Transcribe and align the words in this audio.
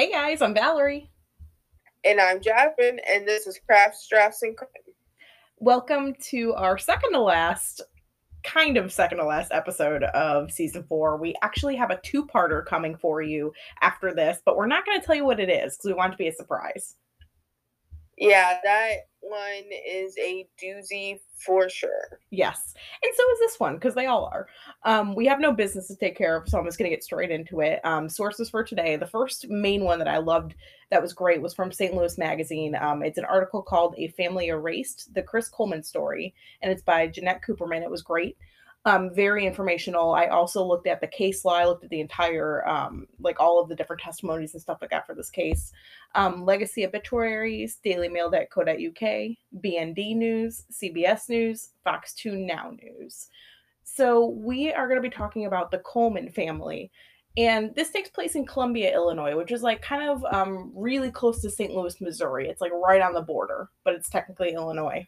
Hey 0.00 0.10
guys, 0.10 0.40
I'm 0.40 0.54
Valerie. 0.54 1.10
And 2.06 2.18
I'm 2.22 2.40
Javin, 2.40 3.00
and 3.06 3.28
this 3.28 3.46
is 3.46 3.60
Crafts, 3.66 4.08
Drafts, 4.08 4.40
and 4.40 4.56
Crime. 4.56 4.70
Welcome 5.58 6.14
to 6.30 6.54
our 6.54 6.78
second 6.78 7.12
to 7.12 7.20
last, 7.20 7.82
kind 8.42 8.78
of 8.78 8.94
second 8.94 9.18
to 9.18 9.26
last 9.26 9.52
episode 9.52 10.04
of 10.04 10.50
season 10.50 10.84
four. 10.88 11.18
We 11.18 11.34
actually 11.42 11.76
have 11.76 11.90
a 11.90 12.00
two 12.02 12.24
parter 12.24 12.64
coming 12.64 12.96
for 12.96 13.20
you 13.20 13.52
after 13.82 14.14
this, 14.14 14.40
but 14.42 14.56
we're 14.56 14.66
not 14.66 14.86
going 14.86 14.98
to 14.98 15.06
tell 15.06 15.16
you 15.16 15.26
what 15.26 15.38
it 15.38 15.50
is 15.50 15.76
because 15.76 15.88
we 15.88 15.92
want 15.92 16.14
it 16.14 16.16
to 16.16 16.22
be 16.22 16.28
a 16.28 16.32
surprise. 16.32 16.96
Yeah, 18.20 18.58
that 18.62 18.92
one 19.20 19.64
is 19.88 20.14
a 20.18 20.46
doozy 20.62 21.20
for 21.38 21.70
sure. 21.70 22.20
Yes. 22.30 22.74
And 23.02 23.12
so 23.16 23.22
is 23.32 23.38
this 23.38 23.58
one, 23.58 23.76
because 23.76 23.94
they 23.94 24.06
all 24.06 24.26
are. 24.26 24.46
Um, 24.84 25.14
we 25.14 25.24
have 25.26 25.40
no 25.40 25.52
business 25.52 25.88
to 25.88 25.96
take 25.96 26.18
care 26.18 26.36
of, 26.36 26.46
so 26.46 26.58
I'm 26.58 26.66
just 26.66 26.78
going 26.78 26.90
to 26.90 26.94
get 26.94 27.02
straight 27.02 27.30
into 27.30 27.60
it. 27.60 27.82
Um, 27.82 28.10
sources 28.10 28.50
for 28.50 28.62
today. 28.62 28.96
The 28.96 29.06
first 29.06 29.48
main 29.48 29.84
one 29.84 29.98
that 30.00 30.08
I 30.08 30.18
loved 30.18 30.54
that 30.90 31.00
was 31.00 31.14
great 31.14 31.40
was 31.40 31.54
from 31.54 31.72
St. 31.72 31.94
Louis 31.94 32.18
Magazine. 32.18 32.76
Um, 32.78 33.02
it's 33.02 33.18
an 33.18 33.24
article 33.24 33.62
called 33.62 33.94
A 33.96 34.08
Family 34.08 34.48
Erased, 34.48 35.14
the 35.14 35.22
Chris 35.22 35.48
Coleman 35.48 35.82
story, 35.82 36.34
and 36.60 36.70
it's 36.70 36.82
by 36.82 37.06
Jeanette 37.06 37.40
Cooperman. 37.46 37.82
It 37.82 37.90
was 37.90 38.02
great 38.02 38.36
um, 38.86 39.14
very 39.14 39.46
informational. 39.46 40.14
I 40.14 40.26
also 40.28 40.64
looked 40.64 40.86
at 40.86 41.00
the 41.00 41.06
case 41.06 41.44
law. 41.44 41.54
I 41.54 41.66
looked 41.66 41.84
at 41.84 41.90
the 41.90 42.00
entire, 42.00 42.66
um, 42.66 43.06
like 43.18 43.38
all 43.38 43.60
of 43.60 43.68
the 43.68 43.74
different 43.74 44.00
testimonies 44.00 44.54
and 44.54 44.62
stuff 44.62 44.78
like 44.80 44.90
that 44.90 45.06
for 45.06 45.14
this 45.14 45.30
case. 45.30 45.72
Um, 46.14 46.44
Legacy 46.44 46.86
Obituaries, 46.86 47.78
DailyMail.co.uk, 47.84 49.62
BND 49.62 50.16
News, 50.16 50.64
CBS 50.72 51.28
News, 51.28 51.70
Fox 51.84 52.14
2 52.14 52.36
Now 52.36 52.72
News. 52.82 53.28
So 53.84 54.28
we 54.28 54.72
are 54.72 54.88
going 54.88 55.02
to 55.02 55.08
be 55.08 55.14
talking 55.14 55.44
about 55.46 55.70
the 55.70 55.78
Coleman 55.80 56.30
family. 56.30 56.90
And 57.36 57.74
this 57.74 57.90
takes 57.90 58.08
place 58.08 58.34
in 58.34 58.46
Columbia, 58.46 58.94
Illinois, 58.94 59.36
which 59.36 59.52
is 59.52 59.62
like 59.62 59.82
kind 59.82 60.08
of 60.08 60.24
um, 60.32 60.72
really 60.74 61.10
close 61.10 61.42
to 61.42 61.50
St. 61.50 61.72
Louis, 61.72 62.00
Missouri. 62.00 62.48
It's 62.48 62.60
like 62.60 62.72
right 62.72 63.02
on 63.02 63.12
the 63.12 63.20
border, 63.20 63.68
but 63.84 63.94
it's 63.94 64.08
technically 64.08 64.54
Illinois. 64.54 65.06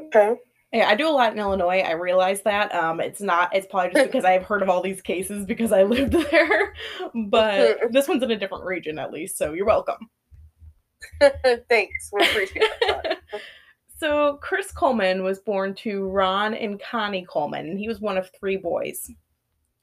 Okay. 0.00 0.36
Yeah, 0.72 0.88
I 0.88 0.96
do 0.96 1.08
a 1.08 1.10
lot 1.10 1.32
in 1.32 1.38
Illinois. 1.38 1.80
I 1.80 1.92
realize 1.92 2.42
that. 2.42 2.74
Um, 2.74 3.00
it's 3.00 3.22
not. 3.22 3.54
It's 3.54 3.66
probably 3.66 3.92
just 3.92 4.06
because 4.12 4.24
I've 4.24 4.44
heard 4.44 4.62
of 4.62 4.68
all 4.68 4.82
these 4.82 5.00
cases 5.00 5.46
because 5.46 5.72
I 5.72 5.82
lived 5.84 6.12
there. 6.12 6.74
But 7.14 7.90
this 7.90 8.08
one's 8.08 8.22
in 8.22 8.30
a 8.30 8.38
different 8.38 8.64
region, 8.64 8.98
at 8.98 9.12
least. 9.12 9.38
So 9.38 9.52
you're 9.54 9.66
welcome. 9.66 10.10
Thanks. 11.68 12.10
We 12.12 12.26
appreciate 12.26 12.68
that. 12.80 13.18
so 13.98 14.38
Chris 14.42 14.70
Coleman 14.72 15.22
was 15.22 15.38
born 15.38 15.74
to 15.76 16.06
Ron 16.08 16.54
and 16.54 16.80
Connie 16.80 17.26
Coleman, 17.28 17.66
and 17.68 17.78
he 17.78 17.88
was 17.88 18.00
one 18.00 18.18
of 18.18 18.30
three 18.38 18.56
boys. 18.56 19.10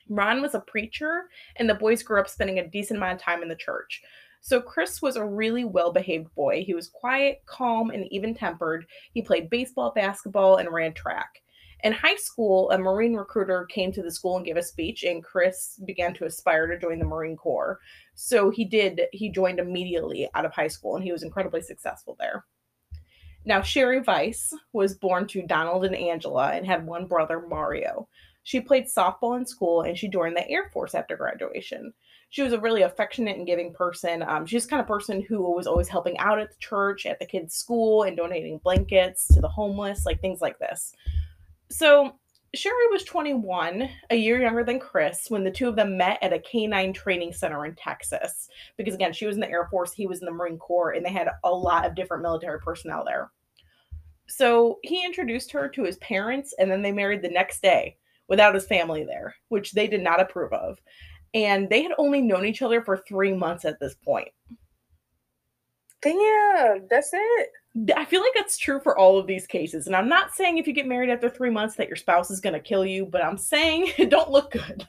Ron 0.08 0.42
was 0.42 0.54
a 0.54 0.60
preacher, 0.60 1.30
and 1.56 1.68
the 1.68 1.74
boys 1.74 2.04
grew 2.04 2.20
up 2.20 2.30
spending 2.30 2.60
a 2.60 2.68
decent 2.68 2.98
amount 2.98 3.16
of 3.16 3.22
time 3.22 3.42
in 3.42 3.50
the 3.50 3.56
church. 3.56 4.04
So 4.46 4.62
Chris 4.62 5.02
was 5.02 5.16
a 5.16 5.26
really 5.26 5.66
well 5.66 5.92
behaved 5.92 6.36
boy. 6.36 6.64
He 6.64 6.76
was 6.76 6.88
quiet, 6.88 7.42
calm, 7.48 7.90
and 7.90 8.06
even 8.12 8.36
tempered. 8.36 8.86
He 9.12 9.24
played 9.24 9.50
baseball, 9.50 9.92
basketball, 9.96 10.58
and 10.58 10.72
ran 10.72 10.94
track. 10.94 11.42
In 11.84 11.92
high 11.92 12.18
school, 12.18 12.70
a 12.70 12.78
Marine 12.78 13.16
recruiter 13.16 13.66
came 13.66 13.92
to 13.92 14.04
the 14.04 14.12
school 14.12 14.38
and 14.38 14.46
gave 14.46 14.56
a 14.56 14.62
speech, 14.62 15.02
and 15.02 15.24
Chris 15.24 15.82
began 15.88 16.14
to 16.14 16.26
aspire 16.26 16.68
to 16.68 16.78
join 16.78 17.00
the 17.00 17.06
Marine 17.06 17.36
Corps. 17.36 17.80
So 18.14 18.52
he 18.52 18.66
did, 18.66 19.08
he 19.14 19.32
joined 19.32 19.58
immediately 19.58 20.30
out 20.36 20.46
of 20.46 20.54
high 20.54 20.68
school, 20.68 20.96
and 20.96 21.04
he 21.04 21.12
was 21.12 21.24
incredibly 21.24 21.64
successful 21.64 22.16
there. 22.20 22.46
Now, 23.46 23.64
Sherry 23.64 24.02
Weiss 24.02 24.54
was 24.74 24.94
born 24.94 25.26
to 25.30 25.42
Donald 25.42 25.86
and 25.86 25.96
Angela 25.96 26.52
and 26.52 26.68
had 26.68 26.86
one 26.86 27.08
brother, 27.08 27.42
Mario. 27.48 28.08
She 28.44 28.62
played 28.62 28.86
softball 28.86 29.40
in 29.40 29.48
school 29.48 29.82
and 29.82 29.98
she 29.98 30.08
joined 30.08 30.38
the 30.38 30.48
Air 30.48 30.70
Force 30.72 30.94
after 30.94 31.18
graduation 31.18 31.94
she 32.30 32.42
was 32.42 32.54
a 32.54 32.60
really 32.60 32.82
affectionate 32.82 33.38
and 33.38 33.48
giving 33.48 33.74
person. 33.74 34.24
Um, 34.24 34.46
she's 34.46 34.66
kind 34.66 34.82
of 34.82 34.88
person 34.88 35.22
who 35.22 35.42
was 35.42 35.68
always 35.68 35.88
helping 35.88 36.18
out 36.18 36.40
at 36.40 36.52
the 36.52 36.58
church, 36.60 37.06
at 37.06 37.20
the 37.20 37.26
kids' 37.26 37.56
school, 37.56 38.04
and 38.04 38.18
donating 38.18 38.60
blankets 38.60 39.28
to 39.30 39.42
the 39.42 39.48
homeless, 39.48 40.06
like 40.06 40.20
things 40.22 40.42
like 40.42 40.60
this. 40.60 40.94
So 41.70 42.14
Sherry 42.56 42.88
was 42.92 43.04
21, 43.04 43.90
a 44.10 44.16
year 44.16 44.42
younger 44.42 44.64
than 44.64 44.80
Chris, 44.80 45.30
when 45.30 45.44
the 45.44 45.52
two 45.52 45.68
of 45.68 45.76
them 45.76 45.98
met 45.98 46.20
at 46.22 46.34
a 46.34 46.40
canine 46.40 46.94
training 46.94 47.34
center 47.34 47.66
in 47.66 47.76
Texas. 47.76 48.50
Because 48.78 48.94
again, 48.94 49.14
she 49.14 49.26
was 49.26 49.36
in 49.36 49.42
the 49.42 49.50
Air 49.50 49.68
Force, 49.70 49.94
he 49.94 50.08
was 50.08 50.20
in 50.20 50.26
the 50.26 50.32
Marine 50.32 50.58
Corps, 50.58 50.92
and 50.92 51.06
they 51.06 51.12
had 51.12 51.30
a 51.44 51.52
lot 51.52 51.86
of 51.86 51.96
different 51.96 52.24
military 52.24 52.60
personnel 52.60 53.04
there. 53.06 53.32
So 54.28 54.80
he 54.84 55.06
introduced 55.06 55.52
her 55.52 55.68
to 55.70 55.84
his 55.84 55.98
parents, 55.98 56.54
and 56.58 56.72
then 56.72 56.82
they 56.82 56.92
married 56.92 57.22
the 57.22 57.30
next 57.30 57.62
day 57.62 57.98
without 58.28 58.56
his 58.56 58.66
family 58.66 59.04
there, 59.04 59.36
which 59.50 59.74
they 59.74 59.88
did 59.88 60.02
not 60.02 60.22
approve 60.22 60.54
of 60.54 60.80
and 61.36 61.70
they 61.70 61.84
had 61.84 61.92
only 61.98 62.22
known 62.22 62.46
each 62.46 62.62
other 62.62 62.82
for 62.82 62.98
three 62.98 63.34
months 63.34 63.66
at 63.66 63.80
this 63.80 63.94
point. 63.94 64.30
Damn, 66.02 66.88
that's 66.90 67.12
it. 67.14 67.50
I 67.96 68.06
feel 68.06 68.22
like 68.22 68.32
that's 68.34 68.58
true 68.58 68.80
for 68.80 68.98
all 68.98 69.18
of 69.20 69.28
these 69.28 69.46
cases. 69.46 69.86
And 69.86 69.96
I'm 69.96 70.08
not 70.08 70.34
saying 70.34 70.58
if 70.58 70.66
you 70.66 70.72
get 70.72 70.88
married 70.88 71.10
after 71.10 71.30
three 71.30 71.50
months 71.50 71.76
that 71.76 71.88
your 71.88 71.98
spouse 71.98 72.32
is 72.32 72.40
going 72.40 72.54
to 72.54 72.60
kill 72.60 72.86
you, 72.86 73.06
but 73.06 73.24
I'm 73.24 73.38
saying 73.38 73.92
it 73.98 74.10
don't 74.10 74.32
look 74.32 74.52
good. 74.52 74.88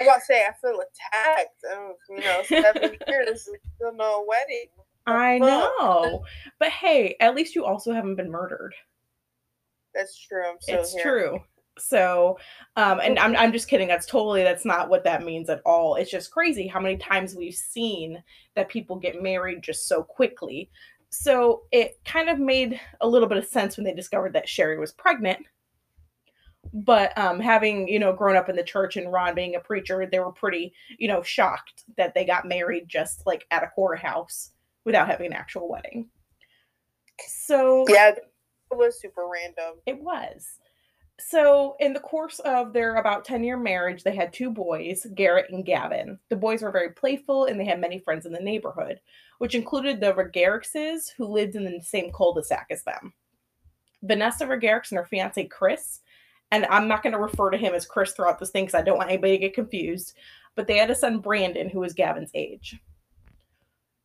I 0.00 0.06
gotta 0.06 0.20
say, 0.22 0.44
I 0.44 0.52
feel 0.60 0.80
attacked. 0.80 1.96
You 2.10 2.20
know, 2.20 2.42
seven 2.48 2.96
years, 3.06 3.48
still 3.76 3.94
no 3.94 4.26
wedding. 4.26 4.66
I 5.06 5.38
know. 5.38 6.24
But 6.58 6.70
hey, 6.70 7.14
at 7.20 7.36
least 7.36 7.54
you 7.54 7.64
also 7.64 7.92
haven't 7.92 8.16
been 8.16 8.30
murdered. 8.30 8.74
That's 9.94 10.18
true. 10.18 10.54
it's 10.66 10.92
here. 10.92 11.02
true. 11.02 11.40
So, 11.78 12.38
um, 12.76 13.00
and 13.00 13.18
I'm, 13.18 13.34
I'm 13.36 13.52
just 13.52 13.68
kidding. 13.68 13.88
That's 13.88 14.06
totally, 14.06 14.42
that's 14.42 14.64
not 14.64 14.88
what 14.88 15.04
that 15.04 15.24
means 15.24 15.50
at 15.50 15.60
all. 15.64 15.96
It's 15.96 16.10
just 16.10 16.30
crazy 16.30 16.68
how 16.68 16.80
many 16.80 16.96
times 16.96 17.34
we've 17.34 17.54
seen 17.54 18.22
that 18.54 18.68
people 18.68 18.96
get 18.96 19.22
married 19.22 19.62
just 19.62 19.88
so 19.88 20.02
quickly. 20.02 20.70
So 21.10 21.62
it 21.72 21.98
kind 22.04 22.28
of 22.28 22.38
made 22.38 22.80
a 23.00 23.08
little 23.08 23.28
bit 23.28 23.38
of 23.38 23.46
sense 23.46 23.76
when 23.76 23.84
they 23.84 23.94
discovered 23.94 24.32
that 24.34 24.48
Sherry 24.48 24.78
was 24.78 24.92
pregnant. 24.92 25.46
But 26.72 27.16
um, 27.18 27.38
having, 27.38 27.86
you 27.86 27.98
know, 27.98 28.12
grown 28.12 28.36
up 28.36 28.48
in 28.48 28.56
the 28.56 28.64
church 28.64 28.96
and 28.96 29.12
Ron 29.12 29.34
being 29.34 29.54
a 29.54 29.60
preacher, 29.60 30.06
they 30.10 30.18
were 30.18 30.32
pretty, 30.32 30.72
you 30.98 31.06
know, 31.08 31.22
shocked 31.22 31.84
that 31.96 32.14
they 32.14 32.24
got 32.24 32.48
married 32.48 32.88
just 32.88 33.26
like 33.26 33.46
at 33.50 33.62
a 33.62 33.68
courthouse 33.68 34.50
without 34.84 35.06
having 35.06 35.26
an 35.26 35.32
actual 35.34 35.68
wedding. 35.68 36.08
So, 37.28 37.84
yeah, 37.88 38.10
it 38.10 38.24
was 38.72 39.00
super 39.00 39.28
random. 39.28 39.80
It 39.86 40.00
was. 40.00 40.58
So, 41.20 41.76
in 41.78 41.92
the 41.92 42.00
course 42.00 42.40
of 42.40 42.72
their 42.72 42.96
about 42.96 43.24
10 43.24 43.44
year 43.44 43.56
marriage, 43.56 44.02
they 44.02 44.16
had 44.16 44.32
two 44.32 44.50
boys, 44.50 45.06
Garrett 45.14 45.50
and 45.50 45.64
Gavin. 45.64 46.18
The 46.28 46.36
boys 46.36 46.62
were 46.62 46.72
very 46.72 46.90
playful 46.90 47.44
and 47.44 47.58
they 47.58 47.64
had 47.64 47.80
many 47.80 47.98
friends 48.00 48.26
in 48.26 48.32
the 48.32 48.40
neighborhood, 48.40 49.00
which 49.38 49.54
included 49.54 50.00
the 50.00 50.12
Regarixes, 50.12 51.12
who 51.16 51.26
lived 51.26 51.54
in 51.54 51.64
the 51.64 51.80
same 51.80 52.10
cul 52.12 52.34
de 52.34 52.42
sac 52.42 52.66
as 52.70 52.82
them. 52.82 53.12
Vanessa 54.02 54.44
Regarix 54.44 54.90
and 54.90 54.98
her 54.98 55.06
fiance, 55.06 55.44
Chris, 55.46 56.00
and 56.50 56.66
I'm 56.66 56.88
not 56.88 57.02
going 57.02 57.12
to 57.12 57.18
refer 57.18 57.50
to 57.50 57.58
him 57.58 57.74
as 57.74 57.86
Chris 57.86 58.12
throughout 58.12 58.38
this 58.38 58.50
thing 58.50 58.64
because 58.64 58.78
I 58.78 58.82
don't 58.82 58.98
want 58.98 59.10
anybody 59.10 59.32
to 59.32 59.40
get 59.40 59.54
confused, 59.54 60.14
but 60.56 60.66
they 60.66 60.76
had 60.76 60.90
a 60.90 60.94
son, 60.94 61.18
Brandon, 61.18 61.70
who 61.70 61.80
was 61.80 61.94
Gavin's 61.94 62.30
age. 62.34 62.76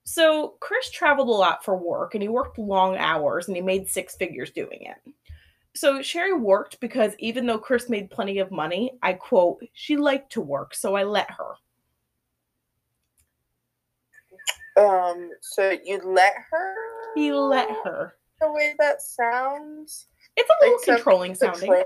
So, 0.03 0.55
Chris 0.59 0.89
traveled 0.89 1.27
a 1.27 1.31
lot 1.31 1.63
for 1.63 1.77
work 1.77 2.15
and 2.15 2.23
he 2.23 2.29
worked 2.29 2.57
long 2.57 2.97
hours 2.97 3.47
and 3.47 3.55
he 3.55 3.61
made 3.61 3.87
six 3.87 4.15
figures 4.15 4.51
doing 4.51 4.81
it. 4.81 5.13
So 5.75 6.01
Sherry 6.01 6.33
worked 6.33 6.79
because 6.79 7.13
even 7.19 7.45
though 7.45 7.59
Chris 7.59 7.89
made 7.89 8.09
plenty 8.09 8.39
of 8.39 8.51
money, 8.51 8.91
I 9.03 9.13
quote, 9.13 9.63
she 9.73 9.97
liked 9.97 10.31
to 10.33 10.41
work, 10.41 10.73
so 10.73 10.95
I 10.95 11.03
let 11.03 11.29
her. 11.31 11.53
Um, 14.77 15.29
so 15.41 15.75
you 15.83 15.99
let 16.03 16.33
her? 16.51 16.75
He 17.15 17.31
let 17.31 17.69
her. 17.83 18.15
The 18.39 18.51
way 18.51 18.73
that 18.79 19.01
sounds. 19.01 20.07
It's 20.37 20.49
a 20.49 20.65
little 20.65 20.79
controlling 20.95 21.35
sounding. 21.35 21.83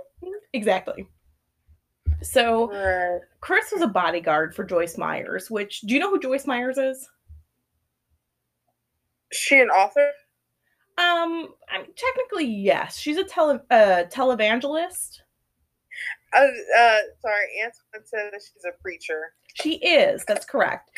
Exactly. 0.54 1.08
So 2.22 2.72
right. 2.72 3.20
Chris 3.42 3.72
was 3.72 3.82
a 3.82 3.88
bodyguard 3.88 4.56
for 4.56 4.64
Joyce 4.64 4.98
Myers, 4.98 5.50
which 5.50 5.82
do 5.82 5.94
you 5.94 6.00
know 6.00 6.10
who 6.10 6.20
Joyce 6.20 6.46
Myers 6.46 6.78
is? 6.78 7.10
She 9.32 9.60
an 9.60 9.70
author? 9.70 10.12
Um, 10.98 11.50
I 11.70 11.82
mean, 11.82 11.94
technically, 11.96 12.46
yes. 12.46 12.98
She's 12.98 13.18
a 13.18 13.24
tele 13.24 13.60
uh, 13.72 14.04
televangelist. 14.12 15.20
Uh, 16.36 16.48
uh, 16.78 17.00
sorry, 17.22 17.46
Antoine 17.64 18.06
said 18.06 18.30
that 18.32 18.42
she's 18.42 18.66
a 18.66 18.82
preacher. 18.82 19.34
She 19.54 19.76
is. 19.76 20.24
That's 20.26 20.46
correct. 20.46 20.92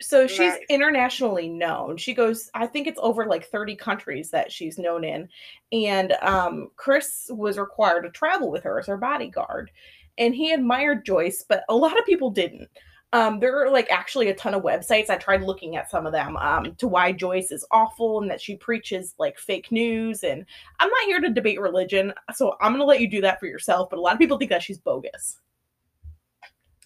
So 0.00 0.26
she's 0.26 0.52
nice. 0.52 0.60
internationally 0.68 1.48
known. 1.48 1.96
She 1.96 2.12
goes, 2.12 2.50
I 2.54 2.66
think 2.66 2.86
it's 2.86 2.98
over 3.00 3.26
like 3.26 3.46
30 3.46 3.76
countries 3.76 4.30
that 4.30 4.50
she's 4.50 4.78
known 4.78 5.04
in. 5.04 5.28
And 5.70 6.12
um, 6.22 6.68
Chris 6.76 7.30
was 7.30 7.56
required 7.56 8.02
to 8.02 8.10
travel 8.10 8.50
with 8.50 8.64
her 8.64 8.80
as 8.80 8.86
her 8.88 8.96
bodyguard. 8.96 9.70
And 10.18 10.34
he 10.34 10.52
admired 10.52 11.06
Joyce, 11.06 11.44
but 11.48 11.64
a 11.68 11.76
lot 11.76 11.98
of 11.98 12.04
people 12.04 12.30
didn't. 12.30 12.68
Um, 13.14 13.40
there 13.40 13.62
are 13.62 13.70
like 13.70 13.90
actually 13.90 14.28
a 14.28 14.34
ton 14.34 14.54
of 14.54 14.62
websites. 14.62 15.10
I 15.10 15.16
tried 15.16 15.42
looking 15.42 15.76
at 15.76 15.90
some 15.90 16.06
of 16.06 16.12
them 16.12 16.36
um, 16.38 16.74
to 16.76 16.88
why 16.88 17.12
Joyce 17.12 17.50
is 17.50 17.66
awful 17.70 18.22
and 18.22 18.30
that 18.30 18.40
she 18.40 18.56
preaches 18.56 19.14
like 19.18 19.38
fake 19.38 19.70
news. 19.70 20.24
And 20.24 20.46
I'm 20.80 20.88
not 20.88 21.04
here 21.04 21.20
to 21.20 21.28
debate 21.28 21.60
religion, 21.60 22.14
so 22.34 22.56
I'm 22.60 22.72
going 22.72 22.80
to 22.80 22.86
let 22.86 23.00
you 23.00 23.10
do 23.10 23.20
that 23.20 23.38
for 23.38 23.46
yourself. 23.46 23.90
But 23.90 23.98
a 23.98 24.02
lot 24.02 24.14
of 24.14 24.18
people 24.18 24.38
think 24.38 24.50
that 24.50 24.62
she's 24.62 24.78
bogus. 24.78 25.38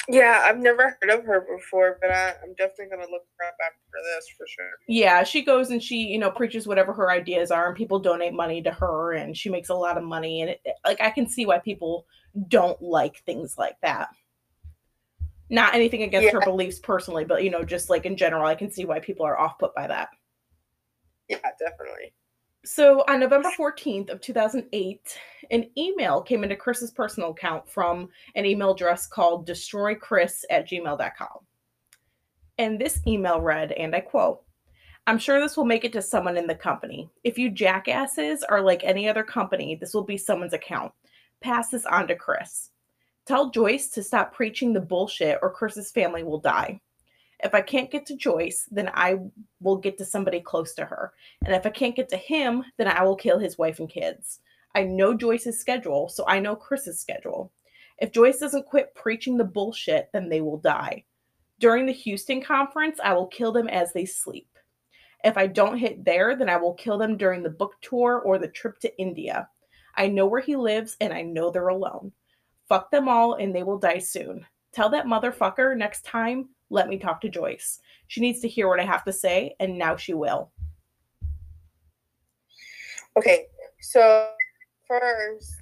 Yeah, 0.08 0.43
I've 0.44 0.58
never 0.58 0.96
heard 1.00 1.11
of 1.11 1.25
her 1.25 1.46
before, 1.56 1.99
but 2.00 2.11
I, 2.11 2.34
I'm 2.43 2.55
definitely 2.56 2.96
gonna 2.96 3.11
look 3.11 3.26
her 3.38 3.46
up 3.49 3.56
after 3.64 3.78
this 4.14 4.28
for 4.37 4.46
sure. 4.46 4.70
Yeah, 4.87 5.25
she 5.25 5.43
goes 5.43 5.70
and 5.70 5.82
she, 5.82 5.96
you 5.96 6.19
know, 6.19 6.31
preaches 6.31 6.67
whatever 6.67 6.93
her 6.93 7.11
ideas 7.11 7.50
are, 7.50 7.67
and 7.67 7.76
people 7.76 7.99
donate 7.99 8.32
money 8.32 8.62
to 8.62 8.70
her, 8.70 9.14
and 9.14 9.37
she 9.37 9.50
makes 9.50 9.69
a 9.69 9.75
lot 9.75 9.99
of 9.99 10.05
money. 10.05 10.43
And 10.43 10.50
it, 10.50 10.61
like, 10.84 11.00
I 11.00 11.11
can 11.11 11.28
see 11.28 11.44
why 11.44 11.58
people 11.58 12.06
don't 12.46 12.81
like 12.81 13.25
things 13.25 13.58
like 13.58 13.76
that. 13.82 14.11
Not 15.48 15.75
anything 15.75 16.02
against 16.02 16.32
her 16.32 16.40
beliefs 16.40 16.78
personally, 16.78 17.25
but 17.25 17.44
you 17.44 17.50
know, 17.50 17.62
just 17.64 17.88
like 17.88 18.04
in 18.04 18.16
general, 18.16 18.46
I 18.46 18.54
can 18.54 18.70
see 18.70 18.84
why 18.84 18.98
people 18.98 19.25
are 19.25 19.38
off 19.38 19.58
put 19.58 19.75
by 19.75 19.87
that. 19.87 20.08
Yeah, 21.28 21.38
definitely. 21.58 22.12
So 22.64 23.04
on 23.08 23.20
November 23.20 23.50
14th 23.56 24.10
of 24.10 24.20
2008, 24.20 25.19
an 25.52 25.70
email 25.78 26.20
came 26.20 26.43
into 26.43 26.56
Chris's 26.56 26.90
personal 26.90 27.31
account 27.31 27.69
from 27.69 28.08
an 28.34 28.44
email 28.44 28.72
address 28.72 29.06
called 29.06 29.46
destroychris 29.46 30.43
at 30.50 30.69
gmail.com. 30.69 31.38
And 32.58 32.81
this 32.81 33.00
email 33.06 33.40
read, 33.40 33.70
and 33.72 33.94
I 33.94 34.00
quote, 34.00 34.42
I'm 35.06 35.19
sure 35.19 35.38
this 35.38 35.56
will 35.56 35.64
make 35.64 35.84
it 35.84 35.92
to 35.92 36.02
someone 36.02 36.37
in 36.37 36.49
the 36.49 36.56
company. 36.56 37.08
If 37.22 37.38
you 37.38 37.50
jackasses 37.50 38.42
are 38.42 38.60
like 38.60 38.82
any 38.82 39.08
other 39.08 39.22
company, 39.22 39.76
this 39.76 39.94
will 39.94 40.02
be 40.02 40.19
someone's 40.19 40.52
account. 40.52 40.90
Pass 41.40 41.69
this 41.69 41.87
on 41.87 42.08
to 42.08 42.16
Chris. 42.16 42.70
Tell 43.26 43.50
Joyce 43.50 43.88
to 43.88 44.05
stop 44.05 44.32
preaching 44.32 44.73
the 44.73 44.81
bullshit 44.81 45.40
or 45.43 45.50
Chris's 45.50 45.90
family 45.90 46.23
will 46.23 46.38
die. 46.38 46.81
If 47.43 47.55
I 47.55 47.61
can't 47.61 47.90
get 47.90 48.06
to 48.06 48.17
Joyce, 48.17 48.69
then 48.70 48.88
I 48.94 49.19
will 49.61 49.76
get 49.76 49.99
to 49.99 50.05
somebody 50.05 50.40
close 50.40 50.75
to 50.75 50.84
her. 50.84 51.12
And 51.44 51.55
if 51.55 51.67
I 51.67 51.70
can't 51.70 51.96
get 51.96 52.08
to 52.11 52.17
him, 52.17 52.62
then 52.78 52.87
I 52.87 53.02
will 53.02 53.17
kill 53.17 53.38
his 53.38 53.58
wife 53.58 53.81
and 53.81 53.90
kids. 53.90 54.40
I 54.76 54.84
know 54.84 55.12
Joyce's 55.12 55.58
schedule, 55.58 56.08
so 56.08 56.25
I 56.28 56.38
know 56.38 56.55
Chris's 56.55 57.00
schedule. 57.00 57.50
If 57.99 58.12
Joyce 58.12 58.38
doesn't 58.38 58.67
quit 58.67 58.94
preaching 58.94 59.37
the 59.37 59.44
bullshit, 59.44 60.08
then 60.12 60.28
they 60.28 60.40
will 60.40 60.58
die. 60.58 61.05
During 61.58 61.84
the 61.87 61.93
Houston 61.93 62.40
conference, 62.40 63.00
I 63.02 63.12
will 63.14 63.26
kill 63.26 63.50
them 63.50 63.69
as 63.69 63.93
they 63.93 64.05
sleep. 64.05 64.49
If 65.25 65.37
I 65.37 65.49
don't 65.49 65.78
hit 65.78 66.05
there, 66.05 66.37
then 66.37 66.49
I 66.49 66.58
will 66.58 66.75
kill 66.75 66.96
them 66.96 67.17
during 67.17 67.43
the 67.43 67.50
book 67.50 67.75
tour 67.81 68.23
or 68.25 68.38
the 68.38 68.49
trip 68.49 68.78
to 68.81 68.99
India. 68.99 69.49
I 69.96 70.06
know 70.06 70.26
where 70.26 70.43
he 70.43 70.55
lives 70.55 70.96
and 71.00 71.12
I 71.12 71.23
know 71.23 71.50
they're 71.50 71.69
alone. 71.69 72.12
Fuck 72.68 72.90
them 72.90 73.08
all 73.08 73.34
and 73.34 73.54
they 73.54 73.62
will 73.62 73.78
die 73.78 73.98
soon. 73.98 74.44
Tell 74.72 74.90
that 74.90 75.06
motherfucker 75.06 75.76
next 75.76 76.04
time, 76.04 76.48
let 76.70 76.88
me 76.88 76.98
talk 76.98 77.20
to 77.22 77.28
Joyce. 77.28 77.80
She 78.08 78.20
needs 78.20 78.40
to 78.40 78.48
hear 78.48 78.68
what 78.68 78.80
I 78.80 78.84
have 78.84 79.04
to 79.04 79.12
say, 79.12 79.54
and 79.60 79.78
now 79.78 79.96
she 79.96 80.14
will. 80.14 80.50
Okay, 83.16 83.46
so 83.80 84.30
first, 84.86 85.54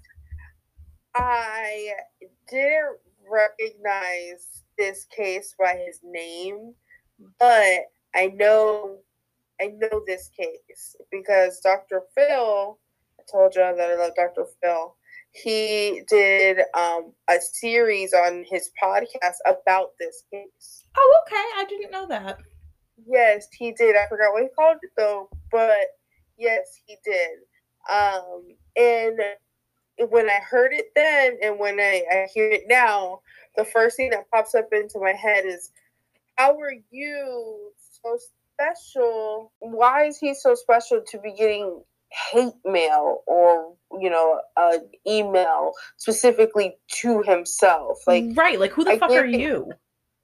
I 1.15 1.93
didn't 2.51 2.99
recognize 3.31 4.65
this 4.77 5.05
case 5.05 5.55
by 5.59 5.81
his 5.87 6.01
name, 6.03 6.75
but 7.39 7.85
I 8.15 8.33
know 8.35 8.99
I 9.61 9.67
know 9.79 10.03
this 10.05 10.31
case 10.37 10.97
because 11.13 11.61
Dr. 11.61 12.03
Phil, 12.15 12.79
I 13.21 13.23
told 13.31 13.55
you 13.55 13.61
that 13.63 13.79
I 13.79 13.95
love 13.95 14.17
Dr. 14.17 14.47
Phil. 14.61 14.97
He 15.35 16.03
did 16.09 16.61
um, 16.75 17.13
a 17.29 17.41
series 17.41 18.15
on 18.15 18.45
his 18.49 18.71
podcast 18.83 19.37
about 19.47 19.91
this 19.99 20.23
case. 20.33 20.85
Oh, 20.97 21.23
okay. 21.27 21.45
I 21.57 21.65
didn't 21.69 21.91
know 21.91 22.07
that. 22.07 22.39
Yes, 23.07 23.49
he 23.53 23.73
did. 23.73 23.97
I 23.97 24.07
forgot 24.09 24.33
what 24.33 24.43
he 24.43 24.49
called 24.49 24.79
it 24.83 24.91
though, 24.97 25.29
but 25.51 25.87
yes, 26.39 26.81
he 26.87 26.97
did. 27.05 27.39
Um, 27.91 28.45
and 28.77 29.19
when 30.09 30.31
I 30.31 30.39
heard 30.39 30.73
it 30.73 30.87
then, 30.95 31.37
and 31.43 31.59
when 31.59 31.81
I, 31.81 32.05
I 32.11 32.29
hear 32.33 32.49
it 32.49 32.65
now, 32.69 33.21
the 33.57 33.65
first 33.65 33.97
thing 33.97 34.11
that 34.11 34.31
pops 34.31 34.55
up 34.55 34.69
into 34.73 35.01
my 35.01 35.13
head 35.13 35.45
is, 35.45 35.73
how 36.37 36.59
are 36.59 36.75
you 36.91 37.73
so 38.03 38.19
special? 38.55 39.53
Why 39.59 40.07
is 40.07 40.19
he 40.19 40.35
so 40.35 40.55
special 40.55 41.03
to 41.09 41.19
be 41.19 41.33
getting 41.33 41.83
hate 42.33 42.55
mail 42.65 43.23
or 43.27 43.75
you 44.01 44.11
know 44.11 44.41
an 44.57 44.89
email 45.07 45.73
specifically 45.97 46.77
to 47.01 47.23
himself? 47.23 47.99
Like 48.07 48.25
right. 48.35 48.59
Like, 48.59 48.73
who 48.73 48.85
the 48.85 48.93
I 48.93 48.99
fuck 48.99 49.11
are 49.11 49.25
it. 49.25 49.39
you? 49.39 49.73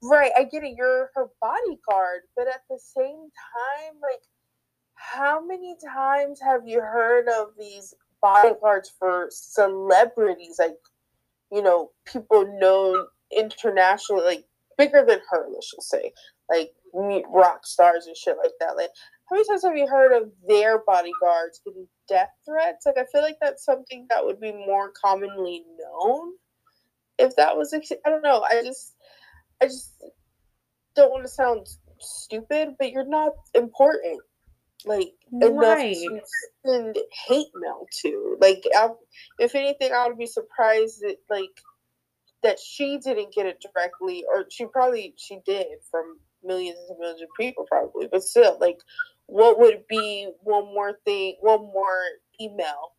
Right, 0.03 0.31
I 0.35 0.45
get 0.45 0.63
it. 0.63 0.73
You're 0.75 1.11
her 1.13 1.27
bodyguard, 1.39 2.21
but 2.35 2.47
at 2.47 2.61
the 2.71 2.79
same 2.79 3.05
time, 3.05 3.93
like, 4.01 4.21
how 4.95 5.45
many 5.45 5.75
times 5.93 6.39
have 6.41 6.61
you 6.65 6.81
heard 6.81 7.27
of 7.27 7.49
these 7.59 7.93
bodyguards 8.19 8.91
for 8.97 9.27
celebrities? 9.29 10.55
Like, 10.57 10.77
you 11.51 11.61
know, 11.61 11.91
people 12.05 12.51
known 12.59 13.05
internationally, 13.35 14.23
like 14.23 14.45
bigger 14.75 15.05
than 15.07 15.19
her. 15.29 15.45
Let's 15.53 15.71
just 15.71 15.89
say, 15.89 16.13
like 16.49 16.71
me- 16.95 17.25
rock 17.29 17.67
stars 17.67 18.07
and 18.07 18.17
shit 18.17 18.37
like 18.37 18.53
that. 18.59 18.75
Like, 18.75 18.89
how 19.31 19.37
many 19.37 19.47
times 19.47 19.63
have 19.63 19.77
you 19.77 19.87
heard 19.87 20.11
of 20.11 20.29
their 20.47 20.83
bodyguards 20.85 21.61
getting 21.65 21.87
death 22.07 22.29
threats? 22.45 22.85
Like, 22.85 22.97
I 22.97 23.05
feel 23.11 23.21
like 23.21 23.37
that's 23.41 23.63
something 23.65 24.05
that 24.09 24.25
would 24.25 24.39
be 24.39 24.51
more 24.51 24.91
commonly 25.01 25.63
known. 25.79 26.33
If 27.17 27.35
that 27.37 27.57
was, 27.57 27.73
I 27.73 28.09
don't 28.09 28.21
know. 28.21 28.43
I 28.43 28.61
just. 28.63 28.95
I 29.61 29.65
just 29.67 29.93
don't 30.95 31.11
want 31.11 31.23
to 31.23 31.29
sound 31.29 31.67
stupid, 31.99 32.69
but 32.79 32.91
you're 32.91 33.05
not 33.05 33.33
important. 33.53 34.19
Like 34.85 35.13
enough 35.31 35.77
to 35.77 36.21
send 36.65 36.97
hate 37.27 37.51
mail 37.53 37.85
to. 38.01 38.37
Like, 38.41 38.63
I, 38.75 38.89
if 39.37 39.53
anything, 39.53 39.91
I 39.93 40.07
would 40.07 40.17
be 40.17 40.25
surprised 40.25 41.01
that 41.01 41.17
like 41.29 41.61
that 42.41 42.57
she 42.59 42.97
didn't 42.97 43.35
get 43.35 43.45
it 43.45 43.61
directly, 43.61 44.25
or 44.27 44.45
she 44.49 44.65
probably 44.65 45.13
she 45.17 45.37
did 45.45 45.67
from 45.91 46.17
millions 46.43 46.79
and 46.89 46.97
millions 46.97 47.21
of 47.21 47.27
people 47.39 47.65
probably, 47.69 48.07
but 48.11 48.23
still, 48.23 48.57
like, 48.59 48.79
what 49.31 49.57
would 49.59 49.87
be 49.87 50.29
one 50.41 50.65
more 50.65 50.99
thing, 51.05 51.37
one 51.39 51.61
more 51.61 52.03
email 52.41 52.93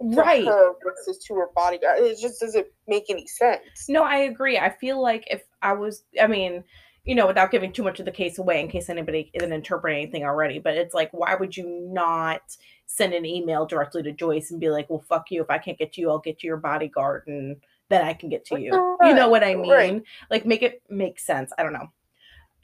Right. 0.00 0.46
her 0.46 0.72
versus 0.82 1.22
to 1.24 1.34
her 1.34 1.50
bodyguard? 1.54 2.00
It 2.00 2.18
just 2.18 2.40
doesn't 2.40 2.66
make 2.88 3.10
any 3.10 3.26
sense. 3.26 3.86
No, 3.88 4.02
I 4.02 4.18
agree. 4.18 4.58
I 4.58 4.70
feel 4.70 5.00
like 5.00 5.24
if 5.30 5.42
I 5.60 5.74
was, 5.74 6.04
I 6.20 6.26
mean, 6.26 6.64
you 7.04 7.14
know, 7.14 7.26
without 7.26 7.50
giving 7.50 7.72
too 7.72 7.82
much 7.82 8.00
of 8.00 8.06
the 8.06 8.10
case 8.10 8.38
away 8.38 8.60
in 8.60 8.68
case 8.68 8.88
anybody 8.88 9.30
isn't 9.34 9.52
interpreting 9.52 10.02
anything 10.02 10.24
already, 10.24 10.58
but 10.58 10.76
it's 10.76 10.94
like, 10.94 11.10
why 11.12 11.34
would 11.34 11.54
you 11.56 11.66
not 11.92 12.40
send 12.86 13.12
an 13.12 13.26
email 13.26 13.66
directly 13.66 14.02
to 14.02 14.12
Joyce 14.12 14.50
and 14.50 14.60
be 14.60 14.70
like, 14.70 14.88
well, 14.88 15.04
fuck 15.06 15.30
you. 15.30 15.42
If 15.42 15.50
I 15.50 15.58
can't 15.58 15.78
get 15.78 15.92
to 15.92 16.00
you, 16.00 16.10
I'll 16.10 16.18
get 16.18 16.38
to 16.38 16.46
your 16.46 16.56
bodyguard 16.56 17.24
and 17.26 17.56
then 17.90 18.02
I 18.04 18.14
can 18.14 18.28
get 18.30 18.44
to 18.46 18.58
you. 18.58 18.96
You 19.02 19.14
know 19.14 19.28
what 19.28 19.44
I 19.44 19.54
mean? 19.54 19.70
Right. 19.70 20.02
Like, 20.30 20.46
make 20.46 20.62
it 20.62 20.82
make 20.88 21.20
sense. 21.20 21.52
I 21.58 21.62
don't 21.62 21.72
know. 21.72 21.90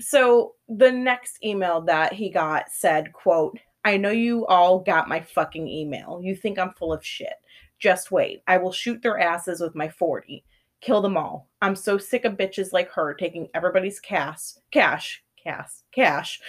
So 0.02 0.54
the 0.68 0.90
next 0.90 1.42
email 1.44 1.80
that 1.82 2.12
he 2.12 2.28
got 2.28 2.70
said, 2.70 3.12
quote, 3.12 3.58
I 3.84 3.96
know 3.96 4.10
you 4.10 4.46
all 4.46 4.80
got 4.80 5.08
my 5.08 5.20
fucking 5.20 5.68
email. 5.68 6.20
You 6.22 6.34
think 6.34 6.58
I'm 6.58 6.74
full 6.74 6.92
of 6.92 7.04
shit. 7.04 7.34
Just 7.78 8.10
wait. 8.10 8.42
I 8.46 8.58
will 8.58 8.72
shoot 8.72 9.00
their 9.00 9.18
asses 9.18 9.60
with 9.60 9.74
my 9.74 9.88
40. 9.88 10.44
Kill 10.80 11.00
them 11.00 11.16
all. 11.16 11.48
I'm 11.60 11.76
so 11.76 11.98
sick 11.98 12.24
of 12.24 12.36
bitches 12.36 12.72
like 12.72 12.90
her 12.90 13.14
taking 13.14 13.48
everybody's 13.54 14.00
cash, 14.00 14.52
cash, 14.72 15.22
cash, 15.42 15.70
cash. 15.94 16.40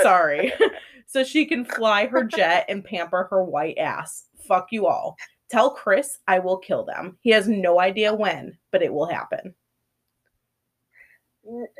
Sorry. 0.00 0.52
so 1.06 1.22
she 1.22 1.44
can 1.44 1.64
fly 1.64 2.06
her 2.06 2.24
jet 2.24 2.64
and 2.68 2.84
pamper 2.84 3.28
her 3.30 3.44
white 3.44 3.78
ass. 3.78 4.24
Fuck 4.46 4.68
you 4.70 4.86
all. 4.86 5.16
Tell 5.50 5.70
Chris 5.70 6.18
I 6.26 6.38
will 6.38 6.58
kill 6.58 6.84
them. 6.84 7.18
He 7.20 7.30
has 7.30 7.46
no 7.46 7.78
idea 7.78 8.14
when, 8.14 8.56
but 8.72 8.82
it 8.82 8.92
will 8.92 9.06
happen. 9.06 9.54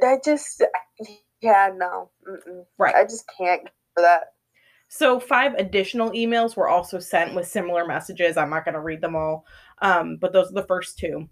I 0.02 0.18
just, 0.24 0.62
yeah, 1.40 1.70
no, 1.74 2.10
mm-mm. 2.28 2.64
Right. 2.78 2.94
I 2.94 3.04
just 3.04 3.24
can't 3.36 3.62
for 3.94 4.02
that. 4.02 4.32
So 4.88 5.18
five 5.18 5.54
additional 5.54 6.10
emails 6.10 6.56
were 6.56 6.68
also 6.68 6.98
sent 6.98 7.34
with 7.34 7.48
similar 7.48 7.86
messages. 7.86 8.36
I'm 8.36 8.50
not 8.50 8.64
going 8.64 8.74
to 8.74 8.80
read 8.80 9.00
them 9.00 9.16
all, 9.16 9.44
um, 9.82 10.16
but 10.20 10.32
those 10.32 10.50
are 10.50 10.54
the 10.54 10.66
first 10.66 10.98
two. 10.98 11.28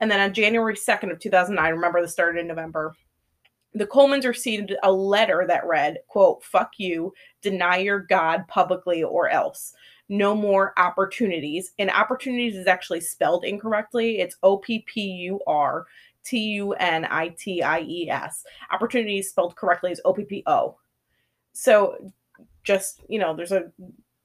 And 0.00 0.10
then 0.10 0.20
on 0.20 0.34
January 0.34 0.74
2nd 0.74 1.12
of 1.12 1.20
2009, 1.20 1.72
remember 1.72 2.02
this 2.02 2.12
started 2.12 2.40
in 2.40 2.48
November, 2.48 2.94
the 3.74 3.86
Colemans 3.86 4.26
received 4.26 4.74
a 4.82 4.90
letter 4.90 5.44
that 5.46 5.66
read, 5.66 5.98
quote, 6.08 6.42
fuck 6.42 6.72
you, 6.78 7.12
deny 7.42 7.76
your 7.76 8.00
God 8.00 8.48
publicly 8.48 9.02
or 9.02 9.28
else. 9.28 9.74
No 10.08 10.34
more 10.34 10.72
opportunities. 10.78 11.72
And 11.78 11.90
opportunities 11.90 12.56
is 12.56 12.66
actually 12.66 13.00
spelled 13.00 13.44
incorrectly. 13.44 14.20
It's 14.20 14.36
O 14.42 14.56
P 14.56 14.84
P 14.86 15.02
U 15.02 15.40
R 15.46 15.86
T 16.26 16.38
U 16.38 16.72
N 16.72 17.06
I 17.08 17.28
T 17.28 17.62
I 17.62 17.80
E 17.80 18.10
S. 18.10 18.44
Opportunities 18.72 19.30
spelled 19.30 19.54
correctly 19.54 19.92
is 19.92 20.00
O 20.04 20.12
P 20.12 20.24
P 20.24 20.42
O. 20.46 20.76
So 21.52 22.12
just, 22.64 23.00
you 23.08 23.18
know, 23.18 23.34
there's 23.34 23.52
a 23.52 23.70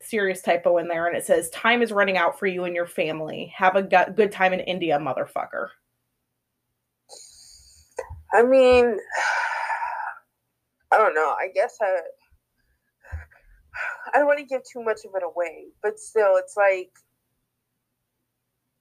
serious 0.02 0.42
typo 0.42 0.80
in 0.80 0.88
there 0.88 1.08
and 1.08 1.16
it 1.16 1.24
says, 1.24 1.50
time 1.52 1.84
is 1.84 1.92
running 1.92 2.18
out 2.18 2.40
for 2.40 2.48
you 2.48 2.64
and 2.64 2.76
your 2.76 2.88
family. 2.88 3.54
Have 3.56 3.76
a 3.76 3.84
good 3.84 4.32
time 4.32 4.52
in 4.52 4.60
India, 4.62 4.98
motherfucker. 4.98 5.68
I 8.34 8.44
mean, 8.44 8.98
I 10.92 10.98
don't 10.98 11.14
know. 11.14 11.36
I 11.40 11.50
guess 11.54 11.78
I, 11.82 12.00
I 14.14 14.18
don't 14.18 14.26
want 14.26 14.40
to 14.40 14.46
give 14.46 14.62
too 14.64 14.84
much 14.84 15.06
of 15.06 15.12
it 15.16 15.24
away, 15.24 15.68
but 15.84 16.00
still, 16.00 16.36
it's 16.38 16.58
like, 16.58 16.92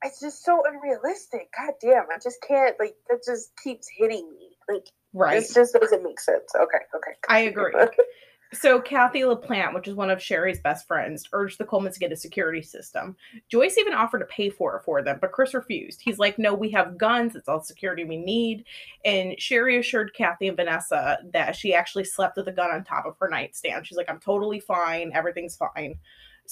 it's 0.02 0.20
just 0.20 0.44
so 0.44 0.62
unrealistic. 0.66 1.48
God 1.56 1.74
damn, 1.80 2.04
I 2.14 2.18
just 2.22 2.38
can't 2.46 2.76
like 2.78 2.94
that 3.08 3.20
just 3.24 3.52
keeps 3.62 3.88
hitting 3.96 4.30
me. 4.38 4.56
Like 4.68 4.86
Right. 5.12 5.42
it 5.42 5.50
just 5.52 5.74
doesn't 5.74 6.02
make 6.04 6.20
sense. 6.20 6.52
Okay, 6.54 6.78
okay. 6.94 7.12
I 7.28 7.40
agree. 7.40 7.72
So 8.52 8.80
Kathy 8.80 9.20
LaPlante, 9.20 9.74
which 9.74 9.86
is 9.86 9.94
one 9.94 10.10
of 10.10 10.20
Sherry's 10.20 10.60
best 10.60 10.84
friends, 10.88 11.28
urged 11.32 11.58
the 11.58 11.64
Colemans 11.64 11.92
to 11.94 12.00
get 12.00 12.10
a 12.10 12.16
security 12.16 12.62
system. 12.62 13.16
Joyce 13.48 13.78
even 13.78 13.94
offered 13.94 14.18
to 14.18 14.24
pay 14.24 14.50
for 14.50 14.76
it 14.76 14.82
for 14.82 15.02
them, 15.02 15.18
but 15.20 15.30
Chris 15.30 15.54
refused. 15.54 16.00
He's 16.02 16.18
like, 16.18 16.36
"No, 16.36 16.52
we 16.52 16.68
have 16.70 16.98
guns. 16.98 17.36
It's 17.36 17.48
all 17.48 17.60
security 17.62 18.04
we 18.04 18.16
need." 18.16 18.64
And 19.04 19.40
Sherry 19.40 19.78
assured 19.78 20.14
Kathy 20.14 20.48
and 20.48 20.56
Vanessa 20.56 21.18
that 21.32 21.54
she 21.54 21.74
actually 21.74 22.02
slept 22.04 22.36
with 22.36 22.48
a 22.48 22.52
gun 22.52 22.72
on 22.72 22.82
top 22.82 23.06
of 23.06 23.16
her 23.20 23.28
nightstand. 23.28 23.86
She's 23.86 23.96
like, 23.96 24.10
"I'm 24.10 24.18
totally 24.18 24.58
fine. 24.58 25.12
Everything's 25.14 25.56
fine." 25.56 26.00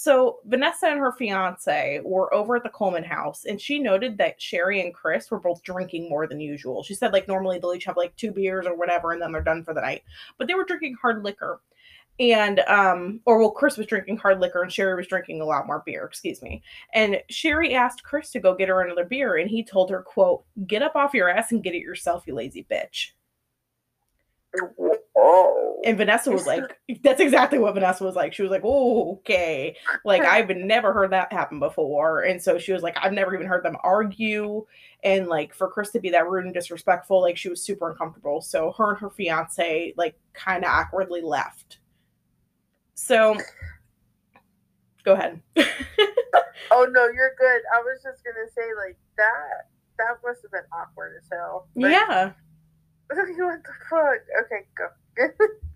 So 0.00 0.38
Vanessa 0.44 0.86
and 0.86 1.00
her 1.00 1.10
fiance 1.10 2.00
were 2.04 2.32
over 2.32 2.54
at 2.54 2.62
the 2.62 2.68
Coleman 2.68 3.02
house, 3.02 3.46
and 3.46 3.60
she 3.60 3.80
noted 3.80 4.16
that 4.16 4.40
Sherry 4.40 4.80
and 4.80 4.94
Chris 4.94 5.28
were 5.28 5.40
both 5.40 5.60
drinking 5.64 6.08
more 6.08 6.28
than 6.28 6.38
usual. 6.38 6.84
She 6.84 6.94
said, 6.94 7.12
like, 7.12 7.26
normally 7.26 7.58
they'll 7.58 7.74
each 7.74 7.86
have 7.86 7.96
like 7.96 8.14
two 8.14 8.30
beers 8.30 8.64
or 8.64 8.76
whatever, 8.76 9.10
and 9.10 9.20
then 9.20 9.32
they're 9.32 9.42
done 9.42 9.64
for 9.64 9.74
the 9.74 9.80
night. 9.80 10.04
But 10.38 10.46
they 10.46 10.54
were 10.54 10.64
drinking 10.64 10.94
hard 11.02 11.24
liquor 11.24 11.60
and 12.20 12.58
um 12.66 13.20
or 13.26 13.38
well 13.38 13.52
chris 13.52 13.76
was 13.76 13.86
drinking 13.86 14.16
hard 14.16 14.40
liquor 14.40 14.60
and 14.60 14.72
sherry 14.72 14.96
was 14.96 15.06
drinking 15.06 15.40
a 15.40 15.44
lot 15.44 15.68
more 15.68 15.84
beer 15.86 16.04
excuse 16.04 16.42
me 16.42 16.60
and 16.92 17.22
sherry 17.30 17.74
asked 17.74 18.02
chris 18.02 18.32
to 18.32 18.40
go 18.40 18.56
get 18.56 18.68
her 18.68 18.80
another 18.80 19.04
beer 19.04 19.36
and 19.36 19.48
he 19.48 19.62
told 19.62 19.88
her 19.88 20.02
quote 20.02 20.42
get 20.66 20.82
up 20.82 20.96
off 20.96 21.14
your 21.14 21.28
ass 21.28 21.52
and 21.52 21.62
get 21.62 21.76
it 21.76 21.80
yourself 21.80 22.24
you 22.26 22.34
lazy 22.34 22.66
bitch 22.68 23.10
Whoa. 24.76 25.67
And 25.84 25.96
vanessa 25.96 26.30
was 26.30 26.46
like 26.46 26.78
that's 27.02 27.20
exactly 27.20 27.58
what 27.58 27.74
vanessa 27.74 28.04
was 28.04 28.16
like 28.16 28.32
she 28.32 28.42
was 28.42 28.50
like 28.50 28.62
oh 28.64 29.12
okay 29.12 29.76
like 30.04 30.22
i've 30.22 30.48
never 30.56 30.92
heard 30.92 31.10
that 31.10 31.32
happen 31.32 31.58
before 31.60 32.22
and 32.22 32.42
so 32.42 32.58
she 32.58 32.72
was 32.72 32.82
like 32.82 32.96
i've 33.00 33.12
never 33.12 33.34
even 33.34 33.46
heard 33.46 33.64
them 33.64 33.76
argue 33.84 34.64
and 35.04 35.28
like 35.28 35.54
for 35.54 35.68
chris 35.70 35.90
to 35.90 36.00
be 36.00 36.10
that 36.10 36.28
rude 36.28 36.44
and 36.44 36.54
disrespectful 36.54 37.20
like 37.20 37.36
she 37.36 37.48
was 37.48 37.62
super 37.62 37.90
uncomfortable 37.90 38.40
so 38.40 38.72
her 38.72 38.90
and 38.90 38.98
her 38.98 39.10
fiance 39.10 39.92
like 39.96 40.18
kind 40.32 40.64
of 40.64 40.70
awkwardly 40.70 41.22
left 41.22 41.78
so 42.94 43.36
go 45.04 45.12
ahead 45.12 45.40
Oh 46.70 46.86
no, 46.90 47.08
you're 47.08 47.34
good. 47.38 47.62
I 47.74 47.80
was 47.80 48.02
just 48.02 48.22
gonna 48.24 48.48
say 48.54 48.74
like 48.76 48.96
that. 49.16 49.68
That 49.98 50.18
must 50.24 50.42
have 50.42 50.52
been 50.52 50.68
awkward 50.72 51.14
as 51.18 51.28
hell. 51.30 51.68
Yeah 51.74 52.32
what 53.10 53.62
the 53.64 53.72
fuck? 53.88 54.20
Okay, 54.44 54.66
go. 54.76 55.46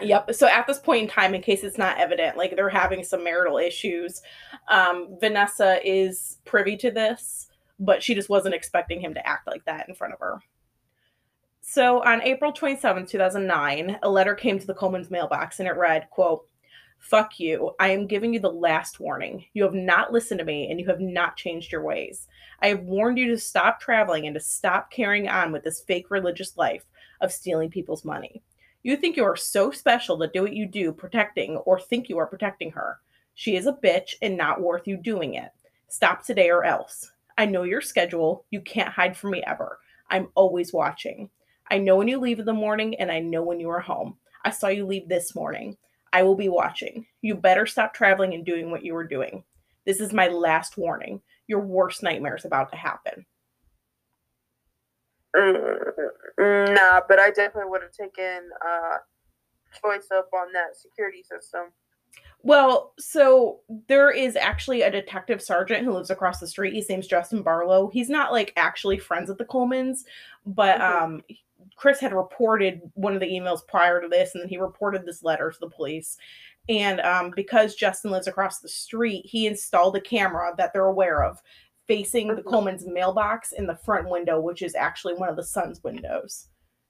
Yep. 0.00 0.34
So 0.34 0.46
at 0.46 0.66
this 0.66 0.78
point 0.78 1.02
in 1.04 1.08
time, 1.08 1.34
in 1.34 1.42
case 1.42 1.62
it's 1.62 1.78
not 1.78 1.98
evident, 1.98 2.36
like 2.36 2.56
they're 2.56 2.68
having 2.68 3.04
some 3.04 3.22
marital 3.22 3.58
issues, 3.58 4.22
um, 4.68 5.16
Vanessa 5.20 5.80
is 5.84 6.38
privy 6.44 6.76
to 6.78 6.90
this, 6.90 7.48
but 7.78 8.02
she 8.02 8.14
just 8.14 8.28
wasn't 8.28 8.54
expecting 8.54 9.00
him 9.00 9.14
to 9.14 9.26
act 9.26 9.46
like 9.46 9.64
that 9.66 9.88
in 9.88 9.94
front 9.94 10.14
of 10.14 10.20
her. 10.20 10.40
So 11.60 12.02
on 12.02 12.22
April 12.22 12.52
27, 12.52 13.06
2009, 13.06 13.98
a 14.02 14.10
letter 14.10 14.34
came 14.34 14.58
to 14.58 14.66
the 14.66 14.74
Coleman's 14.74 15.10
mailbox 15.10 15.60
and 15.60 15.68
it 15.68 15.76
read, 15.76 16.08
quote, 16.10 16.46
Fuck 16.98 17.40
you. 17.40 17.72
I 17.80 17.90
am 17.90 18.06
giving 18.06 18.32
you 18.32 18.38
the 18.38 18.48
last 18.48 19.00
warning. 19.00 19.44
You 19.54 19.64
have 19.64 19.74
not 19.74 20.12
listened 20.12 20.38
to 20.38 20.44
me 20.44 20.70
and 20.70 20.78
you 20.78 20.86
have 20.86 21.00
not 21.00 21.36
changed 21.36 21.72
your 21.72 21.82
ways. 21.82 22.28
I 22.60 22.68
have 22.68 22.82
warned 22.82 23.18
you 23.18 23.28
to 23.28 23.38
stop 23.38 23.80
traveling 23.80 24.26
and 24.26 24.34
to 24.34 24.40
stop 24.40 24.90
carrying 24.90 25.28
on 25.28 25.50
with 25.50 25.64
this 25.64 25.80
fake 25.80 26.12
religious 26.12 26.56
life 26.56 26.84
of 27.20 27.32
stealing 27.32 27.70
people's 27.70 28.04
money. 28.04 28.42
You 28.84 28.96
think 28.96 29.16
you 29.16 29.24
are 29.24 29.36
so 29.36 29.70
special 29.70 30.18
to 30.18 30.26
do 30.28 30.42
what 30.42 30.54
you 30.54 30.66
do, 30.66 30.92
protecting 30.92 31.56
or 31.58 31.78
think 31.78 32.08
you 32.08 32.18
are 32.18 32.26
protecting 32.26 32.72
her. 32.72 32.98
She 33.34 33.54
is 33.54 33.66
a 33.66 33.72
bitch 33.72 34.14
and 34.22 34.36
not 34.36 34.60
worth 34.60 34.88
you 34.88 34.96
doing 34.96 35.34
it. 35.34 35.50
Stop 35.88 36.24
today 36.24 36.50
or 36.50 36.64
else. 36.64 37.12
I 37.38 37.46
know 37.46 37.62
your 37.62 37.80
schedule. 37.80 38.44
You 38.50 38.60
can't 38.60 38.88
hide 38.88 39.16
from 39.16 39.30
me 39.30 39.44
ever. 39.46 39.78
I'm 40.10 40.28
always 40.34 40.72
watching. 40.72 41.30
I 41.70 41.78
know 41.78 41.96
when 41.96 42.08
you 42.08 42.18
leave 42.18 42.40
in 42.40 42.44
the 42.44 42.52
morning 42.52 42.96
and 42.96 43.10
I 43.10 43.20
know 43.20 43.42
when 43.42 43.60
you 43.60 43.70
are 43.70 43.80
home. 43.80 44.16
I 44.44 44.50
saw 44.50 44.66
you 44.66 44.84
leave 44.84 45.08
this 45.08 45.34
morning. 45.34 45.76
I 46.12 46.24
will 46.24 46.34
be 46.34 46.48
watching. 46.48 47.06
You 47.22 47.36
better 47.36 47.66
stop 47.66 47.94
traveling 47.94 48.34
and 48.34 48.44
doing 48.44 48.70
what 48.70 48.84
you 48.84 48.94
were 48.94 49.06
doing. 49.06 49.44
This 49.86 50.00
is 50.00 50.12
my 50.12 50.26
last 50.26 50.76
warning. 50.76 51.22
Your 51.46 51.60
worst 51.60 52.02
nightmare 52.02 52.36
is 52.36 52.44
about 52.44 52.70
to 52.72 52.76
happen. 52.76 53.24
Mm, 55.36 55.92
mm, 56.38 56.74
nah, 56.74 57.00
but 57.08 57.18
I 57.18 57.30
definitely 57.30 57.70
would 57.70 57.82
have 57.82 57.92
taken 57.92 58.50
uh 58.66 58.98
Joyce 59.80 60.08
up 60.14 60.28
on 60.34 60.52
that 60.52 60.76
security 60.76 61.22
system. 61.22 61.72
Well, 62.42 62.92
so 62.98 63.60
there 63.88 64.10
is 64.10 64.36
actually 64.36 64.82
a 64.82 64.90
detective 64.90 65.40
sergeant 65.40 65.84
who 65.84 65.92
lives 65.92 66.10
across 66.10 66.40
the 66.40 66.46
street. 66.46 66.74
His 66.74 66.88
name's 66.88 67.06
Justin 67.06 67.42
Barlow. 67.42 67.88
He's 67.88 68.10
not 68.10 68.32
like 68.32 68.52
actually 68.56 68.98
friends 68.98 69.28
with 69.28 69.38
the 69.38 69.44
Colemans, 69.46 70.04
but 70.44 70.78
Mhm. 70.80 71.02
um 71.02 71.24
Chris 71.76 72.00
had 72.00 72.12
reported 72.12 72.82
one 72.94 73.14
of 73.14 73.20
the 73.20 73.26
emails 73.26 73.66
prior 73.66 74.00
to 74.00 74.08
this, 74.08 74.34
and 74.34 74.42
then 74.42 74.48
he 74.48 74.58
reported 74.58 75.06
this 75.06 75.22
letter 75.22 75.50
to 75.50 75.58
the 75.60 75.70
police. 75.70 76.18
And 76.68 77.00
um, 77.00 77.32
because 77.34 77.74
Justin 77.74 78.10
lives 78.10 78.28
across 78.28 78.60
the 78.60 78.68
street, 78.68 79.24
he 79.26 79.46
installed 79.46 79.96
a 79.96 80.00
camera 80.00 80.54
that 80.58 80.72
they're 80.72 80.86
aware 80.86 81.24
of 81.24 81.42
facing 81.88 82.28
the 82.28 82.42
Mhm. 82.42 82.46
Coleman's 82.46 82.86
mailbox 82.86 83.52
in 83.52 83.66
the 83.66 83.76
front 83.76 84.08
window, 84.08 84.40
which 84.40 84.62
is 84.62 84.74
actually 84.74 85.14
one 85.14 85.28
of 85.28 85.36
the 85.36 85.42
son's 85.42 85.82
windows. 85.82 86.48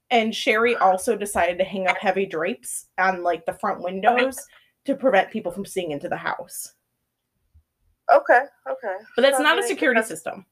And 0.09 0.35
Sherry 0.35 0.75
also 0.75 1.15
decided 1.15 1.57
to 1.57 1.63
hang 1.63 1.87
up 1.87 1.97
heavy 1.97 2.25
drapes 2.25 2.87
on 2.97 3.23
like 3.23 3.45
the 3.45 3.53
front 3.53 3.81
windows 3.81 4.37
to 4.85 4.95
prevent 4.95 5.31
people 5.31 5.51
from 5.51 5.65
seeing 5.65 5.91
into 5.91 6.09
the 6.09 6.17
house. 6.17 6.75
Okay, 8.11 8.43
okay. 8.69 8.97
But 9.15 9.21
that's 9.23 9.37
So, 9.37 9.43
I 9.43 9.47
not 9.47 9.59
a 9.59 9.63
security 9.63 10.01
system. 10.03 10.45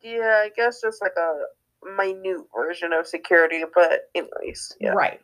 Yeah, 0.00 0.42
I 0.44 0.50
guess 0.56 0.80
just 0.80 1.00
like 1.00 1.16
a 1.16 1.44
minute 1.96 2.44
version 2.54 2.92
of 2.92 3.06
security, 3.06 3.62
but 3.74 4.10
anyways, 4.14 4.76
yeah. 4.80 4.90
Right. 4.90 5.20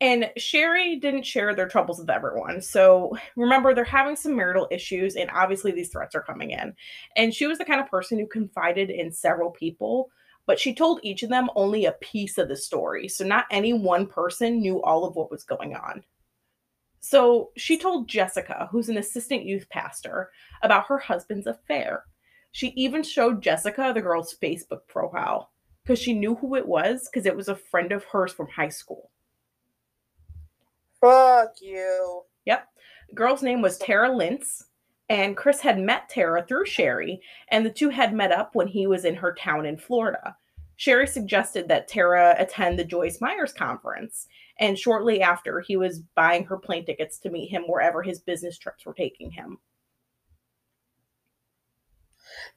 And 0.00 0.30
Sherry 0.36 0.96
didn't 0.96 1.26
share 1.26 1.54
their 1.54 1.66
troubles 1.66 1.98
with 1.98 2.08
everyone. 2.08 2.60
So 2.62 3.18
remember, 3.34 3.74
they're 3.74 3.84
having 3.84 4.14
some 4.14 4.36
marital 4.36 4.68
issues, 4.70 5.16
and 5.16 5.28
obviously 5.30 5.72
these 5.72 5.88
threats 5.88 6.14
are 6.14 6.22
coming 6.22 6.52
in. 6.52 6.74
And 7.16 7.34
she 7.34 7.46
was 7.48 7.58
the 7.58 7.64
kind 7.64 7.80
of 7.80 7.90
person 7.90 8.18
who 8.18 8.26
confided 8.26 8.90
in 8.90 9.10
several 9.10 9.50
people, 9.50 10.10
but 10.46 10.60
she 10.60 10.72
told 10.72 11.00
each 11.02 11.24
of 11.24 11.30
them 11.30 11.50
only 11.56 11.84
a 11.84 11.92
piece 11.92 12.38
of 12.38 12.48
the 12.48 12.56
story. 12.56 13.08
So 13.08 13.24
not 13.24 13.46
any 13.50 13.72
one 13.72 14.06
person 14.06 14.60
knew 14.60 14.80
all 14.82 15.04
of 15.04 15.16
what 15.16 15.32
was 15.32 15.42
going 15.42 15.74
on. 15.74 16.04
So 17.00 17.50
she 17.56 17.76
told 17.76 18.08
Jessica, 18.08 18.68
who's 18.70 18.88
an 18.88 18.98
assistant 18.98 19.44
youth 19.44 19.68
pastor, 19.68 20.30
about 20.62 20.86
her 20.86 20.98
husband's 20.98 21.46
affair. 21.46 22.04
She 22.52 22.68
even 22.68 23.02
showed 23.02 23.42
Jessica 23.42 23.92
the 23.92 24.00
girl's 24.00 24.36
Facebook 24.40 24.86
profile 24.88 25.50
because 25.82 25.98
she 25.98 26.12
knew 26.12 26.36
who 26.36 26.54
it 26.54 26.66
was 26.66 27.08
because 27.08 27.26
it 27.26 27.36
was 27.36 27.48
a 27.48 27.56
friend 27.56 27.92
of 27.92 28.04
hers 28.04 28.32
from 28.32 28.48
high 28.48 28.68
school. 28.68 29.10
Fuck 31.00 31.56
you. 31.60 32.22
Yep. 32.46 32.68
The 33.08 33.14
girl's 33.14 33.42
name 33.42 33.62
was 33.62 33.78
Tara 33.78 34.10
Lintz, 34.10 34.64
and 35.08 35.36
Chris 35.36 35.60
had 35.60 35.78
met 35.78 36.08
Tara 36.08 36.44
through 36.46 36.66
Sherry, 36.66 37.20
and 37.50 37.64
the 37.64 37.70
two 37.70 37.88
had 37.88 38.12
met 38.12 38.32
up 38.32 38.54
when 38.54 38.68
he 38.68 38.86
was 38.86 39.04
in 39.04 39.14
her 39.14 39.34
town 39.34 39.64
in 39.66 39.76
Florida. 39.76 40.36
Sherry 40.76 41.06
suggested 41.06 41.68
that 41.68 41.88
Tara 41.88 42.36
attend 42.38 42.78
the 42.78 42.84
Joyce 42.84 43.20
Myers 43.20 43.52
conference, 43.52 44.28
and 44.60 44.78
shortly 44.78 45.22
after, 45.22 45.60
he 45.60 45.76
was 45.76 46.00
buying 46.14 46.44
her 46.44 46.56
plane 46.56 46.84
tickets 46.84 47.18
to 47.20 47.30
meet 47.30 47.48
him 47.48 47.62
wherever 47.62 48.02
his 48.02 48.20
business 48.20 48.58
trips 48.58 48.84
were 48.84 48.94
taking 48.94 49.30
him. 49.30 49.58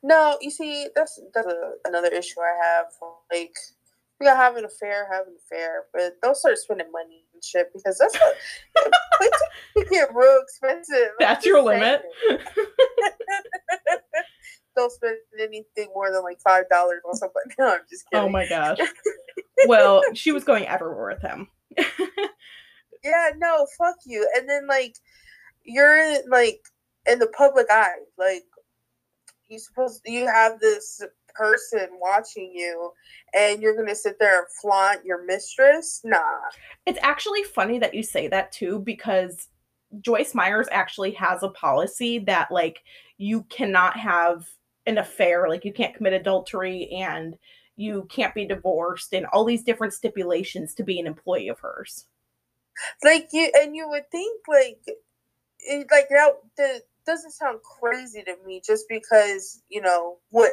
No, 0.04 0.38
you 0.42 0.52
see, 0.52 0.88
that's 0.96 1.20
that's 1.34 1.48
a, 1.48 1.72
another 1.86 2.10
issue 2.10 2.42
I 2.42 2.58
have. 2.64 2.86
Like, 3.32 3.56
we 4.20 4.26
got 4.26 4.38
have 4.38 4.58
an 4.58 4.66
affair, 4.66 5.08
have 5.12 5.28
an 5.28 5.38
affair, 5.38 5.86
but 5.94 6.20
don't 6.22 6.38
start 6.38 6.58
spending 6.58 6.92
money 6.92 7.24
and 7.42 7.44
shit 7.44 7.68
because 7.74 7.98
that's 7.98 8.18
what 8.18 9.90
get 9.90 10.14
real 10.14 10.42
expensive. 10.42 11.12
That's 11.20 11.46
your 11.46 11.62
limit. 11.64 12.04
don't 14.76 14.92
spend 14.92 15.18
anything 15.40 15.90
more 15.94 16.12
than 16.12 16.24
like 16.24 16.40
five 16.40 16.70
dollars 16.70 17.02
on 17.08 17.16
something. 17.16 17.42
No, 17.60 17.74
I'm 17.74 17.80
just 17.90 18.06
oh 18.14 18.18
kidding. 18.18 18.28
Oh 18.28 18.32
my 18.32 18.48
gosh. 18.48 18.80
Well, 19.68 20.02
she 20.16 20.32
was 20.32 20.44
going 20.44 20.66
everywhere 20.66 21.14
with 21.14 21.22
him. 21.22 21.48
Yeah, 23.04 23.30
no, 23.38 23.68
fuck 23.78 23.98
you. 24.06 24.28
And 24.36 24.50
then 24.50 24.66
like 24.66 24.96
you're 25.64 26.28
like 26.28 26.62
in 27.08 27.20
the 27.20 27.28
public 27.28 27.68
eye. 27.70 28.00
Like 28.18 28.44
you 29.50 29.60
supposed 29.60 30.02
you 30.06 30.26
have 30.26 30.60
this 30.60 31.04
person 31.36 31.88
watching 32.00 32.52
you 32.54 32.92
and 33.34 33.62
you're 33.62 33.76
gonna 33.76 33.96
sit 33.96 34.18
there 34.20 34.40
and 34.40 34.48
flaunt 34.62 35.06
your 35.06 35.26
mistress? 35.26 36.02
Nah. 36.04 36.40
It's 36.86 37.00
actually 37.02 37.44
funny 37.44 37.80
that 37.80 37.94
you 37.94 38.04
say 38.04 38.28
that 38.28 38.52
too, 38.52 38.80
because 38.80 39.48
Joyce 40.00 40.34
Myers 40.34 40.68
actually 40.72 41.12
has 41.12 41.44
a 41.44 41.50
policy 41.50 42.20
that 42.20 42.52
like 42.52 42.84
you 43.18 43.44
cannot 43.44 43.98
have 43.98 44.48
an 44.86 44.98
affair, 44.98 45.48
like 45.50 45.66
you 45.66 45.74
can't 45.74 45.96
commit 45.96 46.14
adultery 46.14 46.90
and 46.92 47.38
you 47.76 48.08
can't 48.10 48.36
be 48.36 48.46
divorced 48.46 49.14
and 49.14 49.26
all 49.28 49.44
these 49.44 49.64
different 49.64 49.94
stipulations 49.94 50.74
to 50.76 50.84
be 50.84 51.00
an 51.00 51.08
employee 51.08 51.48
of 51.48 51.60
hers. 51.60 52.06
Like 53.04 53.30
you 53.32 53.52
and 53.56 53.76
you 53.76 53.90
would 53.90 54.10
think 54.12 54.42
like 54.48 54.80
it, 55.60 55.88
like 55.92 56.08
now 56.10 56.32
the 56.58 56.82
doesn't 57.06 57.32
sound 57.32 57.60
crazy 57.64 58.24
to 58.24 58.36
me 58.46 58.62
just 58.64 58.86
because, 58.88 59.64
you 59.70 59.82
know, 59.82 60.18
what 60.30 60.52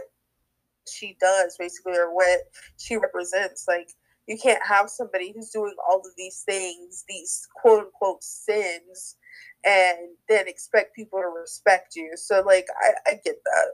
she 0.92 1.16
does 1.21 1.57
basically 1.59 1.97
or 1.97 2.14
what 2.14 2.40
she 2.76 2.97
represents. 2.97 3.66
Like 3.68 3.88
you 4.26 4.38
can't 4.38 4.62
have 4.66 4.90
somebody 4.90 5.33
who's 5.35 5.50
doing 5.50 5.75
all 5.88 5.99
of 5.99 6.12
these 6.16 6.42
things, 6.47 7.04
these 7.09 7.47
quote 7.57 7.87
unquote 7.87 8.23
sins, 8.23 9.16
and 9.64 9.99
then 10.28 10.47
expect 10.47 10.95
people 10.95 11.21
to 11.21 11.28
respect 11.28 11.97
you. 11.97 12.12
So 12.16 12.42
like 12.47 12.66
I, 12.80 13.11
I 13.11 13.21
get 13.25 13.37
that. 13.45 13.66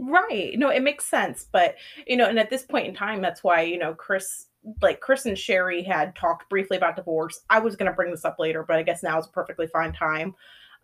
Right. 0.00 0.56
No, 0.56 0.68
it 0.68 0.82
makes 0.82 1.06
sense. 1.06 1.46
But, 1.50 1.74
you 2.06 2.16
know, 2.16 2.26
and 2.26 2.38
at 2.38 2.50
this 2.50 2.62
point 2.62 2.86
in 2.86 2.94
time, 2.94 3.20
that's 3.20 3.42
why, 3.42 3.62
you 3.62 3.78
know, 3.78 3.94
Chris, 3.94 4.46
like 4.80 5.00
Chris 5.00 5.26
and 5.26 5.36
Sherry 5.36 5.82
had 5.82 6.14
talked 6.14 6.48
briefly 6.48 6.76
about 6.76 6.94
divorce. 6.94 7.40
I 7.50 7.58
was 7.58 7.74
going 7.74 7.90
to 7.90 7.96
bring 7.96 8.12
this 8.12 8.24
up 8.24 8.36
later, 8.38 8.64
but 8.66 8.76
I 8.76 8.84
guess 8.84 9.02
now 9.02 9.18
is 9.18 9.26
a 9.26 9.30
perfectly 9.30 9.66
fine 9.66 9.92
time. 9.92 10.34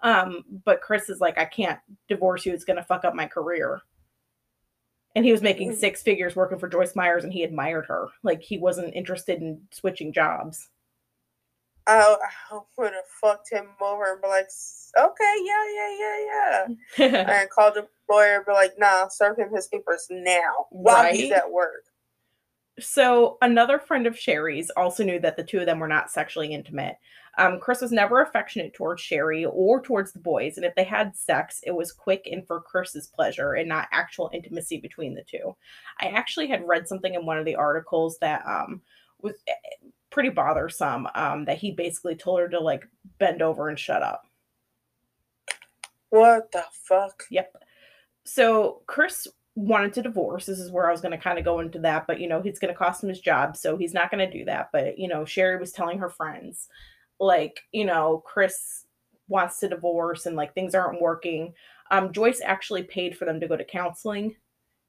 Um, 0.03 0.43
but 0.65 0.81
Chris 0.81 1.09
is 1.09 1.21
like, 1.21 1.39
I 1.39 1.45
can't 1.45 1.79
divorce 2.09 2.45
you. 2.45 2.53
It's 2.53 2.65
going 2.65 2.77
to 2.77 2.83
fuck 2.83 3.05
up 3.05 3.15
my 3.15 3.27
career. 3.27 3.81
And 5.15 5.25
he 5.25 5.33
was 5.33 5.43
making 5.43 5.73
mm. 5.73 5.77
six 5.77 6.03
figures 6.03 6.35
working 6.35 6.59
for 6.59 6.69
Joyce 6.69 6.97
Myers 6.97 7.25
and 7.25 7.33
he 7.33 7.45
admired 7.45 7.87
her. 7.87 8.09
Like 8.23 8.43
he 8.43 8.59
wasn't 8.59 8.95
interested 8.95 9.41
in 9.41 9.61
switching 9.71 10.13
jobs. 10.13 10.69
I, 11.87 12.17
I 12.51 12.59
would 12.79 12.93
have 12.93 13.05
fucked 13.21 13.51
him 13.51 13.67
over 13.81 14.13
and 14.13 14.23
be 14.23 14.29
like, 14.29 14.49
okay, 14.99 15.35
yeah, 15.43 15.65
yeah, 15.75 15.97
yeah, 15.99 16.67
yeah. 16.99 17.41
and 17.41 17.51
called 17.51 17.75
the 17.75 17.87
lawyer 18.09 18.37
and 18.37 18.47
be 18.47 18.53
like, 18.53 18.73
nah, 18.79 19.09
serve 19.09 19.39
him 19.39 19.51
his 19.55 19.67
papers 19.67 20.07
now 20.11 20.67
while 20.71 21.05
right? 21.05 21.15
he's 21.15 21.33
at 21.33 21.51
work. 21.51 21.85
So 22.81 23.39
another 23.41 23.79
friend 23.79 24.07
of 24.07 24.19
Sherry's 24.19 24.71
also 24.71 25.05
knew 25.05 25.21
that 25.21 25.37
the 25.37 25.45
two 25.45 25.61
of 25.61 25.67
them 25.67 25.79
were 25.79 25.89
not 25.89 26.11
sexually 26.11 26.53
intimate. 26.53 26.97
Um, 27.39 27.59
Chris 27.61 27.81
was 27.81 27.93
never 27.93 28.21
affectionate 28.21 28.75
towards 28.75 29.03
Sherry 29.03 29.45
or 29.45 29.83
towards 29.83 30.13
the 30.13 30.19
boys, 30.19 30.57
and 30.57 30.65
if 30.65 30.75
they 30.75 30.85
had 30.85 31.17
sex, 31.17 31.61
it 31.67 31.75
was 31.75 31.93
quick 31.93 32.29
and 32.31 32.47
for 32.47 32.61
Chris's 32.61 33.07
pleasure 33.07 33.55
and 33.55 33.69
not 33.69 33.89
actual 33.93 34.31
intimacy 34.33 34.79
between 34.79 35.15
the 35.15 35.25
two. 35.25 35.57
I 36.01 36.07
actually 36.09 36.49
had 36.49 36.67
read 36.67 36.87
something 36.87 37.15
in 37.15 37.27
one 37.27 37.39
of 37.39 37.45
the 37.45 37.57
articles 37.57 38.19
that 38.21 38.45
um, 38.47 38.83
was 39.21 39.35
eh, 39.49 39.53
pretty 40.11 40.29
bothersome. 40.29 41.09
Um, 41.15 41.45
that 41.47 41.59
he 41.59 41.73
basically 41.73 42.15
told 42.15 42.41
her 42.41 42.49
to 42.49 42.61
like 42.61 42.89
bend 43.19 43.43
over 43.43 43.69
and 43.69 43.79
shut 43.79 44.03
up. 44.03 44.29
What 46.11 46.53
the 46.53 46.65
fuck? 46.71 47.25
Yep. 47.31 47.57
So 48.25 48.83
Chris 48.87 49.27
wanted 49.57 49.93
to 49.95 50.03
divorce. 50.03 50.47
This 50.47 50.59
is 50.59 50.71
where 50.71 50.89
I 50.89 50.93
was 50.93 51.01
going 51.01 51.13
to 51.13 51.19
kind 51.19 51.39
of 51.39 51.45
go 51.45 51.61
into 51.61 51.79
that, 51.81 52.07
but 52.07 52.21
you 52.21 52.29
know, 52.29 52.41
he's 52.41 52.59
going 52.59 52.73
to 52.73 52.79
cost 52.79 53.03
him 53.03 53.09
his 53.09 53.21
job, 53.21 53.57
so 53.57 53.77
he's 53.77 53.95
not 53.95 54.11
going 54.11 54.25
to 54.25 54.39
do 54.39 54.45
that. 54.45 54.71
But 54.73 54.99
you 54.99 55.09
know, 55.09 55.25
Sherry 55.25 55.59
was 55.59 55.73
telling 55.73 55.99
her 55.99 56.09
friends, 56.09 56.69
like, 57.25 57.61
you 57.73 57.85
know, 57.85 58.23
Chris 58.27 58.87
wants 59.29 59.59
to 59.61 59.69
divorce 59.69 60.27
and 60.27 60.37
like 60.37 60.55
things 60.55 60.75
aren't 60.75 61.01
working. 61.01 61.53
Um, 61.91 62.13
Joyce 62.13 62.41
actually 62.45 62.83
paid 62.83 63.17
for 63.17 63.25
them 63.25 63.41
to 63.41 63.49
go 63.49 63.57
to 63.57 63.65
counseling 63.65 64.37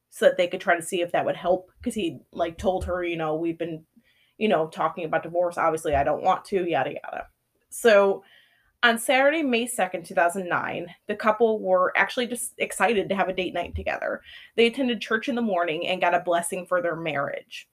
so 0.10 0.26
that 0.26 0.38
they 0.38 0.48
could 0.48 0.62
try 0.62 0.76
to 0.76 0.82
see 0.82 1.02
if 1.02 1.12
that 1.12 1.26
would 1.26 1.36
help 1.36 1.72
because 1.80 1.94
he 1.94 2.20
like 2.32 2.58
told 2.58 2.86
her, 2.86 3.04
you 3.04 3.18
know, 3.18 3.36
we've 3.36 3.58
been, 3.58 3.84
you 4.38 4.48
know, 4.48 4.68
talking 4.68 5.06
about 5.06 5.24
divorce. 5.24 5.58
Obviously, 5.58 5.96
I 5.96 6.04
don't 6.04 6.24
want 6.24 6.46
to, 6.46 6.66
yada 6.70 6.92
yada. 6.92 7.28
So 7.70 8.24
on 8.84 9.00
Saturday, 9.00 9.42
May 9.42 9.66
2nd, 9.66 10.06
2009, 10.06 10.88
the 11.08 11.16
couple 11.16 11.60
were 11.60 11.92
actually 11.98 12.28
just 12.28 12.54
excited 12.60 13.10
to 13.10 13.16
have 13.16 13.30
a 13.30 13.34
date 13.34 13.54
night 13.54 13.76
together. 13.76 14.22
They 14.56 14.68
attended 14.68 15.02
church 15.02 15.28
in 15.28 15.36
the 15.36 15.42
morning 15.42 15.88
and 15.88 16.00
got 16.00 16.14
a 16.14 16.20
blessing 16.20 16.66
for 16.66 16.82
their 16.82 16.96
marriage. 16.96 17.68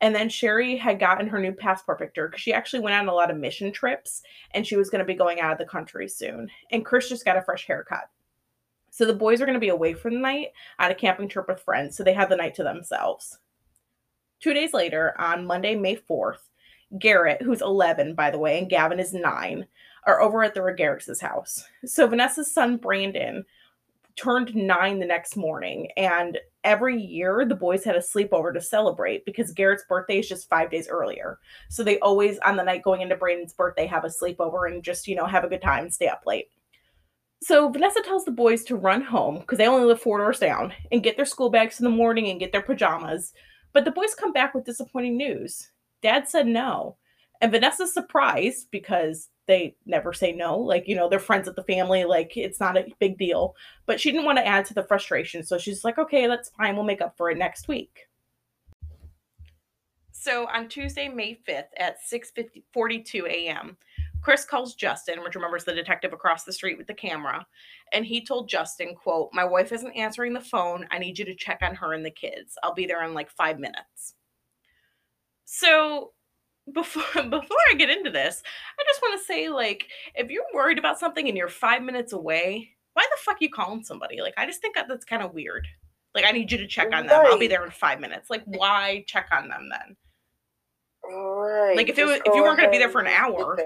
And 0.00 0.14
then 0.14 0.28
Sherry 0.28 0.76
had 0.76 1.00
gotten 1.00 1.26
her 1.28 1.40
new 1.40 1.52
passport 1.52 1.98
picture 1.98 2.28
because 2.28 2.42
she 2.42 2.52
actually 2.52 2.80
went 2.80 2.94
on 2.94 3.08
a 3.08 3.14
lot 3.14 3.30
of 3.30 3.38
mission 3.38 3.72
trips 3.72 4.22
and 4.52 4.66
she 4.66 4.76
was 4.76 4.90
going 4.90 4.98
to 4.98 5.06
be 5.06 5.14
going 5.14 5.40
out 5.40 5.52
of 5.52 5.58
the 5.58 5.64
country 5.64 6.08
soon. 6.08 6.50
And 6.70 6.84
Chris 6.84 7.08
just 7.08 7.24
got 7.24 7.38
a 7.38 7.42
fresh 7.42 7.66
haircut. 7.66 8.10
So 8.90 9.04
the 9.04 9.14
boys 9.14 9.40
are 9.40 9.46
going 9.46 9.54
to 9.54 9.60
be 9.60 9.68
away 9.68 9.94
for 9.94 10.10
the 10.10 10.18
night 10.18 10.48
on 10.78 10.90
a 10.90 10.94
camping 10.94 11.28
trip 11.28 11.48
with 11.48 11.60
friends, 11.60 11.96
so 11.96 12.02
they 12.02 12.14
have 12.14 12.30
the 12.30 12.36
night 12.36 12.54
to 12.54 12.62
themselves. 12.62 13.38
Two 14.40 14.54
days 14.54 14.72
later, 14.72 15.14
on 15.18 15.46
Monday, 15.46 15.74
May 15.74 15.96
4th, 15.96 16.48
Garrett, 16.98 17.42
who's 17.42 17.60
11, 17.60 18.14
by 18.14 18.30
the 18.30 18.38
way, 18.38 18.58
and 18.58 18.70
Gavin 18.70 18.98
is 18.98 19.12
9, 19.12 19.66
are 20.04 20.20
over 20.20 20.42
at 20.44 20.54
the 20.54 20.62
Regarrets' 20.62 21.20
house. 21.20 21.64
So 21.84 22.06
Vanessa's 22.06 22.52
son 22.52 22.76
Brandon 22.76 23.44
turned 24.16 24.54
nine 24.54 24.98
the 24.98 25.06
next 25.06 25.36
morning, 25.36 25.88
and 25.96 26.38
every 26.64 27.00
year 27.00 27.44
the 27.44 27.54
boys 27.54 27.84
had 27.84 27.96
a 27.96 28.00
sleepover 28.00 28.52
to 28.52 28.60
celebrate 28.60 29.24
because 29.24 29.52
Garrett's 29.52 29.84
birthday 29.88 30.18
is 30.18 30.28
just 30.28 30.48
five 30.48 30.70
days 30.70 30.88
earlier. 30.88 31.38
So 31.68 31.84
they 31.84 31.98
always, 32.00 32.38
on 32.40 32.56
the 32.56 32.64
night 32.64 32.82
going 32.82 33.02
into 33.02 33.16
Brandon's 33.16 33.52
birthday, 33.52 33.86
have 33.86 34.04
a 34.04 34.08
sleepover 34.08 34.70
and 34.70 34.82
just, 34.82 35.06
you 35.06 35.14
know, 35.14 35.26
have 35.26 35.44
a 35.44 35.48
good 35.48 35.62
time 35.62 35.90
stay 35.90 36.08
up 36.08 36.22
late. 36.26 36.48
So 37.42 37.68
Vanessa 37.68 38.00
tells 38.02 38.24
the 38.24 38.30
boys 38.30 38.64
to 38.64 38.76
run 38.76 39.02
home 39.02 39.38
because 39.38 39.58
they 39.58 39.68
only 39.68 39.86
live 39.86 40.00
four 40.00 40.18
doors 40.18 40.38
down 40.38 40.72
and 40.90 41.02
get 41.02 41.16
their 41.16 41.26
school 41.26 41.50
bags 41.50 41.78
in 41.78 41.84
the 41.84 41.90
morning 41.90 42.28
and 42.28 42.40
get 42.40 42.50
their 42.50 42.62
pajamas. 42.62 43.32
But 43.72 43.84
the 43.84 43.90
boys 43.90 44.14
come 44.14 44.32
back 44.32 44.54
with 44.54 44.64
disappointing 44.64 45.16
news. 45.16 45.70
Dad 46.02 46.28
said 46.28 46.46
no. 46.46 46.96
And 47.40 47.52
Vanessa's 47.52 47.92
surprised 47.92 48.68
because 48.70 49.28
they 49.46 49.76
never 49.84 50.12
say 50.12 50.32
no. 50.32 50.58
Like, 50.58 50.88
you 50.88 50.96
know, 50.96 51.08
they're 51.08 51.18
friends 51.18 51.46
with 51.46 51.56
the 51.56 51.62
family. 51.62 52.04
Like, 52.04 52.36
it's 52.36 52.60
not 52.60 52.76
a 52.76 52.86
big 52.98 53.18
deal. 53.18 53.54
But 53.86 54.00
she 54.00 54.10
didn't 54.10 54.24
want 54.26 54.38
to 54.38 54.46
add 54.46 54.64
to 54.66 54.74
the 54.74 54.84
frustration. 54.84 55.44
So 55.44 55.58
she's 55.58 55.84
like, 55.84 55.98
okay, 55.98 56.26
that's 56.26 56.50
fine. 56.50 56.74
We'll 56.74 56.84
make 56.84 57.02
up 57.02 57.16
for 57.16 57.30
it 57.30 57.38
next 57.38 57.68
week. 57.68 58.08
So 60.12 60.48
on 60.48 60.68
Tuesday, 60.68 61.08
May 61.08 61.38
5th 61.48 61.68
at 61.76 62.00
6 62.02 62.32
42 62.72 63.26
a.m., 63.26 63.76
Chris 64.22 64.44
calls 64.44 64.74
Justin, 64.74 65.22
which 65.22 65.36
remembers 65.36 65.62
the 65.62 65.72
detective 65.72 66.12
across 66.12 66.42
the 66.42 66.52
street 66.52 66.78
with 66.78 66.88
the 66.88 66.94
camera, 66.94 67.46
and 67.92 68.04
he 68.04 68.24
told 68.24 68.48
Justin, 68.48 68.96
quote, 68.96 69.30
My 69.32 69.44
wife 69.44 69.70
isn't 69.70 69.92
answering 69.92 70.32
the 70.32 70.40
phone. 70.40 70.84
I 70.90 70.98
need 70.98 71.16
you 71.16 71.24
to 71.26 71.34
check 71.36 71.60
on 71.62 71.76
her 71.76 71.92
and 71.92 72.04
the 72.04 72.10
kids. 72.10 72.58
I'll 72.64 72.74
be 72.74 72.86
there 72.86 73.04
in 73.04 73.14
like 73.14 73.30
five 73.30 73.60
minutes. 73.60 74.14
So 75.44 76.10
before 76.72 77.22
before 77.22 77.56
I 77.70 77.74
get 77.74 77.90
into 77.90 78.10
this, 78.10 78.42
I 78.78 78.84
just 78.86 79.02
want 79.02 79.18
to 79.18 79.24
say 79.24 79.48
like 79.48 79.88
if 80.14 80.30
you're 80.30 80.44
worried 80.54 80.78
about 80.78 80.98
something 80.98 81.28
and 81.28 81.36
you're 81.36 81.48
5 81.48 81.82
minutes 81.82 82.12
away, 82.12 82.70
why 82.94 83.06
the 83.10 83.22
fuck 83.22 83.40
you 83.40 83.50
calling 83.50 83.84
somebody? 83.84 84.20
Like 84.20 84.34
I 84.36 84.46
just 84.46 84.60
think 84.60 84.74
that 84.74 84.86
that's 84.88 85.04
kind 85.04 85.22
of 85.22 85.34
weird. 85.34 85.66
Like 86.14 86.24
I 86.24 86.32
need 86.32 86.50
you 86.50 86.58
to 86.58 86.66
check 86.66 86.92
on 86.92 87.06
them. 87.06 87.26
I'll 87.26 87.38
be 87.38 87.46
there 87.46 87.64
in 87.64 87.70
5 87.70 88.00
minutes. 88.00 88.30
Like 88.30 88.42
why 88.46 89.04
check 89.06 89.28
on 89.32 89.48
them 89.48 89.68
then? 89.70 89.96
Right. 91.04 91.76
Like 91.76 91.88
if 91.88 91.98
it 91.98 92.04
was, 92.04 92.20
if 92.24 92.34
you 92.34 92.42
weren't 92.42 92.56
going 92.58 92.68
to 92.68 92.72
be 92.72 92.78
there 92.78 92.88
for 92.88 93.00
an 93.00 93.06
hour. 93.06 93.58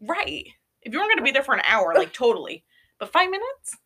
Right. 0.00 0.46
If 0.82 0.92
you 0.92 0.98
weren't 0.98 1.10
going 1.10 1.18
to 1.18 1.24
be 1.24 1.30
there 1.30 1.42
for 1.42 1.54
an 1.54 1.62
hour, 1.66 1.94
like 1.94 2.12
totally. 2.12 2.64
But 2.98 3.12
5 3.12 3.30
minutes? 3.30 3.76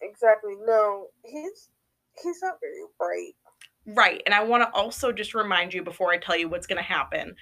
Exactly. 0.00 0.54
No, 0.64 1.08
he's 1.24 1.68
he's 2.22 2.42
not 2.42 2.58
very 2.60 2.82
bright. 2.98 3.34
Right. 3.86 4.22
And 4.26 4.34
I 4.34 4.44
want 4.44 4.62
to 4.62 4.70
also 4.78 5.10
just 5.12 5.34
remind 5.34 5.72
you 5.72 5.82
before 5.82 6.12
I 6.12 6.18
tell 6.18 6.36
you 6.36 6.48
what's 6.48 6.66
going 6.66 6.76
to 6.78 6.82
happen. 6.82 7.34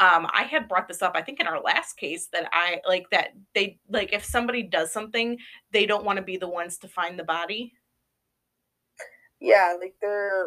Um, 0.00 0.26
I 0.32 0.42
had 0.42 0.68
brought 0.68 0.88
this 0.88 1.02
up, 1.02 1.12
I 1.14 1.22
think, 1.22 1.40
in 1.40 1.46
our 1.46 1.60
last 1.60 1.94
case 1.94 2.28
that 2.32 2.48
I 2.52 2.80
like 2.86 3.08
that 3.10 3.30
they 3.54 3.78
like 3.88 4.12
if 4.12 4.24
somebody 4.24 4.64
does 4.64 4.92
something, 4.92 5.38
they 5.70 5.86
don't 5.86 6.04
want 6.04 6.16
to 6.16 6.24
be 6.24 6.36
the 6.36 6.48
ones 6.48 6.78
to 6.78 6.88
find 6.88 7.16
the 7.16 7.24
body. 7.24 7.72
Yeah, 9.40 9.76
like 9.80 9.94
they're 10.00 10.46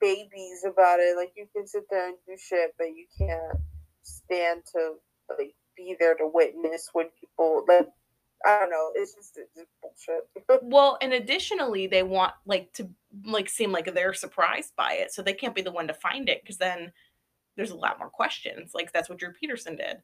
babies 0.00 0.64
about 0.64 1.00
it. 1.00 1.16
Like 1.16 1.32
you 1.36 1.46
can 1.54 1.66
sit 1.66 1.84
there 1.90 2.08
and 2.08 2.16
do 2.26 2.36
shit, 2.38 2.72
but 2.78 2.88
you 2.88 3.06
can't 3.18 3.58
stand 4.02 4.62
to 4.74 4.94
like 5.38 5.54
be 5.76 5.96
there 5.98 6.14
to 6.14 6.30
witness 6.32 6.88
when 6.92 7.06
people 7.18 7.64
like 7.66 7.88
I 8.44 8.58
don't 8.58 8.70
know. 8.70 8.90
It's 8.94 9.14
just, 9.14 9.38
it's 9.38 9.54
just 9.54 9.68
bullshit. 9.80 10.62
well, 10.62 10.98
and 11.00 11.12
additionally, 11.12 11.86
they 11.86 12.02
want 12.02 12.34
like 12.46 12.72
to 12.74 12.88
like 13.24 13.48
seem 13.48 13.72
like 13.72 13.92
they're 13.92 14.14
surprised 14.14 14.74
by 14.76 14.94
it, 14.94 15.12
so 15.12 15.22
they 15.22 15.32
can't 15.32 15.54
be 15.54 15.62
the 15.62 15.72
one 15.72 15.86
to 15.88 15.94
find 15.94 16.28
it 16.28 16.42
because 16.42 16.58
then 16.58 16.92
there's 17.56 17.70
a 17.70 17.76
lot 17.76 17.98
more 17.98 18.10
questions. 18.10 18.72
Like 18.74 18.92
that's 18.92 19.08
what 19.08 19.18
Drew 19.18 19.32
Peterson 19.32 19.76
did. 19.76 19.98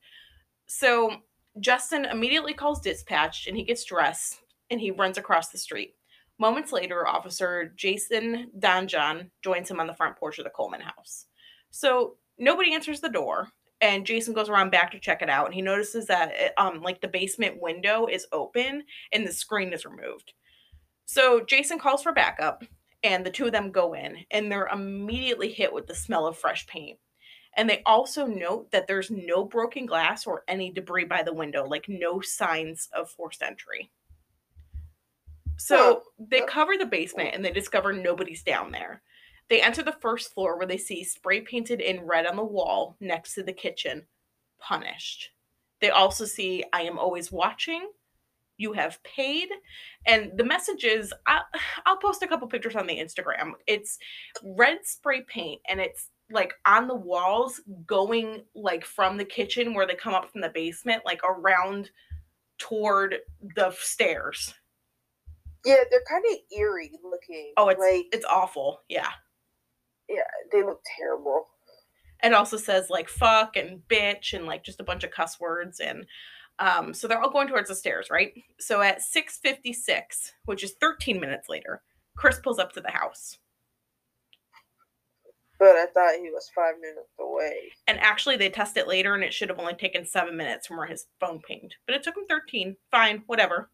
So 0.66 1.16
Justin 1.61 2.05
immediately 2.05 2.55
calls 2.55 2.81
dispatch 2.81 3.46
and 3.46 3.57
he 3.57 3.64
gets 3.64 3.85
dressed 3.85 4.40
and 4.70 4.81
he 4.81 4.90
runs 4.90 5.18
across 5.18 5.48
the 5.48 5.59
street. 5.59 5.94
Moments 6.38 6.72
later, 6.72 7.07
Officer 7.07 7.72
Jason 7.74 8.51
Donjon 8.59 9.31
joins 9.42 9.70
him 9.70 9.81
on 9.81 9.87
the 9.87 9.94
front 9.94 10.16
porch 10.16 10.38
of 10.38 10.44
the 10.44 10.51
Coleman 10.51 10.81
house. 10.81 11.27
So 11.70 12.16
nobody 12.38 12.74
answers 12.74 13.01
the 13.01 13.09
door 13.09 13.48
and 13.81 14.07
Jason 14.07 14.35
goes 14.35 14.49
around 14.49 14.71
back 14.71 14.91
to 14.91 14.99
check 14.99 15.23
it 15.23 15.31
out 15.31 15.47
and 15.47 15.55
he 15.55 15.62
notices 15.62 16.07
that 16.07 16.33
it, 16.35 16.53
um 16.57 16.83
like 16.83 17.01
the 17.01 17.09
basement 17.09 17.61
window 17.61 18.07
is 18.07 18.27
open 18.33 18.85
and 19.12 19.27
the 19.27 19.33
screen 19.33 19.73
is 19.73 19.85
removed. 19.85 20.33
So 21.07 21.41
Jason 21.45 21.79
calls 21.79 22.03
for 22.03 22.12
backup 22.12 22.64
and 23.03 23.25
the 23.25 23.31
two 23.31 23.47
of 23.47 23.53
them 23.53 23.71
go 23.71 23.95
in 23.95 24.25
and 24.31 24.51
they're 24.51 24.69
immediately 24.69 25.53
hit 25.53 25.73
with 25.73 25.87
the 25.87 25.95
smell 25.95 26.27
of 26.27 26.37
fresh 26.37 26.67
paint. 26.67 26.99
And 27.57 27.69
they 27.69 27.83
also 27.87 28.27
note 28.27 28.71
that 28.71 28.87
there's 28.87 29.11
no 29.11 29.45
broken 29.45 29.87
glass 29.87 30.27
or 30.27 30.45
any 30.47 30.71
debris 30.71 31.07
by 31.07 31.23
the 31.23 31.33
window, 31.33 31.67
like 31.67 31.88
no 31.88 32.21
signs 32.21 32.88
of 32.93 33.11
forced 33.11 33.43
entry. 33.43 33.91
So 35.57 36.03
they 36.19 36.43
cover 36.43 36.77
the 36.79 36.87
basement 36.87 37.35
and 37.35 37.45
they 37.45 37.51
discover 37.51 37.93
nobody's 37.93 38.45
down 38.45 38.71
there. 38.71 39.03
They 39.48 39.62
enter 39.62 39.82
the 39.82 39.96
first 40.00 40.34
floor 40.34 40.58
where 40.58 40.66
they 40.66 40.76
see 40.76 41.02
spray 41.04 41.40
painted 41.40 41.80
in 41.80 42.02
red 42.02 42.26
on 42.26 42.37
the 42.37 42.44
wall 42.44 42.96
next 43.00 43.34
to 43.34 43.42
the 43.42 43.52
kitchen, 43.52 44.06
punished. 44.61 45.30
They 45.80 45.90
also 45.90 46.24
see 46.24 46.64
I 46.72 46.82
am 46.82 46.98
always 46.98 47.32
watching. 47.32 47.88
You 48.58 48.72
have 48.72 49.02
paid. 49.04 49.48
And 50.04 50.32
the 50.37 50.44
message 50.44 50.84
is 50.84 51.14
I'll, 51.26 51.44
I'll 51.87 51.96
post 51.96 52.22
a 52.22 52.26
couple 52.26 52.48
pictures 52.48 52.76
on 52.76 52.87
the 52.87 52.98
instagram. 52.98 53.52
It's 53.66 53.98
red 54.42 54.78
spray 54.84 55.22
paint 55.22 55.61
and 55.68 55.80
it's 55.80 56.11
like 56.30 56.52
on 56.66 56.88
the 56.88 56.94
walls 56.94 57.61
going 57.87 58.42
like 58.54 58.84
from 58.84 59.16
the 59.16 59.24
kitchen 59.24 59.72
where 59.72 59.87
they 59.87 59.94
come 59.94 60.12
up 60.12 60.30
from 60.30 60.42
the 60.42 60.50
basement 60.50 61.02
like 61.06 61.22
around 61.24 61.90
toward 62.58 63.16
the 63.56 63.72
stairs. 63.78 64.52
Yeah, 65.64 65.76
they're 65.90 66.02
kind 66.08 66.24
of 66.30 66.58
eerie 66.58 66.92
looking. 67.02 67.52
oh 67.56 67.68
it's 67.68 67.80
like 67.80 68.06
it's 68.12 68.26
awful. 68.26 68.82
Yeah 68.88 69.08
yeah, 70.09 70.23
they 70.53 70.62
look 70.62 70.81
terrible. 70.99 71.49
it 72.23 72.33
also 72.33 72.57
says 72.57 72.90
like 72.90 73.09
fuck 73.09 73.57
and 73.57 73.81
bitch 73.88 74.33
and 74.33 74.47
like 74.47 74.64
just 74.64 74.81
a 74.81 74.85
bunch 74.85 75.05
of 75.05 75.11
cuss 75.11 75.38
words 75.40 75.81
and 75.81 76.07
um 76.59 76.92
so 76.92 77.07
they're 77.07 77.21
all 77.21 77.31
going 77.31 77.49
towards 77.49 77.68
the 77.68 77.75
stairs 77.75 78.09
right? 78.11 78.33
So 78.59 78.81
at 78.83 79.03
656 79.03 80.33
which 80.47 80.64
is 80.64 80.75
13 80.81 81.21
minutes 81.21 81.49
later 81.49 81.83
chris 82.16 82.40
pulls 82.42 82.59
up 82.59 82.73
to 82.73 82.81
the 82.81 82.90
house. 82.90 83.38
But 85.61 85.75
I 85.75 85.87
thought 85.87 86.14
he 86.23 86.31
was 86.31 86.49
five 86.55 86.75
minutes 86.81 87.11
away. 87.18 87.73
and 87.88 87.99
actually 87.99 88.37
they 88.37 88.49
test 88.49 88.77
it 88.77 88.87
later 88.87 89.14
and 89.14 89.25
it 89.25 89.35
should 89.35 89.49
have 89.49 89.59
only 89.59 89.75
taken 89.75 90.05
seven 90.05 90.37
minutes 90.37 90.66
from 90.66 90.77
where 90.77 90.87
his 90.87 91.07
phone 91.21 91.40
pinged 91.40 91.75
but 91.87 91.94
it 91.97 92.03
took 92.03 92.16
him 92.16 92.27
13 92.29 92.77
fine 92.90 93.23
whatever. 93.27 93.71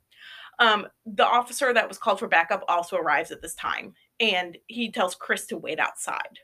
Um 0.59 0.87
the 1.07 1.27
officer 1.27 1.73
that 1.73 1.89
was 1.89 1.99
called 1.99 2.19
for 2.19 2.29
backup 2.29 2.65
also 2.69 2.97
arrives 2.97 3.31
at 3.31 3.43
this 3.43 3.55
time 3.55 3.95
and 4.21 4.57
he 4.67 4.91
tells 4.91 5.15
chris 5.15 5.47
to 5.47 5.57
wait 5.57 5.79
outside 5.79 6.39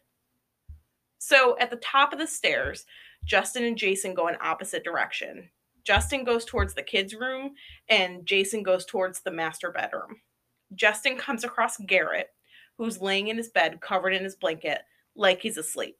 so 1.18 1.56
at 1.58 1.70
the 1.70 1.76
top 1.76 2.12
of 2.12 2.18
the 2.18 2.26
stairs 2.26 2.84
justin 3.24 3.64
and 3.64 3.76
jason 3.76 4.14
go 4.14 4.28
in 4.28 4.36
opposite 4.40 4.84
direction 4.84 5.48
justin 5.84 6.24
goes 6.24 6.44
towards 6.44 6.74
the 6.74 6.82
kids 6.82 7.14
room 7.14 7.52
and 7.88 8.26
jason 8.26 8.62
goes 8.62 8.84
towards 8.84 9.20
the 9.20 9.30
master 9.30 9.70
bedroom 9.70 10.16
justin 10.74 11.16
comes 11.16 11.44
across 11.44 11.76
garrett 11.78 12.28
who's 12.78 13.00
laying 13.00 13.28
in 13.28 13.36
his 13.36 13.48
bed 13.48 13.80
covered 13.80 14.14
in 14.14 14.24
his 14.24 14.36
blanket 14.36 14.80
like 15.14 15.40
he's 15.40 15.56
asleep 15.56 15.96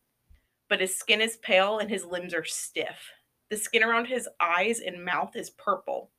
but 0.71 0.81
his 0.81 0.97
skin 0.97 1.21
is 1.21 1.37
pale 1.39 1.81
and 1.81 1.91
his 1.91 2.07
limbs 2.07 2.33
are 2.33 2.45
stiff. 2.45 3.11
The 3.51 3.57
skin 3.59 3.83
around 3.83 4.07
his 4.07 4.29
eyes 4.41 4.79
and 4.79 5.05
mouth 5.05 5.35
is 5.35 5.51
purple. 5.51 6.13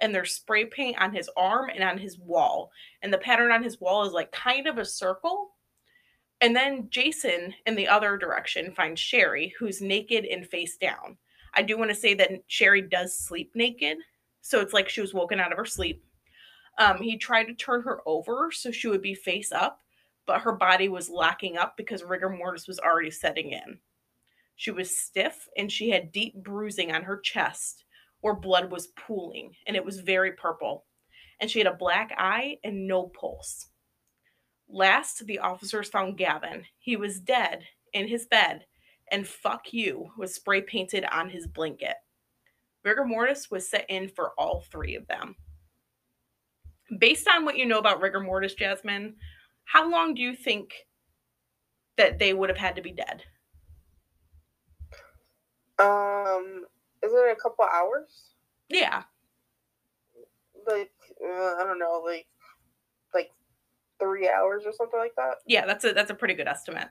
And 0.00 0.14
there's 0.14 0.32
spray 0.32 0.64
paint 0.64 0.98
on 0.98 1.14
his 1.14 1.28
arm 1.36 1.70
and 1.74 1.84
on 1.84 1.98
his 1.98 2.18
wall. 2.18 2.70
And 3.02 3.12
the 3.12 3.18
pattern 3.18 3.52
on 3.52 3.62
his 3.62 3.80
wall 3.80 4.04
is 4.04 4.12
like 4.12 4.32
kind 4.32 4.66
of 4.66 4.78
a 4.78 4.84
circle. 4.84 5.50
And 6.40 6.56
then 6.56 6.88
Jason, 6.90 7.54
in 7.66 7.76
the 7.76 7.88
other 7.88 8.16
direction, 8.16 8.72
finds 8.72 9.00
Sherry, 9.00 9.54
who's 9.58 9.82
naked 9.82 10.24
and 10.24 10.46
face 10.46 10.76
down. 10.78 11.18
I 11.54 11.62
do 11.62 11.76
want 11.76 11.90
to 11.90 11.96
say 11.96 12.14
that 12.14 12.30
Sherry 12.46 12.82
does 12.82 13.18
sleep 13.18 13.50
naked. 13.54 13.98
So 14.40 14.60
it's 14.60 14.72
like 14.72 14.88
she 14.88 15.02
was 15.02 15.12
woken 15.12 15.38
out 15.38 15.52
of 15.52 15.58
her 15.58 15.66
sleep. 15.66 16.02
Um, 16.78 16.98
he 16.98 17.18
tried 17.18 17.44
to 17.44 17.54
turn 17.54 17.82
her 17.82 18.00
over 18.06 18.50
so 18.50 18.70
she 18.70 18.88
would 18.88 19.02
be 19.02 19.14
face 19.14 19.52
up, 19.52 19.80
but 20.26 20.40
her 20.40 20.52
body 20.52 20.88
was 20.88 21.10
locking 21.10 21.58
up 21.58 21.76
because 21.76 22.02
rigor 22.02 22.30
mortis 22.30 22.66
was 22.66 22.78
already 22.78 23.10
setting 23.10 23.50
in. 23.52 23.78
She 24.56 24.70
was 24.70 24.96
stiff 24.96 25.48
and 25.56 25.70
she 25.70 25.90
had 25.90 26.12
deep 26.12 26.34
bruising 26.36 26.92
on 26.92 27.02
her 27.02 27.18
chest 27.18 27.84
where 28.20 28.34
blood 28.34 28.70
was 28.70 28.88
pooling 28.88 29.52
and 29.66 29.76
it 29.76 29.84
was 29.84 30.00
very 30.00 30.32
purple. 30.32 30.84
And 31.40 31.50
she 31.50 31.58
had 31.58 31.68
a 31.68 31.74
black 31.74 32.12
eye 32.18 32.58
and 32.64 32.86
no 32.86 33.04
pulse. 33.08 33.66
Last, 34.68 35.26
the 35.26 35.38
officers 35.38 35.88
found 35.88 36.18
Gavin. 36.18 36.64
He 36.78 36.96
was 36.96 37.18
dead 37.18 37.64
in 37.92 38.06
his 38.06 38.26
bed, 38.26 38.64
and 39.10 39.26
fuck 39.26 39.72
you 39.72 40.10
was 40.16 40.34
spray 40.34 40.60
painted 40.60 41.04
on 41.10 41.28
his 41.28 41.46
blanket. 41.46 41.96
Rigor 42.84 43.04
mortis 43.04 43.50
was 43.50 43.68
set 43.68 43.86
in 43.88 44.08
for 44.08 44.32
all 44.38 44.64
three 44.70 44.94
of 44.94 45.06
them. 45.08 45.34
Based 46.98 47.28
on 47.28 47.44
what 47.44 47.56
you 47.56 47.66
know 47.66 47.78
about 47.78 48.00
rigor 48.00 48.20
mortis, 48.20 48.54
Jasmine, 48.54 49.16
how 49.64 49.90
long 49.90 50.14
do 50.14 50.22
you 50.22 50.34
think 50.34 50.72
that 51.96 52.18
they 52.18 52.32
would 52.32 52.48
have 52.48 52.58
had 52.58 52.76
to 52.76 52.82
be 52.82 52.92
dead? 52.92 53.22
Um, 55.78 56.64
is 57.02 57.12
it 57.12 57.36
a 57.36 57.40
couple 57.40 57.64
hours? 57.64 58.30
Yeah, 58.68 59.02
Like 60.66 60.90
uh, 61.24 61.54
I 61.58 61.64
don't 61.64 61.78
know, 61.78 62.02
like 62.04 62.26
like 63.14 63.30
three 63.98 64.28
hours 64.28 64.62
or 64.66 64.72
something 64.72 64.98
like 64.98 65.14
that. 65.16 65.36
yeah, 65.46 65.66
that's 65.66 65.84
a 65.84 65.92
that's 65.92 66.10
a 66.10 66.14
pretty 66.14 66.34
good 66.34 66.46
estimate. 66.48 66.88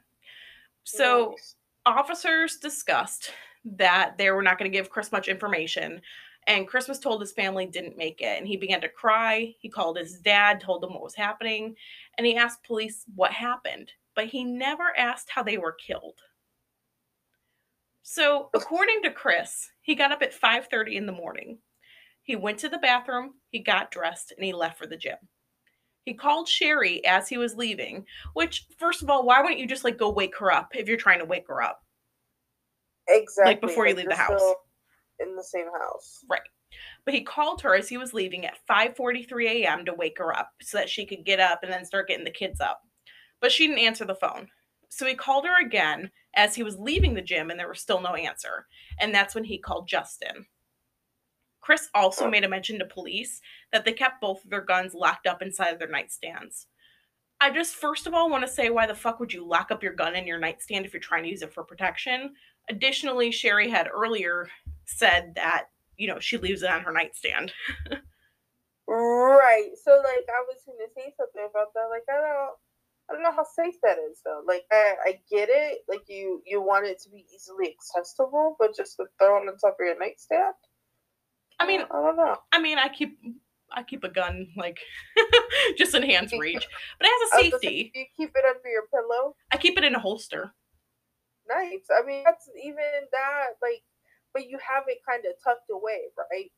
So 0.83 1.29
Nice. 1.31 1.55
officers 1.85 2.57
discussed 2.57 3.31
that 3.63 4.17
they 4.17 4.31
were 4.31 4.41
not 4.41 4.57
going 4.57 4.69
to 4.71 4.77
give 4.77 4.89
Chris 4.89 5.11
much 5.11 5.27
information. 5.27 6.01
And 6.47 6.67
Chris 6.67 6.87
was 6.87 6.99
told 6.99 7.21
his 7.21 7.33
family 7.33 7.65
didn't 7.67 7.97
make 7.97 8.21
it. 8.21 8.37
And 8.39 8.47
he 8.47 8.57
began 8.57 8.81
to 8.81 8.89
cry. 8.89 9.53
He 9.59 9.69
called 9.69 9.97
his 9.97 10.19
dad, 10.19 10.59
told 10.61 10.83
him 10.83 10.93
what 10.93 11.03
was 11.03 11.13
happening, 11.13 11.75
and 12.17 12.25
he 12.25 12.35
asked 12.37 12.63
police 12.63 13.05
what 13.15 13.31
happened. 13.31 13.91
But 14.15 14.25
he 14.27 14.43
never 14.43 14.97
asked 14.97 15.29
how 15.29 15.43
they 15.43 15.57
were 15.57 15.73
killed. 15.73 16.19
So, 18.03 18.49
according 18.55 19.03
to 19.03 19.11
Chris, 19.11 19.69
he 19.81 19.95
got 19.95 20.11
up 20.11 20.21
at 20.21 20.33
5:30 20.33 20.95
in 20.95 21.05
the 21.05 21.11
morning. 21.11 21.59
He 22.23 22.35
went 22.35 22.59
to 22.59 22.69
the 22.69 22.77
bathroom, 22.77 23.35
he 23.49 23.59
got 23.59 23.91
dressed, 23.91 24.31
and 24.35 24.45
he 24.45 24.53
left 24.53 24.77
for 24.77 24.87
the 24.87 24.97
gym. 24.97 25.17
He 26.05 26.13
called 26.13 26.47
Sherry 26.47 27.05
as 27.05 27.29
he 27.29 27.37
was 27.37 27.55
leaving, 27.55 28.05
which 28.33 28.65
first 28.77 29.03
of 29.03 29.09
all, 29.09 29.23
why 29.25 29.41
wouldn't 29.41 29.59
you 29.59 29.67
just 29.67 29.83
like 29.83 29.97
go 29.97 30.09
wake 30.09 30.37
her 30.37 30.51
up 30.51 30.75
if 30.75 30.87
you're 30.87 30.97
trying 30.97 31.19
to 31.19 31.25
wake 31.25 31.47
her 31.47 31.61
up? 31.61 31.83
exactly 33.07 33.53
Like 33.53 33.61
before 33.61 33.87
you 33.87 33.95
leave 33.95 34.09
the 34.09 34.15
house. 34.15 34.41
in 35.19 35.35
the 35.35 35.43
same 35.43 35.67
house. 35.71 36.23
Right. 36.29 36.41
But 37.05 37.13
he 37.13 37.23
called 37.23 37.61
her 37.61 37.75
as 37.75 37.89
he 37.89 37.97
was 37.97 38.13
leaving 38.13 38.45
at 38.45 38.57
5:43 38.67 39.47
a.m. 39.63 39.85
to 39.85 39.93
wake 39.93 40.17
her 40.19 40.35
up 40.35 40.51
so 40.61 40.77
that 40.77 40.89
she 40.89 41.05
could 41.05 41.25
get 41.25 41.39
up 41.39 41.63
and 41.63 41.71
then 41.71 41.85
start 41.85 42.07
getting 42.07 42.25
the 42.25 42.31
kids 42.31 42.59
up. 42.61 42.81
But 43.41 43.51
she 43.51 43.67
didn't 43.67 43.79
answer 43.83 44.05
the 44.05 44.15
phone. 44.15 44.49
So 44.89 45.05
he 45.05 45.15
called 45.15 45.45
her 45.45 45.63
again 45.63 46.11
as 46.35 46.55
he 46.55 46.63
was 46.63 46.77
leaving 46.77 47.13
the 47.13 47.21
gym 47.21 47.49
and 47.49 47.59
there 47.59 47.69
was 47.69 47.79
still 47.79 48.01
no 48.01 48.15
answer. 48.15 48.67
And 48.99 49.13
that's 49.13 49.35
when 49.35 49.43
he 49.43 49.57
called 49.57 49.87
Justin. 49.87 50.45
Chris 51.61 51.89
also 51.93 52.25
oh. 52.25 52.29
made 52.29 52.43
a 52.43 52.49
mention 52.49 52.79
to 52.79 52.85
police 52.85 53.41
that 53.71 53.85
they 53.85 53.93
kept 53.93 54.21
both 54.21 54.43
of 54.43 54.49
their 54.49 54.61
guns 54.61 54.93
locked 54.93 55.27
up 55.27 55.41
inside 55.41 55.69
of 55.69 55.79
their 55.79 55.87
nightstands. 55.91 56.65
I 57.41 57.51
just 57.51 57.75
first 57.75 58.07
of 58.07 58.13
all 58.13 58.29
want 58.29 58.45
to 58.45 58.51
say 58.51 58.69
why 58.69 58.85
the 58.85 58.95
fuck 58.95 59.19
would 59.19 59.31
you 59.31 59.47
lock 59.47 59.71
up 59.71 59.83
your 59.83 59.93
gun 59.93 60.15
in 60.15 60.27
your 60.27 60.39
nightstand 60.39 60.85
if 60.85 60.93
you're 60.93 60.99
trying 60.99 61.23
to 61.23 61.29
use 61.29 61.41
it 61.41 61.53
for 61.53 61.63
protection? 61.63 62.33
Additionally, 62.69 63.31
Sherry 63.31 63.69
had 63.69 63.89
earlier 63.93 64.49
said 64.85 65.33
that 65.35 65.67
you 65.95 66.07
know, 66.07 66.19
she 66.19 66.37
leaves 66.37 66.63
it 66.63 66.71
on 66.71 66.81
her 66.81 66.93
nightstand. 66.93 67.51
Right. 68.89 69.69
So 69.77 69.91
like 70.01 70.25
I 70.25 70.41
was 70.49 70.65
gonna 70.65 70.89
say 70.95 71.13
something 71.15 71.45
about 71.47 71.73
that. 71.75 71.93
Like 71.93 72.09
I 72.09 72.17
don't 72.17 72.57
I 73.09 73.13
don't 73.13 73.23
know 73.23 73.31
how 73.31 73.43
safe 73.43 73.75
that 73.83 73.97
is 74.11 74.21
though. 74.23 74.41
Like 74.47 74.65
I, 74.71 74.93
I 75.05 75.19
get 75.29 75.49
it, 75.49 75.79
like 75.87 76.03
you 76.07 76.41
you 76.45 76.61
want 76.61 76.85
it 76.85 76.99
to 77.03 77.09
be 77.09 77.25
easily 77.33 77.73
accessible, 77.73 78.55
but 78.59 78.75
just 78.75 78.97
to 78.97 79.05
throw 79.17 79.37
it 79.37 79.47
on 79.47 79.57
top 79.57 79.77
of 79.79 79.85
your 79.85 79.97
nightstand? 79.97 80.53
I 81.59 81.65
mean, 81.65 81.81
I 81.81 82.01
don't 82.01 82.15
know. 82.15 82.37
I 82.51 82.61
mean, 82.61 82.77
I 82.77 82.87
keep 82.89 83.19
I 83.71 83.83
keep 83.83 84.03
a 84.03 84.09
gun 84.09 84.47
like 84.55 84.79
just 85.77 85.95
in 85.95 86.03
hand's 86.03 86.33
reach, 86.33 86.67
but 86.99 87.07
it 87.07 87.11
has 87.11 87.29
a 87.29 87.35
gonna 87.35 87.43
say, 87.43 87.49
safety. 87.51 87.91
You 87.95 88.05
keep 88.15 88.31
it 88.35 88.45
under 88.45 88.69
your 88.69 88.87
pillow? 88.93 89.35
I 89.51 89.57
keep 89.57 89.77
it 89.77 89.83
in 89.83 89.95
a 89.95 89.99
holster. 89.99 90.53
Nice. 91.47 91.87
I 91.91 92.05
mean 92.05 92.23
that's 92.25 92.47
even 92.63 92.83
that, 93.11 93.57
like 93.61 93.81
but 94.33 94.47
you 94.47 94.57
have 94.57 94.83
it 94.87 94.99
kind 95.07 95.23
of 95.25 95.33
tucked 95.43 95.69
away, 95.71 96.01
right? 96.17 96.51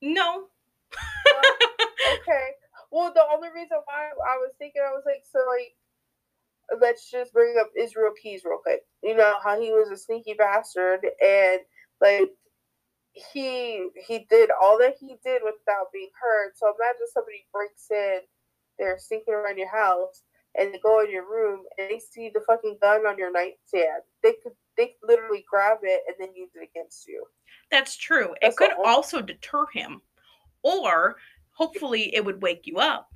No. 0.00 0.46
okay. 2.14 2.48
Well, 2.90 3.12
the 3.14 3.22
only 3.32 3.48
reason 3.54 3.78
why 3.84 4.10
I 4.10 4.36
was 4.38 4.52
thinking, 4.58 4.82
I 4.86 4.90
was 4.92 5.04
like, 5.06 5.22
so 5.30 5.38
like, 5.48 5.74
let's 6.80 7.10
just 7.10 7.32
bring 7.32 7.56
up 7.60 7.70
Israel 7.78 8.12
Keyes 8.20 8.42
real 8.44 8.58
quick. 8.62 8.82
You 9.02 9.16
know 9.16 9.34
how 9.42 9.60
he 9.60 9.70
was 9.70 9.90
a 9.90 9.96
sneaky 9.96 10.34
bastard, 10.34 11.00
and 11.24 11.60
like 12.00 12.30
he 13.12 13.88
he 14.06 14.26
did 14.30 14.50
all 14.62 14.78
that 14.78 14.96
he 15.00 15.16
did 15.24 15.42
without 15.44 15.92
being 15.92 16.10
heard. 16.20 16.52
So 16.56 16.66
imagine 16.68 17.06
somebody 17.12 17.46
breaks 17.52 17.86
in, 17.90 18.20
they're 18.78 18.98
sneaking 18.98 19.34
around 19.34 19.58
your 19.58 19.70
house, 19.70 20.22
and 20.56 20.72
they 20.72 20.78
go 20.78 21.00
in 21.00 21.10
your 21.10 21.28
room 21.28 21.60
and 21.78 21.90
they 21.90 21.98
see 21.98 22.30
the 22.32 22.40
fucking 22.46 22.78
gun 22.80 23.06
on 23.06 23.18
your 23.18 23.32
nightstand. 23.32 24.02
They 24.22 24.34
could 24.42 24.52
they 24.76 24.86
could 24.86 25.08
literally 25.08 25.44
grab 25.50 25.78
it 25.82 26.02
and 26.06 26.16
then 26.18 26.34
use 26.34 26.50
it 26.54 26.68
against 26.72 27.06
you. 27.08 27.24
That's 27.70 27.96
true. 27.96 28.34
That's 28.40 28.54
it 28.54 28.58
could 28.58 28.72
only- 28.72 28.84
also 28.88 29.20
deter 29.20 29.66
him, 29.72 30.02
or 30.62 31.16
hopefully 31.60 32.14
it 32.14 32.24
would 32.24 32.40
wake 32.42 32.62
you 32.66 32.78
up, 32.78 33.08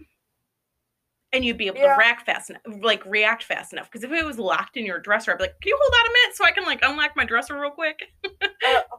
and 1.33 1.45
you'd 1.45 1.57
be 1.57 1.67
able 1.67 1.79
Yeah. 1.79 1.95
to 1.95 1.99
react 1.99 2.27
fast 2.27 2.51
enough, 2.51 2.63
like 2.83 3.05
react 3.07 3.43
fast 3.43 3.73
enough. 3.73 3.91
Because 3.91 4.05
if 4.05 4.13
it 4.13 4.25
was 4.25 4.39
locked 4.39 4.77
in 4.77 4.85
your 4.85 5.01
dresser, 5.01 5.33
I'd 5.33 5.39
be 5.39 5.45
like, 5.45 5.61
"Can 5.63 5.71
you 5.71 5.79
hold 5.81 5.95
on 6.01 6.07
a 6.11 6.13
minute 6.13 6.37
so 6.37 6.45
I 6.45 6.51
can 6.53 6.65
like 6.65 6.81
unlock 6.83 7.17
my 7.17 7.25
dresser 7.25 7.59
real 7.59 7.71
quick?" 7.71 7.99
Uh, 8.25 8.29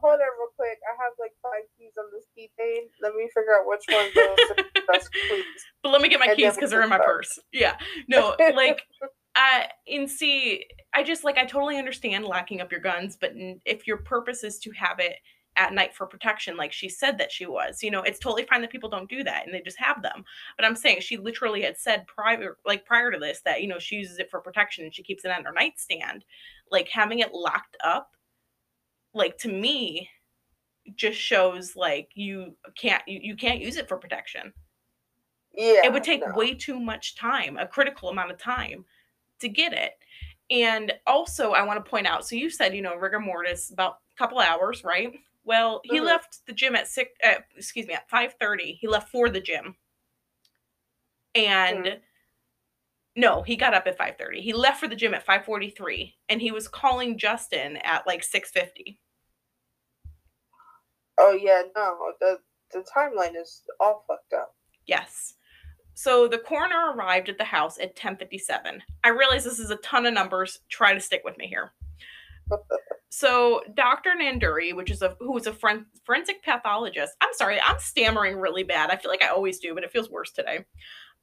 hold 0.01 0.13
on 0.13 0.19
real 0.39 0.49
quick. 0.57 0.77
I 0.91 0.93
have 1.03 1.13
like 1.19 1.31
five 1.43 1.63
keys 1.77 1.93
on 1.97 2.05
this 2.11 2.25
key 2.35 2.49
keychain. 2.59 2.89
Let 3.01 3.13
me 3.13 3.29
figure 3.33 3.57
out 3.57 3.67
which 3.67 3.83
one 3.87 4.05
goes 4.13 4.37
to 4.47 4.81
best, 4.91 5.09
please. 5.29 5.45
but 5.83 5.89
let 5.89 6.01
me 6.01 6.09
get 6.09 6.19
my 6.19 6.25
And 6.27 6.35
keys 6.35 6.55
because 6.55 6.71
they're 6.71 6.81
in 6.81 6.89
my 6.89 6.97
purse. 6.97 7.39
Yeah. 7.53 7.77
No, 8.07 8.35
like 8.39 8.81
I 9.35 9.69
and 9.87 10.09
see, 10.09 10.65
I 10.93 11.03
just 11.03 11.23
like 11.23 11.37
I 11.37 11.45
totally 11.45 11.77
understand 11.77 12.25
locking 12.25 12.59
up 12.61 12.71
your 12.71 12.81
guns, 12.81 13.15
but 13.19 13.31
if 13.65 13.85
your 13.87 13.97
purpose 13.97 14.43
is 14.43 14.59
to 14.59 14.71
have 14.71 14.99
it 14.99 15.15
at 15.57 15.73
night 15.73 15.93
for 15.95 16.05
protection 16.05 16.57
like 16.57 16.71
she 16.71 16.89
said 16.89 17.17
that 17.17 17.31
she 17.31 17.45
was 17.45 17.81
you 17.81 17.89
know 17.89 18.01
it's 18.01 18.19
totally 18.19 18.45
fine 18.45 18.61
that 18.61 18.71
people 18.71 18.89
don't 18.89 19.09
do 19.09 19.23
that 19.23 19.45
and 19.45 19.53
they 19.53 19.61
just 19.61 19.79
have 19.79 20.01
them 20.01 20.23
but 20.57 20.65
i'm 20.65 20.75
saying 20.75 20.99
she 20.99 21.17
literally 21.17 21.61
had 21.61 21.77
said 21.77 22.05
prior 22.07 22.57
like 22.65 22.85
prior 22.85 23.11
to 23.11 23.17
this 23.19 23.41
that 23.45 23.61
you 23.61 23.67
know 23.67 23.79
she 23.79 23.95
uses 23.95 24.19
it 24.19 24.29
for 24.29 24.39
protection 24.41 24.83
and 24.83 24.93
she 24.93 25.03
keeps 25.03 25.23
it 25.25 25.31
on 25.31 25.43
her 25.43 25.53
nightstand 25.53 26.25
like 26.71 26.89
having 26.89 27.19
it 27.19 27.33
locked 27.33 27.77
up 27.83 28.11
like 29.13 29.37
to 29.37 29.47
me 29.47 30.09
just 30.95 31.17
shows 31.17 31.75
like 31.75 32.09
you 32.13 32.55
can't 32.77 33.03
you, 33.07 33.19
you 33.21 33.35
can't 33.35 33.61
use 33.61 33.77
it 33.77 33.87
for 33.87 33.97
protection 33.97 34.53
Yeah. 35.53 35.85
it 35.85 35.93
would 35.93 36.03
take 36.03 36.25
no. 36.25 36.33
way 36.35 36.53
too 36.53 36.79
much 36.79 37.15
time 37.15 37.57
a 37.57 37.65
critical 37.67 38.09
amount 38.09 38.31
of 38.31 38.37
time 38.37 38.85
to 39.39 39.49
get 39.49 39.73
it 39.73 39.93
and 40.51 40.93
also 41.07 41.51
i 41.51 41.63
want 41.63 41.83
to 41.83 41.89
point 41.89 42.05
out 42.07 42.27
so 42.27 42.35
you 42.35 42.49
said 42.49 42.75
you 42.75 42.81
know 42.81 42.95
rigor 42.95 43.19
mortis 43.19 43.71
about 43.71 43.97
a 44.13 44.17
couple 44.17 44.39
hours 44.39 44.83
right 44.83 45.19
well 45.45 45.81
he 45.83 45.99
Mhm. 45.99 46.05
left 46.05 46.45
the 46.45 46.53
gym 46.53 46.75
at 46.75 46.87
six 46.87 47.11
uh, 47.23 47.35
excuse 47.55 47.87
me 47.87 47.93
at 47.93 48.09
5.30 48.09 48.75
he 48.75 48.87
left 48.87 49.09
for 49.09 49.29
the 49.29 49.39
gym 49.39 49.77
and 51.33 51.85
Mhm. 51.85 52.01
no 53.15 53.41
he 53.43 53.55
got 53.55 53.73
up 53.73 53.87
at 53.87 53.97
5.30 53.97 54.41
he 54.41 54.51
left 54.53 54.79
for 54.79 54.87
the 54.87 54.95
gym 54.95 55.13
at 55.13 55.25
5.43 55.25 56.17
and 56.29 56.41
he 56.41 56.51
was 56.51 56.67
calling 56.67 57.17
justin 57.17 57.77
at 57.77 58.05
like 58.05 58.21
6.50 58.23 58.99
Oh 61.17 61.31
yeah, 61.31 61.61
no. 61.75 62.13
The 62.19 62.39
the 62.73 62.79
timeline 62.93 63.39
is 63.39 63.61
all 63.79 64.03
fucked 64.05 64.33
up. 64.33 64.53
Yes. 64.85 65.35
So 65.93 66.27
the 66.27 66.37
coroner 66.39 66.91
arrived 66.91 67.29
at 67.29 67.37
the 67.37 67.45
house 67.45 67.79
at 67.79 67.95
10:57. 67.95 68.83
I 69.03 69.09
realize 69.09 69.45
this 69.45 69.59
is 69.59 69.71
a 69.71 69.77
ton 69.77 70.05
of 70.05 70.13
numbers. 70.13 70.59
Try 70.67 70.93
to 70.93 70.99
stick 70.99 71.21
with 71.23 71.37
me 71.37 71.47
here. 71.47 71.73
So 73.09 73.61
Dr. 73.75 74.11
Nanduri, 74.19 74.75
which 74.75 74.91
is 74.91 75.01
a 75.01 75.15
who 75.19 75.37
is 75.37 75.47
a 75.47 75.51
foren- 75.53 75.85
forensic 76.03 76.43
pathologist. 76.43 77.13
I'm 77.21 77.33
sorry, 77.33 77.59
I'm 77.61 77.79
stammering 77.79 78.37
really 78.37 78.63
bad. 78.63 78.89
I 78.91 78.97
feel 78.97 79.09
like 79.09 79.23
I 79.23 79.29
always 79.29 79.59
do, 79.59 79.73
but 79.73 79.83
it 79.83 79.91
feels 79.91 80.09
worse 80.09 80.31
today. 80.31 80.65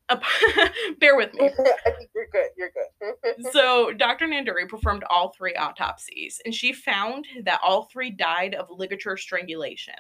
Uh, 0.09 0.19
Bear 1.01 1.17
with 1.17 1.35
me. 1.35 1.41
You're 2.15 2.29
good. 2.33 2.49
You're 2.57 2.71
good. 2.71 3.47
So 3.53 3.93
Dr. 3.93 4.27
Nanduri 4.27 4.69
performed 4.69 5.05
all 5.11 5.31
three 5.37 5.55
autopsies, 5.55 6.41
and 6.45 6.55
she 6.55 6.73
found 6.73 7.27
that 7.45 7.61
all 7.63 7.85
three 7.85 8.11
died 8.11 8.55
of 8.55 8.69
ligature 8.71 9.17
strangulation. 9.17 9.95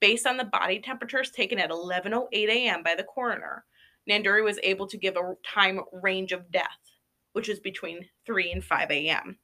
Based 0.00 0.26
on 0.26 0.36
the 0.36 0.44
body 0.44 0.80
temperatures 0.80 1.30
taken 1.30 1.58
at 1.58 1.70
11:08 1.70 2.26
a.m. 2.32 2.82
by 2.82 2.94
the 2.94 3.04
coroner, 3.04 3.64
Nanduri 4.08 4.44
was 4.44 4.58
able 4.62 4.86
to 4.88 4.98
give 4.98 5.16
a 5.16 5.34
time 5.46 5.80
range 5.92 6.32
of 6.32 6.50
death, 6.50 6.66
which 7.32 7.48
is 7.48 7.60
between 7.60 8.04
3 8.26 8.52
and 8.52 8.64
5 8.64 8.90
a.m. 8.90 9.38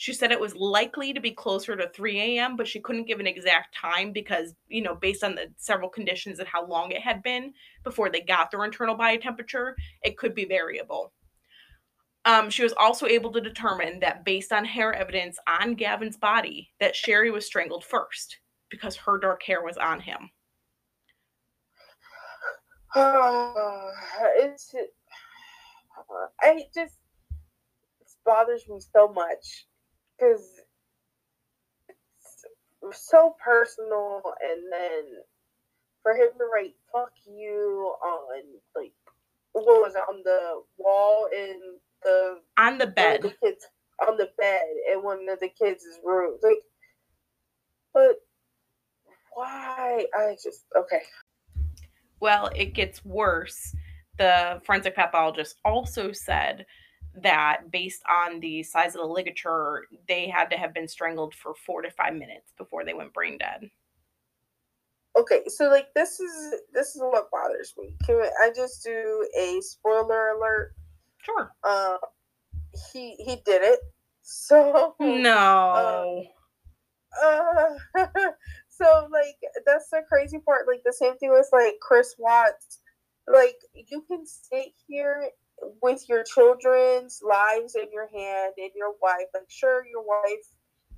She 0.00 0.14
said 0.14 0.32
it 0.32 0.40
was 0.40 0.56
likely 0.56 1.12
to 1.12 1.20
be 1.20 1.32
closer 1.32 1.76
to 1.76 1.86
3 1.90 2.20
a.m., 2.20 2.56
but 2.56 2.66
she 2.66 2.80
couldn't 2.80 3.04
give 3.04 3.20
an 3.20 3.26
exact 3.26 3.76
time 3.76 4.14
because, 4.14 4.54
you 4.66 4.80
know, 4.80 4.94
based 4.94 5.22
on 5.22 5.34
the 5.34 5.52
several 5.58 5.90
conditions 5.90 6.38
and 6.38 6.48
how 6.48 6.64
long 6.66 6.90
it 6.90 7.02
had 7.02 7.22
been 7.22 7.52
before 7.84 8.08
they 8.08 8.22
got 8.22 8.50
their 8.50 8.64
internal 8.64 8.94
body 8.94 9.18
temperature, 9.18 9.76
it 10.02 10.16
could 10.16 10.34
be 10.34 10.46
variable. 10.46 11.12
Um, 12.24 12.48
she 12.48 12.62
was 12.62 12.72
also 12.80 13.04
able 13.04 13.30
to 13.30 13.42
determine 13.42 14.00
that 14.00 14.24
based 14.24 14.52
on 14.52 14.64
hair 14.64 14.94
evidence 14.94 15.38
on 15.46 15.74
Gavin's 15.74 16.16
body, 16.16 16.70
that 16.80 16.96
Sherry 16.96 17.30
was 17.30 17.44
strangled 17.44 17.84
first 17.84 18.38
because 18.70 18.96
her 18.96 19.18
dark 19.18 19.42
hair 19.42 19.62
was 19.62 19.76
on 19.76 20.00
him. 20.00 20.30
it's 22.96 24.74
I 26.40 26.62
just 26.74 26.94
bothers 28.24 28.66
me 28.66 28.80
so 28.80 29.06
much 29.08 29.66
because 30.20 30.46
it's 32.82 33.08
so 33.08 33.34
personal, 33.42 34.22
and 34.42 34.62
then 34.72 35.04
for 36.02 36.12
him 36.12 36.28
to 36.38 36.44
write 36.52 36.74
"fuck 36.92 37.12
you" 37.26 37.94
on 38.02 38.44
like 38.76 38.92
what 39.52 39.64
was 39.64 39.94
it 39.94 40.02
on 40.08 40.22
the 40.24 40.62
wall 40.78 41.28
in 41.34 41.60
the 42.02 42.40
On 42.58 42.78
the 42.78 42.86
bed. 42.86 43.22
the 43.22 43.34
kids 43.42 43.66
on 44.06 44.16
the 44.16 44.30
bed 44.38 44.62
in 44.92 45.02
one 45.02 45.28
of 45.28 45.40
the 45.40 45.48
kids' 45.48 45.84
rooms, 46.04 46.40
like, 46.42 46.62
but 47.92 48.16
why? 49.34 50.06
I 50.16 50.36
just 50.42 50.64
okay. 50.76 51.02
Well, 52.20 52.50
it 52.54 52.74
gets 52.74 53.04
worse. 53.04 53.74
The 54.18 54.60
forensic 54.64 54.94
pathologist 54.94 55.56
also 55.64 56.12
said 56.12 56.66
that 57.14 57.70
based 57.70 58.02
on 58.08 58.40
the 58.40 58.62
size 58.62 58.94
of 58.94 59.00
the 59.00 59.06
ligature, 59.06 59.86
they 60.08 60.28
had 60.28 60.46
to 60.50 60.56
have 60.56 60.72
been 60.72 60.88
strangled 60.88 61.34
for 61.34 61.54
four 61.54 61.82
to 61.82 61.90
five 61.90 62.14
minutes 62.14 62.52
before 62.56 62.84
they 62.84 62.94
went 62.94 63.12
brain 63.12 63.38
dead. 63.38 63.70
Okay, 65.18 65.42
so 65.48 65.68
like 65.68 65.92
this 65.94 66.20
is 66.20 66.54
this 66.72 66.94
is 66.94 67.02
what 67.02 67.30
bothers 67.30 67.74
me. 67.76 67.96
Can 68.04 68.20
I 68.42 68.50
just 68.54 68.84
do 68.84 69.28
a 69.38 69.60
spoiler 69.60 70.30
alert? 70.30 70.74
Sure. 71.18 71.52
Uh, 71.64 71.96
he 72.92 73.16
he 73.16 73.36
did 73.44 73.62
it. 73.62 73.80
So 74.22 74.94
No. 75.00 76.24
uh, 77.20 77.70
so 78.68 79.08
like 79.10 79.36
that's 79.66 79.88
the 79.90 80.02
crazy 80.08 80.38
part. 80.38 80.68
Like 80.68 80.82
the 80.84 80.92
same 80.92 81.16
thing 81.16 81.30
with 81.32 81.48
like 81.52 81.74
Chris 81.80 82.14
Watts. 82.18 82.80
Like 83.26 83.56
you 83.74 84.02
can 84.02 84.24
sit 84.26 84.72
here 84.86 85.30
with 85.82 86.08
your 86.08 86.24
children's 86.24 87.20
lives 87.26 87.74
in 87.74 87.86
your 87.92 88.08
hand 88.08 88.54
and 88.58 88.70
your 88.74 88.94
wife. 89.02 89.26
Like 89.34 89.44
sure, 89.48 89.84
your 89.86 90.02
wife, 90.02 90.46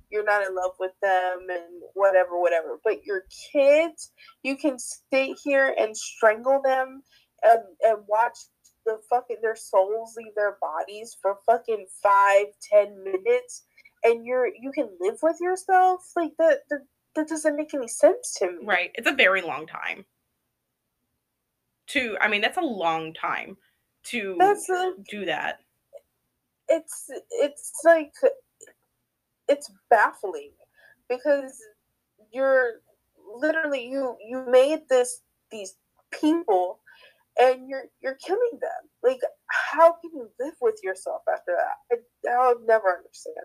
you're 0.09 0.23
not 0.23 0.45
in 0.45 0.55
love 0.55 0.73
with 0.79 0.93
them 1.01 1.47
and 1.49 1.81
whatever, 1.93 2.39
whatever. 2.39 2.79
But 2.83 3.05
your 3.05 3.23
kids, 3.51 4.11
you 4.43 4.55
can 4.57 4.77
sit 4.79 5.37
here 5.43 5.75
and 5.77 5.95
strangle 5.95 6.61
them 6.61 7.03
and 7.41 7.59
and 7.85 7.97
watch 8.07 8.37
the 8.85 8.99
fucking 9.09 9.37
their 9.41 9.55
souls 9.55 10.15
leave 10.17 10.35
their 10.35 10.57
bodies 10.61 11.15
for 11.21 11.37
fucking 11.45 11.85
five, 12.01 12.47
ten 12.71 13.03
minutes, 13.03 13.63
and 14.03 14.25
you're 14.25 14.47
you 14.47 14.71
can 14.73 14.89
live 14.99 15.17
with 15.21 15.37
yourself. 15.41 16.01
Like 16.15 16.31
that 16.39 16.59
that, 16.69 16.81
that 17.15 17.27
doesn't 17.27 17.55
make 17.55 17.73
any 17.73 17.87
sense 17.87 18.35
to 18.39 18.47
me. 18.47 18.65
Right. 18.65 18.91
It's 18.95 19.09
a 19.09 19.15
very 19.15 19.41
long 19.41 19.67
time. 19.67 20.05
To 21.87 22.17
I 22.21 22.29
mean, 22.29 22.41
that's 22.41 22.57
a 22.57 22.61
long 22.61 23.13
time 23.13 23.57
to 24.05 24.35
That's 24.39 24.69
a, 24.69 24.93
do 25.09 25.25
that. 25.25 25.59
it's 26.69 27.09
it's 27.31 27.71
like 27.83 28.13
it's 29.47 29.71
baffling 29.89 30.51
because 31.09 31.57
you're 32.31 32.81
literally 33.35 33.87
you 33.87 34.15
you 34.25 34.45
made 34.49 34.81
this 34.89 35.21
these 35.51 35.75
people 36.11 36.79
and 37.39 37.67
you're 37.67 37.85
you're 38.01 38.15
killing 38.15 38.59
them 38.61 38.69
like 39.01 39.19
how 39.47 39.91
can 39.93 40.11
you 40.13 40.29
live 40.39 40.53
with 40.61 40.79
yourself 40.83 41.21
after 41.31 41.55
that 41.57 41.97
I, 42.29 42.33
i'll 42.33 42.59
never 42.65 42.97
understand 42.97 43.35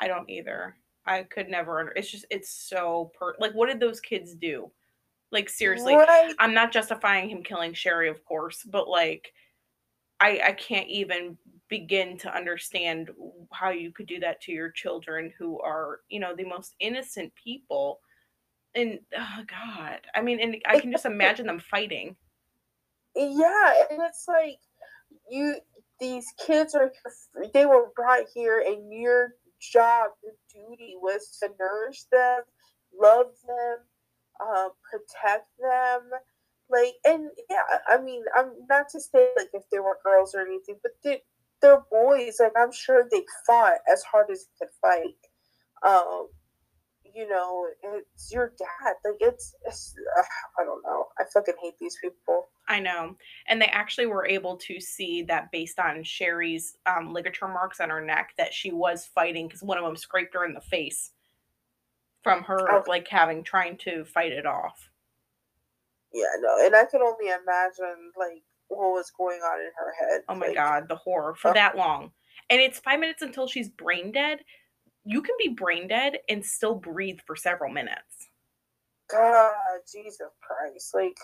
I 0.00 0.08
don't 0.08 0.28
either. 0.30 0.76
I 1.06 1.22
could 1.24 1.48
never 1.48 1.80
under 1.80 1.92
it's 1.92 2.10
just 2.10 2.26
it's 2.30 2.50
so 2.50 3.10
per 3.18 3.34
like 3.40 3.52
what 3.52 3.68
did 3.68 3.80
those 3.80 4.00
kids 4.00 4.34
do? 4.34 4.70
Like 5.32 5.48
seriously. 5.48 5.94
right 5.94 6.34
I'm 6.38 6.54
not 6.54 6.72
justifying 6.72 7.28
him 7.30 7.42
killing 7.42 7.72
Sherry, 7.72 8.08
of 8.08 8.24
course, 8.24 8.62
but 8.70 8.88
like 8.88 9.32
I 10.20 10.40
I 10.48 10.52
can't 10.52 10.88
even 10.88 11.38
begin 11.68 12.16
to 12.18 12.34
understand 12.34 13.10
how 13.52 13.70
you 13.70 13.92
could 13.92 14.06
do 14.06 14.20
that 14.20 14.40
to 14.42 14.52
your 14.52 14.70
children 14.70 15.32
who 15.38 15.60
are, 15.60 16.00
you 16.08 16.18
know, 16.20 16.34
the 16.34 16.44
most 16.44 16.74
innocent 16.80 17.32
people. 17.42 18.00
And 18.74 19.00
oh 19.16 19.44
god. 19.46 20.00
I 20.14 20.22
mean, 20.22 20.40
and 20.40 20.56
I 20.66 20.80
can 20.80 20.92
just 20.92 21.06
imagine 21.06 21.46
them 21.46 21.60
fighting. 21.60 22.16
yeah 23.16 23.72
and 23.90 24.00
it's 24.02 24.26
like 24.28 24.58
you 25.30 25.56
these 26.00 26.26
kids 26.38 26.74
are 26.74 26.92
they 27.52 27.66
were 27.66 27.90
brought 27.96 28.24
here 28.34 28.62
and 28.66 28.92
your 28.92 29.34
job 29.60 30.10
your 30.22 30.34
duty 30.52 30.94
was 31.00 31.36
to 31.40 31.48
nourish 31.58 32.04
them 32.12 32.42
love 33.00 33.26
them 33.46 33.78
um, 34.40 34.70
protect 34.88 35.48
them 35.60 36.10
like 36.70 36.94
and 37.04 37.28
yeah 37.50 37.62
i 37.88 38.00
mean 38.00 38.22
i'm 38.36 38.50
not 38.68 38.88
to 38.88 39.00
say 39.00 39.28
like 39.36 39.48
if 39.54 39.62
they 39.70 39.78
were 39.78 39.98
girls 40.04 40.34
or 40.34 40.40
anything 40.40 40.76
but 40.82 40.92
they, 41.04 41.22
they're 41.62 41.82
boys 41.90 42.36
like 42.40 42.52
i'm 42.56 42.72
sure 42.72 43.06
they 43.10 43.22
fought 43.46 43.78
as 43.92 44.02
hard 44.02 44.26
as 44.30 44.46
they 44.60 44.66
could 44.66 44.74
fight 44.80 45.14
um 45.86 46.28
you 47.14 47.28
know 47.28 47.66
it's 47.82 48.30
your 48.32 48.52
dad 48.58 48.94
like 49.04 49.16
it's, 49.20 49.54
it's 49.66 49.94
uh, 50.18 50.22
i 50.60 50.64
don't 50.64 50.82
know 50.84 51.06
i 51.18 51.24
fucking 51.32 51.54
hate 51.62 51.74
these 51.80 51.96
people 52.02 52.48
I 52.70 52.80
know. 52.80 53.16
And 53.46 53.62
they 53.62 53.66
actually 53.68 54.06
were 54.06 54.26
able 54.26 54.58
to 54.58 54.78
see 54.78 55.22
that 55.22 55.50
based 55.50 55.78
on 55.78 56.02
Sherry's 56.04 56.76
um, 56.84 57.14
ligature 57.14 57.48
marks 57.48 57.80
on 57.80 57.88
her 57.88 58.02
neck 58.04 58.34
that 58.36 58.52
she 58.52 58.72
was 58.72 59.06
fighting 59.14 59.48
because 59.48 59.62
one 59.62 59.78
of 59.78 59.84
them 59.84 59.96
scraped 59.96 60.34
her 60.34 60.44
in 60.44 60.52
the 60.52 60.60
face 60.60 61.12
from 62.22 62.42
her 62.42 62.70
Oh. 62.70 62.84
like 62.86 63.08
having 63.08 63.42
trying 63.42 63.78
to 63.78 64.04
fight 64.04 64.32
it 64.32 64.44
off. 64.44 64.90
Yeah, 66.12 66.26
no, 66.40 66.64
and 66.64 66.74
I 66.74 66.84
can 66.84 67.02
only 67.02 67.26
imagine 67.28 68.12
like 68.18 68.42
what 68.68 68.92
was 68.92 69.10
going 69.16 69.40
on 69.40 69.60
in 69.60 69.70
her 69.76 69.92
head. 69.98 70.22
Oh 70.28 70.34
my 70.34 70.46
like, 70.48 70.56
god, 70.56 70.88
the 70.88 70.96
horror 70.96 71.34
for 71.34 71.50
Oh. 71.50 71.54
that 71.54 71.76
long. 71.76 72.12
And 72.50 72.60
it's 72.60 72.78
five 72.80 73.00
minutes 73.00 73.22
until 73.22 73.46
she's 73.46 73.68
brain 73.68 74.12
dead. 74.12 74.40
You 75.04 75.22
can 75.22 75.34
be 75.38 75.48
brain 75.48 75.88
dead 75.88 76.18
and 76.28 76.44
still 76.44 76.74
breathe 76.74 77.18
for 77.26 77.36
several 77.36 77.72
minutes. 77.72 78.28
God, 79.10 79.52
Jesus 79.90 80.28
Christ. 80.40 80.94
Like, 80.94 81.16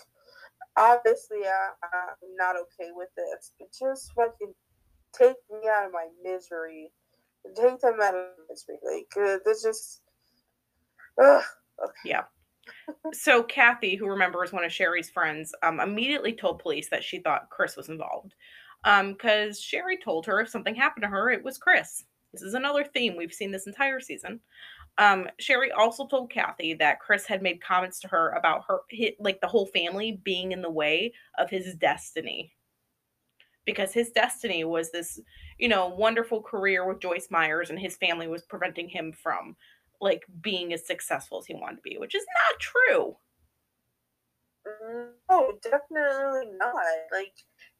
obviously, 0.77 1.39
I, 1.45 1.69
I'm 1.93 2.35
not 2.35 2.55
okay 2.55 2.91
with 2.93 3.09
this, 3.15 3.51
but 3.59 3.67
just 3.71 4.11
fucking 4.13 4.53
take 5.13 5.35
me 5.51 5.67
out 5.69 5.85
of 5.85 5.91
my 5.93 6.07
misery. 6.23 6.91
Take 7.55 7.79
them 7.79 7.99
out 8.01 8.15
of 8.15 8.25
misery. 8.49 8.77
Like, 8.83 9.07
uh, 9.23 9.37
this 9.45 9.63
just. 9.63 10.01
Ugh. 11.23 11.43
Okay. 11.83 11.93
Yeah. 12.05 12.23
So 13.13 13.43
Kathy, 13.43 13.95
who 13.95 14.07
remembers 14.07 14.51
one 14.51 14.63
of 14.63 14.71
Sherry's 14.71 15.09
friends, 15.09 15.53
um, 15.63 15.79
immediately 15.79 16.33
told 16.33 16.59
police 16.59 16.89
that 16.89 17.03
she 17.03 17.19
thought 17.19 17.49
Chris 17.49 17.75
was 17.75 17.89
involved. 17.89 18.33
Because 18.83 19.57
um, 19.57 19.61
Sherry 19.61 19.97
told 19.97 20.25
her 20.25 20.39
if 20.41 20.49
something 20.49 20.75
happened 20.75 21.03
to 21.03 21.09
her, 21.09 21.29
it 21.29 21.43
was 21.43 21.57
Chris. 21.57 22.03
This 22.31 22.41
is 22.41 22.53
another 22.53 22.83
theme 22.83 23.15
we've 23.15 23.33
seen 23.33 23.51
this 23.51 23.67
entire 23.67 23.99
season. 23.99 24.39
Um, 24.97 25.27
Sherry 25.39 25.71
also 25.71 26.07
told 26.07 26.29
Kathy 26.29 26.73
that 26.75 26.99
Chris 26.99 27.25
had 27.25 27.41
made 27.41 27.63
comments 27.63 27.99
to 28.01 28.07
her 28.09 28.31
about 28.31 28.63
her, 28.67 28.79
like 29.19 29.41
the 29.41 29.47
whole 29.47 29.67
family 29.67 30.21
being 30.23 30.51
in 30.51 30.61
the 30.61 30.69
way 30.69 31.13
of 31.37 31.49
his 31.49 31.75
destiny. 31.75 32.53
Because 33.65 33.93
his 33.93 34.11
destiny 34.11 34.63
was 34.63 34.91
this, 34.91 35.19
you 35.57 35.67
know, 35.67 35.87
wonderful 35.87 36.41
career 36.41 36.87
with 36.87 37.01
Joyce 37.01 37.27
Meyers, 37.31 37.71
and 37.71 37.79
his 37.79 37.97
family 37.97 38.27
was 38.27 38.43
preventing 38.43 38.87
him 38.87 39.11
from 39.11 39.55
like 40.05 40.23
being 40.39 40.71
as 40.71 40.87
successful 40.87 41.39
as 41.39 41.47
he 41.47 41.55
wanted 41.55 41.77
to 41.77 41.81
be, 41.81 41.97
which 41.97 42.15
is 42.15 42.23
not 42.23 42.59
true. 42.59 43.17
No, 45.29 45.51
definitely 45.61 46.51
not. 46.57 46.75
Like 47.11 47.33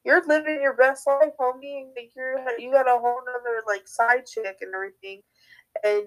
you're 0.04 0.26
living 0.28 0.60
your 0.62 0.76
best 0.76 1.08
life, 1.08 1.32
homie, 1.40 1.82
and 1.82 1.92
like 1.96 2.12
you're 2.16 2.38
you 2.60 2.72
got 2.72 2.88
a 2.88 3.00
whole 3.00 3.22
other 3.22 3.62
like 3.68 3.88
side 3.88 4.26
chick 4.26 4.58
and 4.62 4.74
everything, 4.76 5.22
and 5.84 6.06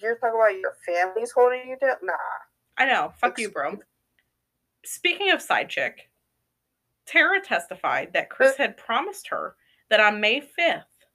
you're 0.00 0.16
talking 0.16 0.40
about 0.40 0.58
your 0.58 0.74
family's 0.84 1.32
holding 1.32 1.68
you 1.68 1.76
down. 1.80 1.96
Nah, 2.02 2.12
I 2.76 2.86
know. 2.86 3.12
Fuck 3.20 3.38
you, 3.38 3.50
bro. 3.50 3.78
Speaking 4.84 5.30
of 5.30 5.40
side 5.40 5.68
chick, 5.68 6.10
Tara 7.06 7.40
testified 7.40 8.12
that 8.14 8.30
Chris 8.30 8.56
had 8.56 8.76
promised 8.76 9.28
her 9.28 9.56
that 9.90 10.00
on 10.00 10.20
May 10.20 10.40
fifth, 10.40 11.06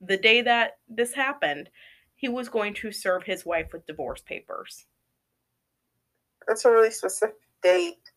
the 0.00 0.16
day 0.16 0.42
that 0.42 0.78
this 0.88 1.14
happened, 1.14 1.70
he 2.18 2.28
was 2.28 2.48
going 2.48 2.74
to 2.74 2.90
serve 2.90 3.22
his 3.22 3.46
wife 3.46 3.68
with 3.72 3.86
divorce 3.86 4.20
papers. 4.20 4.86
That's 6.46 6.64
a 6.64 6.70
really 6.70 6.90
specific 6.90 7.36
date. 7.62 8.10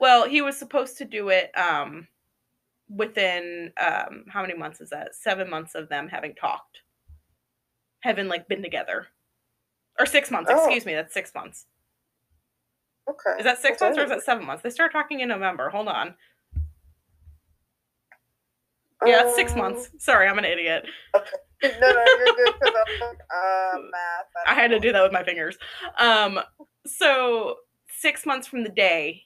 Well, 0.00 0.26
he 0.26 0.40
was 0.40 0.56
supposed 0.56 0.96
to 0.98 1.04
do 1.04 1.28
it 1.28 1.56
um, 1.56 2.08
within 2.88 3.70
um, 3.78 4.24
how 4.28 4.40
many 4.40 4.54
months 4.54 4.80
is 4.80 4.90
that? 4.90 5.14
Seven 5.14 5.48
months 5.50 5.74
of 5.74 5.90
them 5.90 6.08
having 6.08 6.34
talked, 6.34 6.80
having 8.00 8.28
like 8.28 8.48
been 8.48 8.62
together, 8.62 9.08
or 10.00 10.06
six 10.06 10.30
months. 10.30 10.50
Oh. 10.52 10.64
Excuse 10.64 10.86
me, 10.86 10.94
that's 10.94 11.12
six 11.12 11.32
months. 11.34 11.66
Okay. 13.08 13.38
Is 13.38 13.44
that 13.44 13.60
six 13.60 13.76
okay. 13.76 13.84
months 13.84 13.98
or 13.98 14.04
is 14.04 14.10
that 14.10 14.22
seven 14.22 14.46
months? 14.46 14.62
They 14.62 14.70
start 14.70 14.90
talking 14.90 15.20
in 15.20 15.28
November. 15.28 15.68
Hold 15.68 15.88
on. 15.88 16.14
Yeah, 19.04 19.18
um, 19.18 19.34
six 19.34 19.54
months. 19.54 19.90
Sorry, 19.98 20.26
I'm 20.26 20.38
an 20.38 20.46
idiot. 20.46 20.86
Okay 21.14 21.36
no, 21.62 21.70
no, 21.80 22.04
you're 22.18 22.34
good 22.34 22.54
like, 22.62 23.20
uh, 23.34 23.78
math. 23.90 24.46
I, 24.46 24.52
I 24.52 24.54
had 24.54 24.70
to 24.70 24.80
do 24.80 24.92
that 24.92 25.02
with 25.02 25.12
my 25.12 25.24
fingers. 25.24 25.56
Um, 25.98 26.40
so 26.86 27.56
six 27.88 28.26
months 28.26 28.46
from 28.46 28.62
the 28.64 28.70
day 28.70 29.22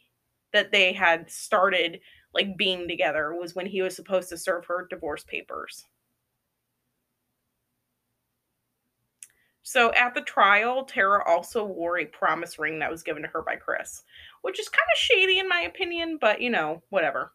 that 0.53 0.73
they 0.73 0.93
had 0.93 1.31
started 1.31 2.01
like 2.35 2.57
being 2.57 2.89
together 2.89 3.35
was 3.35 3.55
when 3.55 3.67
he 3.67 3.83
was 3.83 3.97
supposed 3.97 4.29
to 4.29 4.39
serve 4.39 4.67
her 4.67 4.87
divorce 4.89 5.25
papers. 5.25 5.85
So 9.63 9.93
at 9.93 10.15
the 10.15 10.23
trial, 10.23 10.85
Tara 10.85 11.23
also 11.29 11.63
wore 11.63 11.99
a 11.99 12.07
promise 12.07 12.59
ring 12.59 12.79
that 12.79 12.91
was 12.91 13.03
given 13.03 13.23
to 13.23 13.29
her 13.29 13.43
by 13.43 13.57
Chris, 13.57 14.03
which 14.41 14.59
is 14.59 14.69
kind 14.69 14.87
of 14.95 14.99
shady 14.99 15.39
in 15.39 15.49
my 15.49 15.61
opinion, 15.61 16.17
but 16.19 16.41
you 16.41 16.49
know, 16.49 16.83
whatever. 16.89 17.33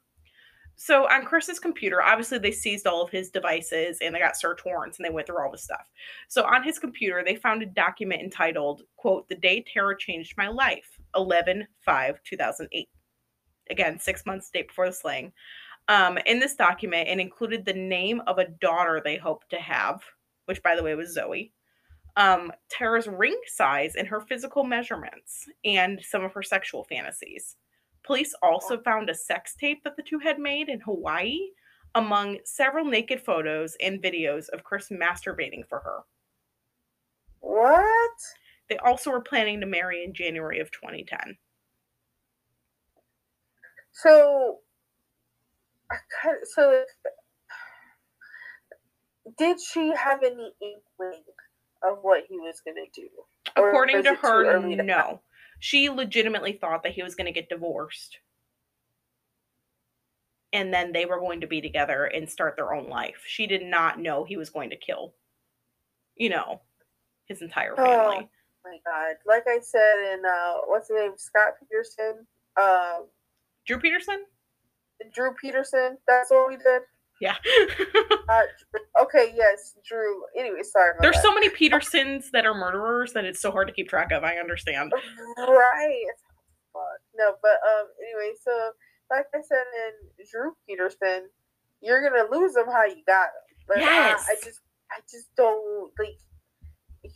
So 0.76 1.08
on 1.08 1.26
Chris's 1.26 1.60
computer, 1.60 2.02
obviously 2.02 2.40
they 2.40 2.52
seized 2.52 2.88
all 2.88 3.02
of 3.02 3.12
his 3.12 3.30
devices 3.30 4.00
and 4.02 4.14
they 4.14 4.20
got 4.20 4.38
search 4.38 4.66
warrants 4.66 4.98
and 4.98 5.06
they 5.06 5.14
went 5.14 5.28
through 5.28 5.42
all 5.42 5.52
the 5.52 5.58
stuff. 5.58 5.90
So 6.28 6.44
on 6.44 6.64
his 6.64 6.80
computer, 6.80 7.24
they 7.24 7.36
found 7.36 7.62
a 7.62 7.68
document 7.68 8.22
entitled, 8.22 8.84
quote, 8.98 9.30
The 9.30 9.36
Day 9.36 9.64
Tara 9.72 9.98
Changed 9.98 10.36
My 10.38 10.48
Life, 10.48 11.00
11 11.16 11.68
5 11.82 12.24
2008. 12.24 12.90
Again, 13.70 14.00
six 14.00 14.26
months 14.26 14.50
date 14.50 14.68
before 14.70 14.88
the 14.88 14.94
slaying. 14.94 15.32
Um, 15.88 16.18
in 16.26 16.40
this 16.40 16.56
document, 16.56 17.10
it 17.10 17.20
included 17.20 17.66
the 17.66 17.74
name 17.74 18.22
of 18.28 18.38
a 18.40 18.48
daughter 18.48 19.02
they 19.04 19.18
hoped 19.18 19.50
to 19.52 19.58
have, 19.58 20.02
which 20.46 20.64
by 20.64 20.76
the 20.76 20.84
way 20.84 20.96
was 20.96 21.14
Zoe, 21.14 21.54
um, 22.16 22.52
Tara's 22.70 23.08
ring 23.08 23.40
size 23.48 23.96
and 23.96 24.08
her 24.08 24.22
physical 24.22 24.64
measurements, 24.64 25.48
and 25.66 26.00
some 26.02 26.24
of 26.24 26.34
her 26.34 26.44
sexual 26.44 26.84
fantasies. 26.84 27.58
Police 28.04 28.36
also 28.44 28.78
found 28.82 29.10
a 29.10 29.16
sex 29.16 29.56
tape 29.56 29.84
that 29.84 29.96
the 29.96 30.04
two 30.04 30.20
had 30.20 30.38
made 30.38 30.68
in 30.68 30.82
Hawaii, 30.82 31.40
among 31.96 32.40
several 32.44 32.86
naked 32.86 33.22
photos 33.22 33.78
and 33.82 34.02
videos 34.02 34.50
of 34.50 34.64
Chris 34.64 34.90
masturbating 34.90 35.66
for 35.68 35.80
her. 35.80 36.00
What? 37.40 38.12
They 38.70 38.78
also 38.78 39.12
were 39.12 39.22
planning 39.22 39.60
to 39.62 39.66
marry 39.66 40.04
in 40.04 40.14
January 40.14 40.60
of 40.60 40.72
2010. 40.72 41.38
So, 43.92 44.60
so 46.56 46.84
did 49.38 49.62
she 49.62 49.94
have 49.96 50.24
any 50.24 50.52
inkling 50.62 51.24
of 51.84 52.00
what 52.02 52.24
he 52.28 52.38
was 52.40 52.62
going 52.66 52.78
to 52.78 53.02
do? 53.02 53.08
According 53.56 54.04
to 54.04 54.16
her, 54.16 54.60
no 54.60 55.22
she 55.64 55.90
legitimately 55.90 56.52
thought 56.52 56.84
that 56.84 56.92
he 56.92 57.02
was 57.02 57.16
going 57.16 57.26
to 57.26 57.32
get 57.32 57.48
divorced 57.48 58.18
and 60.52 60.74
then 60.74 60.92
they 60.92 61.06
were 61.06 61.22
going 61.22 61.40
to 61.40 61.48
be 61.48 61.62
together 61.62 62.04
and 62.04 62.30
start 62.30 62.58
their 62.58 62.74
own 62.74 62.90
life. 62.90 63.24
She 63.26 63.48
did 63.48 63.64
not 63.64 63.98
know 63.98 64.26
he 64.26 64.36
was 64.36 64.50
going 64.50 64.72
to 64.72 64.76
kill, 64.76 65.14
you 66.18 66.30
know, 66.30 66.60
his 67.28 67.42
entire 67.42 67.76
oh 67.78 67.86
family. 67.86 68.30
Oh 68.30 68.30
my 68.66 68.78
god! 68.86 69.16
Like 69.26 69.44
I 69.48 69.60
said 69.62 70.14
in 70.14 70.26
uh, 70.26 70.56
what's 70.66 70.90
the 70.90 70.96
name? 70.96 71.14
Scott 71.16 71.54
Peterson. 71.62 72.28
Um, 72.62 73.06
Drew 73.66 73.80
Peterson. 73.80 74.26
Drew 75.16 75.34
Peterson. 75.34 75.98
That's 76.06 76.30
what 76.30 76.50
we 76.50 76.58
did. 76.58 76.82
Yeah. 77.24 77.36
uh, 78.30 78.42
okay, 79.04 79.32
yes, 79.34 79.76
Drew. 79.88 80.24
Anyway, 80.38 80.60
sorry. 80.64 80.92
There's 81.00 81.16
that. 81.16 81.24
so 81.24 81.34
many 81.34 81.48
Petersons 81.48 82.32
that 82.32 82.46
are 82.46 82.54
murderers 82.54 83.14
that 83.14 83.24
it's 83.24 83.40
so 83.40 83.50
hard 83.50 83.70
to 83.70 83.74
keep 83.74 83.88
track 83.88 84.12
of. 84.12 84.26
I 84.26 84.36
understand. 84.36 84.92
Right. 85.38 86.06
No, 87.16 87.36
but 87.42 87.58
um. 87.64 87.88
Anyway, 88.04 88.36
so 88.44 88.52
like 89.10 89.26
I 89.34 89.40
said 89.40 89.64
in 89.88 90.26
Drew 90.30 90.52
Peterson, 90.68 91.30
you're 91.82 92.04
gonna 92.04 92.28
lose 92.30 92.54
them 92.56 92.66
how 92.68 92.84
you 92.84 93.04
got 93.08 93.32
them. 93.32 93.48
But 93.68 93.78
yes. 93.78 94.26
I, 94.28 94.34
I 94.34 94.36
just, 94.44 94.60
I 94.92 95.00
just 95.10 95.28
don't 95.38 95.92
like. 95.98 96.20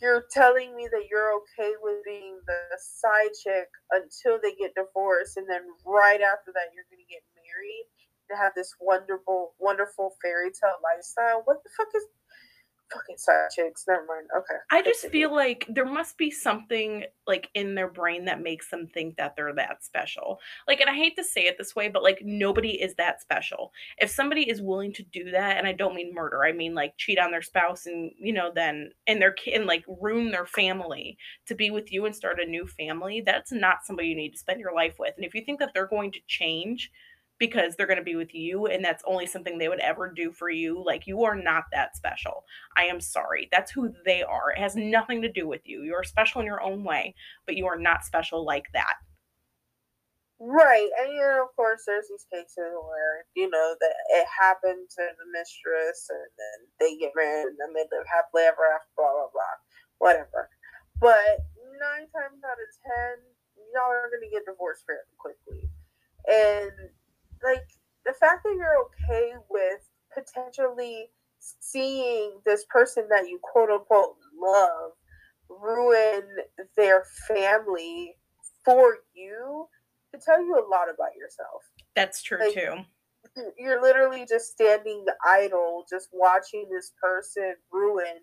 You're 0.00 0.24
telling 0.32 0.76
me 0.76 0.88
that 0.92 1.08
you're 1.10 1.32
okay 1.36 1.72
with 1.82 2.04
being 2.04 2.38
the 2.46 2.60
side 2.78 3.32
chick 3.42 3.68
until 3.90 4.38
they 4.40 4.54
get 4.54 4.72
divorced, 4.76 5.36
and 5.36 5.48
then 5.48 5.62
right 5.84 6.20
after 6.20 6.52
that, 6.54 6.72
you're 6.72 6.88
gonna 6.88 7.08
get 7.08 7.24
to 8.30 8.36
have 8.36 8.52
this 8.54 8.74
wonderful, 8.80 9.54
wonderful 9.58 10.14
fairy 10.22 10.50
tale 10.50 10.78
lifestyle. 10.82 11.42
What 11.44 11.62
the 11.62 11.70
fuck 11.76 11.88
is 11.94 12.04
fucking 12.92 13.16
side 13.16 13.48
chicks? 13.54 13.84
Never 13.86 14.04
mind. 14.06 14.28
Okay. 14.36 14.58
I 14.70 14.82
just 14.82 15.08
feel 15.08 15.34
like 15.34 15.66
there 15.68 15.84
must 15.84 16.16
be 16.18 16.30
something 16.30 17.04
like 17.26 17.48
in 17.54 17.74
their 17.74 17.88
brain 17.88 18.24
that 18.26 18.40
makes 18.40 18.70
them 18.70 18.86
think 18.86 19.16
that 19.16 19.36
they're 19.36 19.54
that 19.54 19.84
special. 19.84 20.38
Like, 20.66 20.80
and 20.80 20.90
I 20.90 20.94
hate 20.94 21.16
to 21.16 21.24
say 21.24 21.42
it 21.42 21.56
this 21.58 21.76
way, 21.76 21.88
but 21.88 22.02
like 22.02 22.20
nobody 22.24 22.80
is 22.80 22.94
that 22.94 23.20
special. 23.20 23.72
If 23.98 24.10
somebody 24.10 24.48
is 24.48 24.62
willing 24.62 24.92
to 24.94 25.02
do 25.02 25.30
that, 25.30 25.58
and 25.58 25.66
I 25.66 25.72
don't 25.72 25.94
mean 25.94 26.14
murder, 26.14 26.44
I 26.44 26.52
mean 26.52 26.74
like 26.74 26.96
cheat 26.96 27.18
on 27.18 27.30
their 27.30 27.42
spouse 27.42 27.86
and 27.86 28.10
you 28.18 28.32
know 28.32 28.50
then 28.54 28.90
and 29.06 29.20
their 29.20 29.32
kid 29.32 29.54
and 29.54 29.66
like 29.66 29.84
ruin 30.00 30.30
their 30.30 30.46
family 30.46 31.18
to 31.46 31.54
be 31.54 31.70
with 31.70 31.92
you 31.92 32.06
and 32.06 32.14
start 32.14 32.40
a 32.40 32.48
new 32.48 32.66
family, 32.66 33.22
that's 33.24 33.52
not 33.52 33.84
somebody 33.84 34.08
you 34.08 34.16
need 34.16 34.32
to 34.32 34.38
spend 34.38 34.60
your 34.60 34.74
life 34.74 34.96
with. 34.98 35.14
And 35.16 35.24
if 35.24 35.34
you 35.34 35.42
think 35.44 35.58
that 35.60 35.70
they're 35.74 35.86
going 35.86 36.12
to 36.12 36.20
change 36.26 36.90
because 37.38 37.76
they're 37.76 37.86
going 37.86 37.98
to 37.98 38.04
be 38.04 38.16
with 38.16 38.34
you 38.34 38.66
and 38.66 38.84
that's 38.84 39.04
only 39.06 39.26
something 39.26 39.58
they 39.58 39.68
would 39.68 39.80
ever 39.80 40.12
do 40.14 40.32
for 40.32 40.50
you. 40.50 40.82
Like 40.84 41.06
you 41.06 41.24
are 41.24 41.36
not 41.36 41.64
that 41.72 41.96
special. 41.96 42.44
I 42.76 42.84
am 42.84 43.00
sorry. 43.00 43.48
That's 43.52 43.70
who 43.70 43.92
they 44.04 44.22
are. 44.22 44.50
It 44.50 44.58
has 44.58 44.76
nothing 44.76 45.22
to 45.22 45.32
do 45.32 45.46
with 45.46 45.62
you. 45.64 45.82
You 45.82 45.94
are 45.94 46.04
special 46.04 46.40
in 46.40 46.46
your 46.46 46.62
own 46.62 46.84
way, 46.84 47.14
but 47.46 47.56
you 47.56 47.66
are 47.66 47.78
not 47.78 48.04
special 48.04 48.44
like 48.44 48.66
that. 48.74 48.94
Right. 50.40 50.88
And 51.02 51.10
you 51.10 51.18
know, 51.18 51.46
of 51.50 51.56
course 51.56 51.82
there's 51.86 52.06
these 52.08 52.26
cases 52.30 52.70
where, 52.86 53.26
you 53.34 53.50
know, 53.50 53.74
that 53.80 53.94
it 54.14 54.26
happened 54.30 54.86
to 54.94 55.02
the 55.18 55.26
mistress 55.34 56.06
and 56.10 56.30
then 56.38 56.58
they 56.78 56.96
get 56.96 57.10
married 57.14 57.50
and 57.50 57.58
then 57.58 57.74
they 57.74 57.86
live 57.90 58.06
happily 58.06 58.46
ever 58.46 58.62
after, 58.70 58.90
blah 58.94 59.10
blah 59.10 59.34
blah. 59.34 59.56
Whatever. 59.98 60.46
But 61.02 61.42
nine 61.74 62.06
times 62.14 62.38
out 62.46 62.54
of 62.54 62.70
ten, 62.86 63.18
y'all 63.74 63.90
are 63.90 64.10
gonna 64.14 64.30
get 64.30 64.46
divorced 64.46 64.86
fairly 64.86 65.10
quickly. 65.18 65.66
And 66.30 66.94
like 67.42 67.66
the 68.04 68.12
fact 68.12 68.44
that 68.44 68.54
you're 68.54 68.84
okay 68.84 69.32
with 69.48 69.80
potentially 70.14 71.10
seeing 71.38 72.40
this 72.44 72.64
person 72.68 73.06
that 73.10 73.28
you 73.28 73.38
quote 73.42 73.70
unquote 73.70 74.16
love 74.40 74.92
ruin 75.48 76.22
their 76.76 77.04
family 77.26 78.14
for 78.64 78.98
you 79.14 79.66
to 80.12 80.20
tell 80.24 80.42
you 80.42 80.54
a 80.54 80.68
lot 80.68 80.88
about 80.92 81.16
yourself. 81.16 81.62
That's 81.94 82.22
true 82.22 82.38
Like, 82.38 82.54
too. 82.54 82.76
You're 83.58 83.80
literally 83.80 84.26
just 84.28 84.50
standing 84.50 85.04
idle, 85.26 85.84
just 85.88 86.08
watching 86.12 86.66
this 86.70 86.92
person 87.02 87.54
ruin 87.72 88.20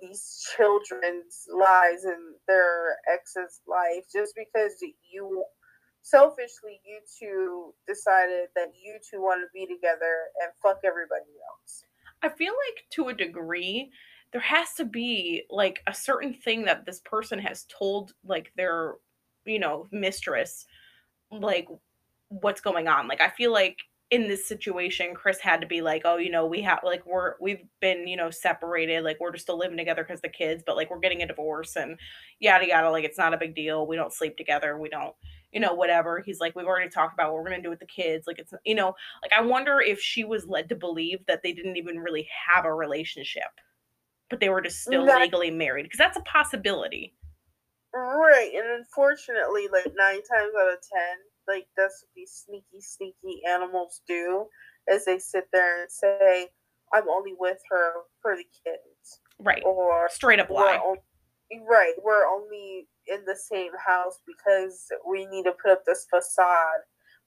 these 0.00 0.44
children's 0.56 1.46
lives 1.52 2.04
and 2.04 2.34
their 2.48 2.96
ex's 3.12 3.60
life 3.66 4.04
just 4.12 4.34
because 4.36 4.72
you 5.12 5.44
selfishly 6.04 6.80
you 6.84 7.00
two 7.18 7.72
decided 7.88 8.48
that 8.54 8.68
you 8.80 8.98
two 9.10 9.22
want 9.22 9.40
to 9.40 9.46
be 9.54 9.66
together 9.66 10.28
and 10.42 10.52
fuck 10.62 10.78
everybody 10.84 11.32
else. 11.50 11.84
I 12.22 12.28
feel 12.28 12.52
like 12.52 12.84
to 12.90 13.08
a 13.08 13.14
degree 13.14 13.90
there 14.32 14.40
has 14.40 14.74
to 14.74 14.84
be 14.84 15.44
like 15.48 15.80
a 15.86 15.94
certain 15.94 16.34
thing 16.34 16.64
that 16.64 16.84
this 16.84 17.00
person 17.04 17.38
has 17.38 17.64
told 17.64 18.12
like 18.24 18.52
their 18.56 18.96
you 19.46 19.58
know 19.58 19.86
mistress 19.92 20.66
like 21.30 21.66
what's 22.28 22.60
going 22.60 22.86
on. 22.86 23.08
Like 23.08 23.22
I 23.22 23.30
feel 23.30 23.52
like 23.52 23.78
in 24.10 24.28
this 24.28 24.46
situation 24.46 25.14
Chris 25.14 25.40
had 25.40 25.62
to 25.62 25.66
be 25.66 25.80
like, 25.80 26.02
"Oh, 26.04 26.18
you 26.18 26.30
know, 26.30 26.44
we 26.44 26.60
have 26.62 26.80
like 26.84 27.06
we're 27.06 27.34
we've 27.40 27.64
been, 27.80 28.06
you 28.06 28.16
know, 28.18 28.30
separated, 28.30 29.04
like 29.04 29.18
we're 29.20 29.32
just 29.32 29.44
still 29.44 29.58
living 29.58 29.78
together 29.78 30.04
cuz 30.04 30.20
the 30.20 30.28
kids, 30.28 30.62
but 30.66 30.76
like 30.76 30.90
we're 30.90 30.98
getting 30.98 31.22
a 31.22 31.26
divorce 31.26 31.76
and 31.76 31.98
yada 32.40 32.68
yada 32.68 32.90
like 32.90 33.04
it's 33.04 33.18
not 33.18 33.32
a 33.32 33.38
big 33.38 33.54
deal. 33.54 33.86
We 33.86 33.96
don't 33.96 34.12
sleep 34.12 34.36
together. 34.36 34.76
We 34.78 34.90
don't 34.90 35.14
you 35.54 35.60
know, 35.60 35.72
whatever. 35.72 36.20
He's 36.20 36.40
like, 36.40 36.54
we've 36.56 36.66
already 36.66 36.90
talked 36.90 37.14
about 37.14 37.32
what 37.32 37.42
we're 37.42 37.48
going 37.48 37.62
to 37.62 37.66
do 37.66 37.70
with 37.70 37.78
the 37.78 37.86
kids. 37.86 38.26
Like, 38.26 38.38
it's, 38.40 38.52
you 38.64 38.74
know, 38.74 38.94
like 39.22 39.32
I 39.32 39.40
wonder 39.40 39.80
if 39.80 40.00
she 40.00 40.24
was 40.24 40.46
led 40.46 40.68
to 40.70 40.74
believe 40.74 41.20
that 41.28 41.42
they 41.42 41.52
didn't 41.52 41.76
even 41.76 41.98
really 42.00 42.28
have 42.48 42.64
a 42.64 42.74
relationship, 42.74 43.44
but 44.28 44.40
they 44.40 44.48
were 44.48 44.60
just 44.60 44.82
still 44.82 45.06
That- 45.06 45.20
legally 45.20 45.50
married 45.52 45.84
because 45.84 45.98
that's 45.98 46.18
a 46.18 46.22
possibility. 46.22 47.14
Right, 47.96 48.50
and 48.52 48.66
unfortunately, 48.80 49.68
like 49.72 49.86
nine 49.94 50.20
times 50.24 50.52
out 50.60 50.72
of 50.72 50.78
ten, 50.92 51.16
like 51.46 51.68
that's 51.76 52.02
what 52.02 52.10
these 52.16 52.32
sneaky, 52.44 52.80
sneaky 52.80 53.40
animals 53.48 54.02
do, 54.08 54.46
is 54.88 55.04
they 55.04 55.20
sit 55.20 55.44
there 55.52 55.82
and 55.82 55.88
say, 55.92 56.48
"I'm 56.92 57.08
only 57.08 57.34
with 57.38 57.58
her 57.70 57.92
for 58.20 58.34
the 58.36 58.42
kids," 58.64 59.20
Right. 59.38 59.62
or 59.64 60.08
Straight 60.10 60.40
up 60.40 60.50
lie. 60.50 60.80
Right, 61.68 61.94
we're 62.02 62.26
only 62.26 62.88
in 63.06 63.24
the 63.26 63.36
same 63.36 63.72
house 63.86 64.18
because 64.26 64.86
we 65.08 65.26
need 65.26 65.44
to 65.44 65.52
put 65.62 65.72
up 65.72 65.84
this 65.84 66.06
facade 66.10 66.80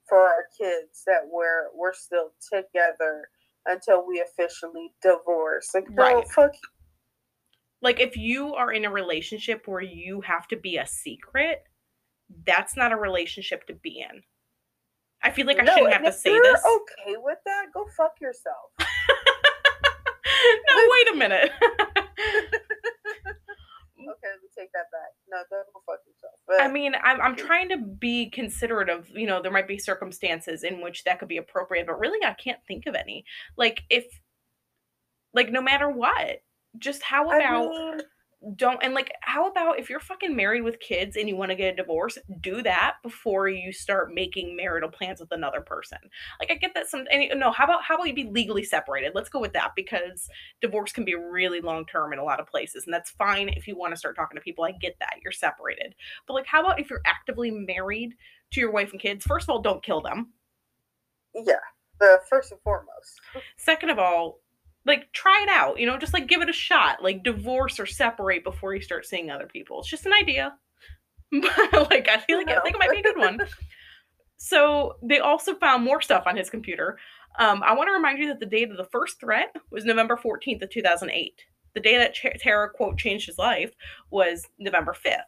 for 0.10 0.20
our 0.20 0.46
kids 0.58 1.04
that 1.06 1.22
we're 1.30 1.68
we're 1.76 1.94
still 1.94 2.32
together 2.52 3.28
until 3.66 4.06
we 4.08 4.22
officially 4.22 4.94
divorce. 5.02 5.70
Like, 5.74 5.90
no, 5.90 6.04
Right. 6.04 6.28
fuck 6.30 6.54
Like, 7.82 8.00
if 8.00 8.16
you 8.18 8.56
are 8.56 8.72
in 8.72 8.86
a 8.86 8.90
relationship 8.90 9.68
where 9.68 9.82
you 9.82 10.22
have 10.22 10.48
to 10.48 10.56
be 10.58 10.78
a 10.78 10.88
secret, 10.88 11.64
that's 12.46 12.76
not 12.76 12.92
a 12.92 12.96
relationship 12.98 13.68
to 13.68 13.74
be 13.74 14.00
in. 14.10 14.24
I 15.24 15.32
feel 15.32 15.46
like 15.46 15.60
I 15.60 15.64
no, 15.64 15.74
shouldn't 15.74 15.94
have 15.94 16.06
to 16.06 16.12
say 16.12 16.32
you're 16.34 16.44
this. 16.44 16.62
Okay 16.66 17.16
with 17.18 17.40
that, 17.46 17.66
go 17.74 17.86
fuck 17.98 18.14
yourself. 18.22 18.72
no, 18.80 18.86
wait 20.90 21.10
a 21.12 21.16
minute. 21.16 21.52
Mm-hmm. 24.08 24.26
Okay, 24.26 24.32
let 24.34 24.42
me 24.42 24.50
take 24.58 24.72
that 24.74 24.92
back. 24.92 25.12
No, 25.30 25.38
don't 25.50 25.68
go 25.74 25.82
fuck 25.86 26.00
yourself. 26.08 26.34
But 26.48 26.62
I 26.62 26.72
mean, 26.72 26.94
I'm 27.04 27.22
I'm 27.22 27.36
trying 27.36 27.70
to 27.70 27.78
be 27.78 28.30
considerate 28.30 28.90
of, 28.90 29.10
you 29.10 29.28
know, 29.28 29.42
there 29.42 29.52
might 29.52 29.68
be 29.68 29.78
circumstances 29.78 30.64
in 30.64 30.82
which 30.82 31.04
that 31.04 31.20
could 31.20 31.28
be 31.28 31.38
appropriate, 31.38 31.88
but 31.88 32.00
really 32.00 32.26
I 32.26 32.34
can't 32.34 32.60
think 32.68 32.86
of 32.88 32.96
any. 32.96 33.26
Like 33.58 33.84
if 33.90 34.06
like 35.34 35.52
no 35.52 35.62
matter 35.62 35.90
what, 35.90 36.42
just 36.78 37.04
how 37.04 37.30
I 37.30 37.38
about 37.38 37.70
mean, 37.70 38.02
don't 38.56 38.82
and 38.84 38.94
like 38.94 39.12
how 39.22 39.48
about 39.48 39.80
if 39.80 39.90
you're 39.90 40.00
fucking 40.00 40.36
married 40.36 40.64
with 40.64 40.80
kids 40.80 41.18
and 41.18 41.28
you 41.28 41.36
want 41.36 41.50
to 41.52 41.56
get 41.56 41.74
a 41.74 41.76
divorce, 41.76 42.18
do 42.40 42.62
that 42.64 42.96
before 43.04 43.50
you 43.50 43.74
start 43.74 44.14
making 44.14 44.56
marital 44.56 44.90
plans 44.90 45.20
with 45.20 45.32
another 45.32 45.62
person. 45.62 45.98
Like 46.40 46.52
I 46.52 46.56
get 46.56 46.74
that 46.76 46.88
some 46.88 47.06
and, 47.12 47.40
no, 47.40 47.52
how 47.52 47.66
about 47.66 47.84
how 47.84 47.96
about 47.96 48.08
you 48.08 48.14
be 48.14 48.24
legally 48.24 48.64
separated? 48.64 49.14
Let's 49.16 49.30
go 49.30 49.40
with 49.40 49.54
that 49.54 49.72
because 49.76 50.30
divorce 50.62 50.92
can 50.92 51.04
be 51.04 51.16
really 51.16 51.62
long 51.62 51.86
term 51.86 52.14
in 52.14 52.20
a 52.20 52.24
lot 52.24 52.40
of 52.40 52.48
places 52.48 52.86
and 52.86 52.94
that's 52.94 53.12
fine 53.12 53.50
if 53.50 53.68
you 53.68 53.78
want 53.78 53.94
to 53.94 53.98
start 53.98 54.16
talking 54.16 54.38
to 54.38 54.42
people. 54.42 54.64
I 54.64 54.72
get 54.72 54.96
that. 55.00 55.16
You're 55.24 55.32
separated. 55.32 55.96
But 56.28 56.36
like 56.36 56.46
how 56.48 56.62
about 56.62 56.80
if 56.80 56.90
you're 56.90 57.02
actively 57.06 57.52
married 57.52 58.14
to 58.52 58.60
your 58.60 58.72
wife 58.72 58.92
and 58.92 59.02
kids? 59.02 59.26
First 59.26 59.46
of 59.46 59.50
all, 59.50 59.62
don't 59.62 59.84
kill 59.84 60.02
them. 60.02 60.34
yeah, 61.34 61.56
the 62.00 62.20
first 62.30 62.52
and 62.52 62.62
foremost. 62.62 63.20
Second 63.58 63.90
of 63.90 64.00
all, 64.00 64.40
like 64.88 65.12
try 65.12 65.44
it 65.44 65.50
out, 65.50 65.80
you 65.80 65.86
know, 65.86 65.98
just 65.98 66.14
like 66.14 66.28
give 66.28 66.42
it 66.42 66.50
a 66.50 66.54
shot. 66.54 67.04
Like 67.04 67.24
divorce 67.24 67.80
or 67.80 67.86
separate 67.86 68.44
before 68.44 68.74
you 68.74 68.82
start 68.82 69.06
seeing 69.06 69.30
other 69.30 69.46
people. 69.46 69.80
It's 69.80 69.90
just 69.90 70.06
an 70.06 70.14
idea. 70.14 70.56
But 71.30 71.92
like 71.92 72.08
I 72.08 72.20
feel 72.20 72.38
like 72.38 72.48
I 72.48 72.62
think 72.62 72.76
it 72.76 72.80
might 72.80 72.92
be 72.92 73.00
a 73.00 73.04
good 73.04 73.18
one. 73.18 73.40
So 74.38 74.98
they 75.02 75.20
also 75.20 75.56
found 75.56 75.84
more 75.84 76.00
stuff 76.00 76.24
on 76.28 76.38
his 76.38 76.50
computer. 76.50 77.00
Um, 77.40 77.64
I 77.64 77.74
want 77.74 77.88
to 77.88 77.94
remind 77.94 78.20
you 78.20 78.28
that 78.28 78.40
the 78.40 78.46
date 78.46 78.70
of 78.70 78.78
the 78.78 78.88
first 78.92 79.20
threat 79.20 79.54
was 79.72 79.84
November 79.84 80.16
14th 80.16 80.62
of 80.62 80.70
2008. 80.70 81.42
The 81.74 81.80
day 81.80 81.98
that 81.98 82.14
Ch- 82.14 82.40
Tara 82.40 82.70
quote 82.70 83.00
changed 83.00 83.26
his 83.26 83.40
life 83.40 83.72
was 84.12 84.48
November 84.60 84.94
5th. 84.94 85.22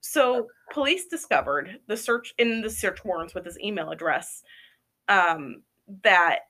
So 0.00 0.48
police 0.72 1.06
discovered 1.06 1.80
the 1.86 1.96
search 1.96 2.34
in 2.38 2.62
the 2.62 2.70
search 2.70 3.04
warrants 3.04 3.34
with 3.34 3.44
his 3.44 3.58
email 3.60 3.90
address 3.90 4.42
um, 5.08 5.62
that 6.02 6.40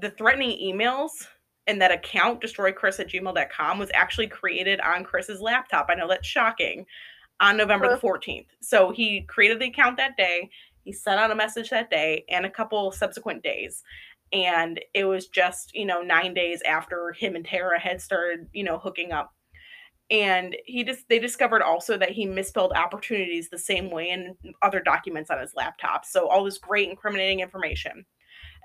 the 0.00 0.10
threatening 0.10 0.58
emails 0.58 1.26
and 1.66 1.80
that 1.80 1.92
account 1.92 2.40
destroychris 2.40 2.98
at 2.98 3.08
gmail.com 3.08 3.78
was 3.78 3.90
actually 3.94 4.26
created 4.26 4.80
on 4.80 5.04
chris's 5.04 5.40
laptop. 5.40 5.86
I 5.88 5.94
know 5.94 6.08
that's 6.08 6.26
shocking. 6.26 6.86
On 7.40 7.56
november 7.56 7.88
the 7.88 8.00
14th 8.00 8.46
so 8.60 8.90
he 8.90 9.22
created 9.22 9.60
the 9.60 9.68
account 9.68 9.96
that 9.98 10.16
day. 10.16 10.50
He 10.84 10.92
sent 10.92 11.20
out 11.20 11.30
a 11.30 11.36
message 11.36 11.70
that 11.70 11.90
day 11.90 12.24
and 12.28 12.44
a 12.46 12.50
couple 12.50 12.90
subsequent 12.90 13.42
days. 13.42 13.82
And 14.32 14.80
it 14.94 15.04
was 15.04 15.28
just 15.28 15.74
you 15.74 15.86
know 15.86 16.02
nine 16.02 16.34
days 16.34 16.62
after 16.62 17.12
him 17.12 17.36
and 17.36 17.44
tara 17.44 17.78
had 17.78 18.00
started 18.00 18.48
you 18.52 18.64
know 18.64 18.78
hooking 18.78 19.12
up. 19.12 19.32
And 20.10 20.56
he 20.64 20.84
just 20.84 21.08
they 21.08 21.18
discovered 21.18 21.62
also 21.62 21.96
that 21.98 22.10
he 22.10 22.26
misspelled 22.26 22.72
opportunities 22.72 23.50
the 23.50 23.58
same 23.58 23.90
way 23.90 24.10
in 24.10 24.34
other 24.62 24.80
documents 24.80 25.30
on 25.30 25.38
his 25.38 25.54
laptop. 25.54 26.04
So 26.04 26.28
all 26.28 26.44
this 26.44 26.58
great 26.58 26.88
incriminating 26.88 27.40
information 27.40 28.04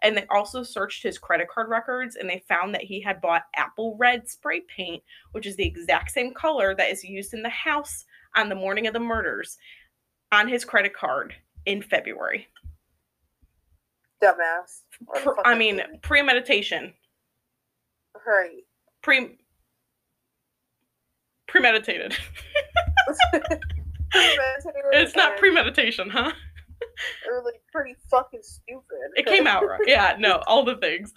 and 0.04 0.16
they 0.18 0.26
also 0.30 0.62
searched 0.62 1.02
his 1.02 1.18
credit 1.18 1.48
card 1.50 1.70
records 1.70 2.18
and 2.18 2.30
they 2.30 2.44
found 2.48 2.76
that 2.76 2.84
he 2.84 3.02
had 3.02 3.22
bought 3.22 3.44
apple 3.56 3.96
red 3.98 4.30
spray 4.30 4.62
paint 4.62 5.02
which 5.32 5.48
is 5.48 5.56
the 5.56 5.66
exact 5.66 6.12
same 6.12 6.34
color 6.34 6.76
that 6.76 6.92
is 6.92 7.04
used 7.04 7.34
in 7.34 7.42
the 7.42 7.50
house 7.50 8.06
on 8.36 8.50
the 8.50 8.56
morning 8.56 8.86
of 8.86 8.94
the 8.94 9.00
murders 9.00 9.58
on 10.32 10.48
his 10.48 10.66
credit 10.66 10.94
card 10.94 11.34
in 11.66 11.82
february. 11.82 12.48
Dumbass. 14.24 14.82
Pre- 15.16 15.34
i 15.46 15.56
mean 15.56 15.82
premeditation. 16.02 16.94
Right. 18.28 18.64
pre 19.02 19.38
premeditated. 21.48 22.16
It's 24.16 25.16
not 25.16 25.38
premeditation 25.38 26.10
huh 26.10 26.32
They're 27.26 27.44
like 27.44 27.62
pretty 27.72 27.96
fucking 28.12 28.42
stupid. 28.44 29.12
it 29.16 29.26
came 29.26 29.48
out 29.48 29.64
right. 29.68 29.80
Yeah, 29.86 30.16
no, 30.20 30.42
all 30.48 30.64
the 30.64 30.78
things. 30.78 31.14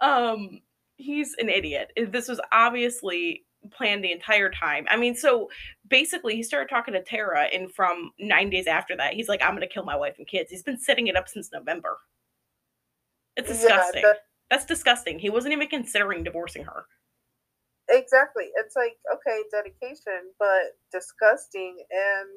Um, 0.00 0.60
he's 0.96 1.34
an 1.38 1.48
idiot. 1.48 1.92
This 2.10 2.28
was 2.28 2.40
obviously 2.52 3.44
planned 3.72 4.04
the 4.04 4.12
entire 4.12 4.50
time. 4.50 4.86
I 4.88 4.96
mean, 4.96 5.14
so 5.16 5.48
basically, 5.88 6.36
he 6.36 6.42
started 6.42 6.68
talking 6.68 6.94
to 6.94 7.02
Tara, 7.02 7.44
and 7.52 7.72
from 7.74 8.12
nine 8.20 8.50
days 8.50 8.66
after 8.66 8.96
that, 8.96 9.14
he's 9.14 9.28
like, 9.28 9.42
"I'm 9.42 9.54
gonna 9.54 9.66
kill 9.66 9.84
my 9.84 9.96
wife 9.96 10.14
and 10.18 10.26
kids." 10.26 10.50
He's 10.50 10.62
been 10.62 10.78
setting 10.78 11.06
it 11.08 11.16
up 11.16 11.28
since 11.28 11.50
November. 11.52 11.96
It's 13.36 13.48
Yeah, 13.48 13.54
disgusting. 13.54 14.02
that- 14.02 14.20
That's 14.50 14.64
disgusting. 14.64 15.18
He 15.18 15.28
wasn't 15.30 15.52
even 15.54 15.68
considering 15.68 16.22
divorcing 16.22 16.64
her. 16.64 16.86
exactly. 17.88 18.44
It's 18.56 18.76
like 18.76 18.96
okay, 19.12 19.42
dedication, 19.50 20.32
but 20.38 20.76
disgusting, 20.92 21.84
and 21.90 22.28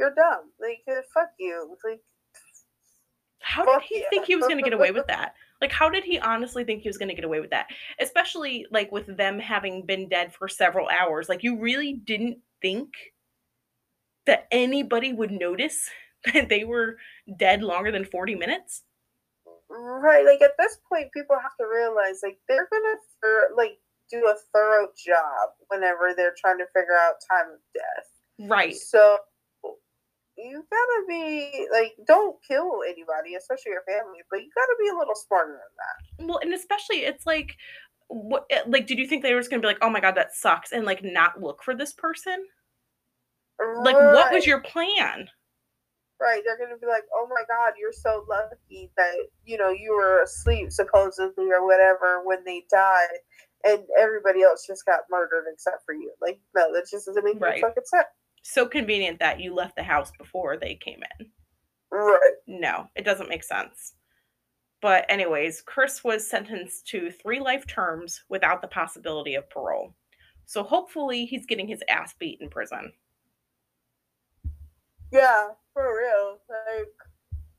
you're 0.00 0.14
dumb. 0.14 0.50
Like 0.60 0.80
uh, 0.88 1.02
fuck 1.14 1.30
you. 1.38 1.76
Like 1.84 2.00
How 3.40 3.64
did 3.64 3.82
he 3.88 4.00
yeah. 4.00 4.08
think 4.10 4.26
he 4.26 4.36
was 4.36 4.46
going 4.46 4.56
to 4.56 4.64
get 4.64 4.72
away 4.72 4.90
with 4.90 5.06
that? 5.08 5.34
Like, 5.60 5.72
how 5.72 5.90
did 5.90 6.04
he 6.04 6.18
honestly 6.18 6.64
think 6.64 6.82
he 6.82 6.88
was 6.88 6.96
going 6.96 7.10
to 7.10 7.14
get 7.14 7.24
away 7.24 7.40
with 7.40 7.50
that? 7.50 7.66
Especially 8.00 8.66
like 8.70 8.90
with 8.90 9.14
them 9.16 9.38
having 9.38 9.84
been 9.84 10.08
dead 10.08 10.32
for 10.32 10.48
several 10.48 10.88
hours. 10.88 11.28
Like, 11.28 11.42
you 11.42 11.60
really 11.60 12.00
didn't 12.04 12.38
think 12.62 12.88
that 14.26 14.46
anybody 14.50 15.12
would 15.12 15.30
notice 15.30 15.90
that 16.34 16.48
they 16.48 16.64
were 16.64 16.96
dead 17.36 17.62
longer 17.62 17.92
than 17.92 18.04
40 18.04 18.34
minutes? 18.34 18.82
right. 19.70 20.24
Like 20.24 20.42
at 20.42 20.56
this 20.58 20.78
point, 20.88 21.12
people 21.12 21.36
have 21.40 21.56
to 21.60 21.66
realize 21.66 22.20
like 22.22 22.38
they're 22.48 22.68
gonna 22.72 22.96
thor- 23.22 23.56
like 23.56 23.78
do 24.10 24.26
a 24.26 24.34
thorough 24.52 24.88
job 25.06 25.50
whenever 25.68 26.12
they're 26.16 26.34
trying 26.40 26.58
to 26.58 26.66
figure 26.74 26.96
out 26.98 27.14
time 27.30 27.52
of 27.52 27.60
death. 27.72 28.48
Right. 28.50 28.74
So 28.74 29.18
you 30.42 30.64
gotta 30.70 31.04
be 31.08 31.66
like, 31.72 31.94
don't 32.06 32.36
kill 32.46 32.80
anybody, 32.86 33.34
especially 33.36 33.72
your 33.72 33.82
family, 33.86 34.20
but 34.30 34.40
you 34.42 34.50
gotta 34.54 34.76
be 34.80 34.88
a 34.88 34.98
little 34.98 35.14
smarter 35.14 35.52
than 35.52 35.58
that. 35.78 36.26
Well, 36.28 36.38
and 36.42 36.54
especially 36.54 36.98
it's 36.98 37.26
like, 37.26 37.56
what, 38.08 38.46
eh, 38.50 38.62
like, 38.66 38.86
did 38.86 38.98
you 38.98 39.06
think 39.06 39.22
they 39.22 39.34
were 39.34 39.40
just 39.40 39.50
to 39.50 39.58
be 39.58 39.66
like, 39.66 39.78
oh 39.82 39.90
my 39.90 40.00
God, 40.00 40.16
that 40.16 40.34
sucks, 40.34 40.72
and 40.72 40.84
like 40.84 41.02
not 41.04 41.40
look 41.40 41.62
for 41.62 41.74
this 41.74 41.92
person? 41.92 42.44
Like, 43.82 43.96
what 43.96 44.32
was 44.32 44.46
your 44.46 44.60
plan? 44.60 45.28
Right. 46.20 46.42
They're 46.44 46.58
gonna 46.58 46.78
be 46.78 46.86
like, 46.86 47.04
Oh 47.14 47.26
my 47.30 47.42
god, 47.48 47.74
you're 47.78 47.92
so 47.92 48.26
lucky 48.28 48.90
that, 48.96 49.14
you 49.44 49.56
know, 49.56 49.70
you 49.70 49.94
were 49.94 50.22
asleep 50.22 50.70
supposedly 50.70 51.50
or 51.50 51.64
whatever 51.66 52.22
when 52.24 52.44
they 52.44 52.64
died 52.70 53.18
and 53.64 53.82
everybody 53.98 54.42
else 54.42 54.66
just 54.66 54.84
got 54.86 55.00
murdered 55.10 55.44
except 55.52 55.84
for 55.86 55.94
you. 55.94 56.12
Like, 56.20 56.40
no, 56.54 56.72
that 56.72 56.86
just 56.90 57.06
doesn't 57.06 57.24
make 57.24 57.36
any 57.36 57.42
Right. 57.42 57.60
fucking 57.62 57.84
sense. 57.84 58.06
So 58.42 58.66
convenient 58.66 59.18
that 59.20 59.40
you 59.40 59.54
left 59.54 59.76
the 59.76 59.82
house 59.82 60.12
before 60.18 60.56
they 60.56 60.74
came 60.74 61.00
in. 61.18 61.26
Right. 61.90 62.32
No, 62.46 62.88
it 62.96 63.04
doesn't 63.04 63.28
make 63.28 63.44
sense. 63.44 63.94
But, 64.82 65.04
anyways, 65.10 65.60
Chris 65.60 66.02
was 66.02 66.26
sentenced 66.26 66.86
to 66.88 67.10
three 67.10 67.38
life 67.38 67.66
terms 67.66 68.22
without 68.30 68.62
the 68.62 68.68
possibility 68.68 69.34
of 69.34 69.50
parole. 69.50 69.94
So, 70.46 70.62
hopefully, 70.62 71.26
he's 71.26 71.44
getting 71.46 71.68
his 71.68 71.82
ass 71.88 72.14
beat 72.18 72.40
in 72.40 72.48
prison. 72.48 72.92
Yeah, 75.12 75.48
for 75.72 75.98
real. 75.98 76.38
Like 76.48 76.88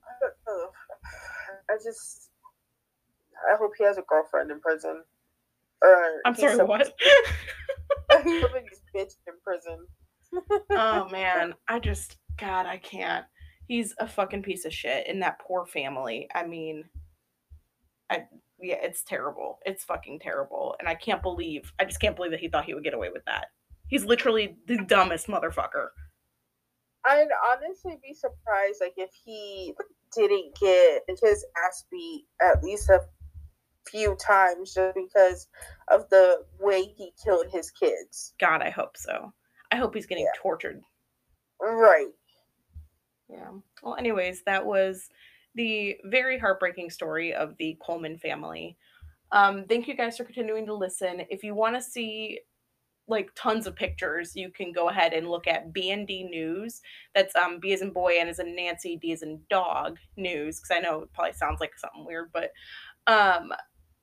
I 0.03 0.13
don't 0.21 0.33
know. 0.47 0.69
I 1.69 1.75
just 1.83 2.29
I 3.51 3.57
hope 3.57 3.73
he 3.77 3.83
has 3.83 3.97
a 3.97 4.03
girlfriend 4.03 4.51
in 4.51 4.59
prison. 4.59 5.03
Or 5.81 6.21
I'm 6.25 6.35
sorry, 6.35 6.55
some- 6.55 6.67
what? 6.67 6.93
he's 8.23 8.43
bitch 8.95 9.15
in 9.27 9.33
prison. 9.43 9.85
Oh, 10.71 11.09
man. 11.09 11.53
I 11.67 11.79
just, 11.79 12.17
God, 12.37 12.65
I 12.65 12.77
can't. 12.77 13.25
He's 13.67 13.93
a 13.99 14.07
fucking 14.07 14.43
piece 14.43 14.65
of 14.65 14.73
shit. 14.73 15.07
in 15.07 15.19
that 15.19 15.39
poor 15.39 15.65
family. 15.65 16.27
I 16.35 16.45
mean, 16.45 16.85
I, 18.09 18.23
yeah, 18.59 18.77
it's 18.81 19.03
terrible. 19.03 19.59
It's 19.65 19.83
fucking 19.83 20.19
terrible. 20.19 20.75
And 20.79 20.87
I 20.87 20.95
can't 20.95 21.21
believe, 21.21 21.71
I 21.79 21.85
just 21.85 22.01
can't 22.01 22.15
believe 22.15 22.31
that 22.31 22.39
he 22.39 22.49
thought 22.49 22.65
he 22.65 22.73
would 22.73 22.83
get 22.83 22.93
away 22.93 23.09
with 23.11 23.23
that. 23.25 23.47
He's 23.87 24.05
literally 24.05 24.57
the 24.67 24.77
dumbest 24.77 25.27
motherfucker. 25.27 25.87
I'd 27.05 27.27
honestly 27.51 27.97
be 28.01 28.13
surprised 28.13 28.77
like 28.79 28.93
if 28.97 29.09
he 29.25 29.73
didn't 30.15 30.55
get 30.59 31.03
his 31.07 31.45
ass 31.65 31.85
beat 31.91 32.25
at 32.41 32.63
least 32.63 32.89
a 32.89 32.99
few 33.89 34.15
times 34.15 34.73
just 34.73 34.95
because 34.95 35.47
of 35.87 36.07
the 36.09 36.43
way 36.59 36.83
he 36.83 37.11
killed 37.23 37.47
his 37.51 37.71
kids. 37.71 38.33
God, 38.39 38.61
I 38.61 38.69
hope 38.69 38.97
so. 38.97 39.33
I 39.71 39.77
hope 39.77 39.95
he's 39.95 40.05
getting 40.05 40.25
Yeah. 40.25 40.31
tortured. 40.37 40.81
Right. 41.59 42.11
Yeah. 43.29 43.51
Well, 43.81 43.95
anyways, 43.95 44.43
that 44.43 44.65
was 44.65 45.09
the 45.55 45.97
very 46.05 46.37
heartbreaking 46.37 46.89
story 46.89 47.33
of 47.33 47.55
the 47.57 47.77
Coleman 47.81 48.17
family. 48.17 48.77
Um, 49.31 49.65
thank 49.65 49.87
you 49.87 49.95
guys 49.95 50.17
for 50.17 50.25
continuing 50.25 50.65
to 50.65 50.73
listen. 50.73 51.21
If 51.29 51.43
you 51.43 51.55
want 51.55 51.75
to 51.75 51.81
see 51.81 52.41
like 53.07 53.31
tons 53.35 53.67
of 53.67 53.75
pictures, 53.75 54.35
you 54.35 54.49
can 54.51 54.71
go 54.71 54.89
ahead 54.89 55.13
and 55.13 55.29
look 55.29 55.47
at 55.47 55.73
BND 55.73 56.29
News. 56.29 56.81
That's 57.15 57.35
um, 57.35 57.59
B 57.59 57.73
as 57.73 57.81
in 57.81 57.91
boy, 57.91 58.17
and 58.19 58.29
as 58.29 58.39
in 58.39 58.55
Nancy, 58.55 58.97
D 58.97 59.11
as 59.11 59.21
in 59.21 59.41
dog 59.49 59.97
news. 60.17 60.59
Because 60.59 60.77
I 60.77 60.79
know 60.79 61.01
it 61.03 61.13
probably 61.13 61.33
sounds 61.33 61.59
like 61.59 61.77
something 61.77 62.05
weird, 62.05 62.31
but 62.33 62.51
um, 63.07 63.51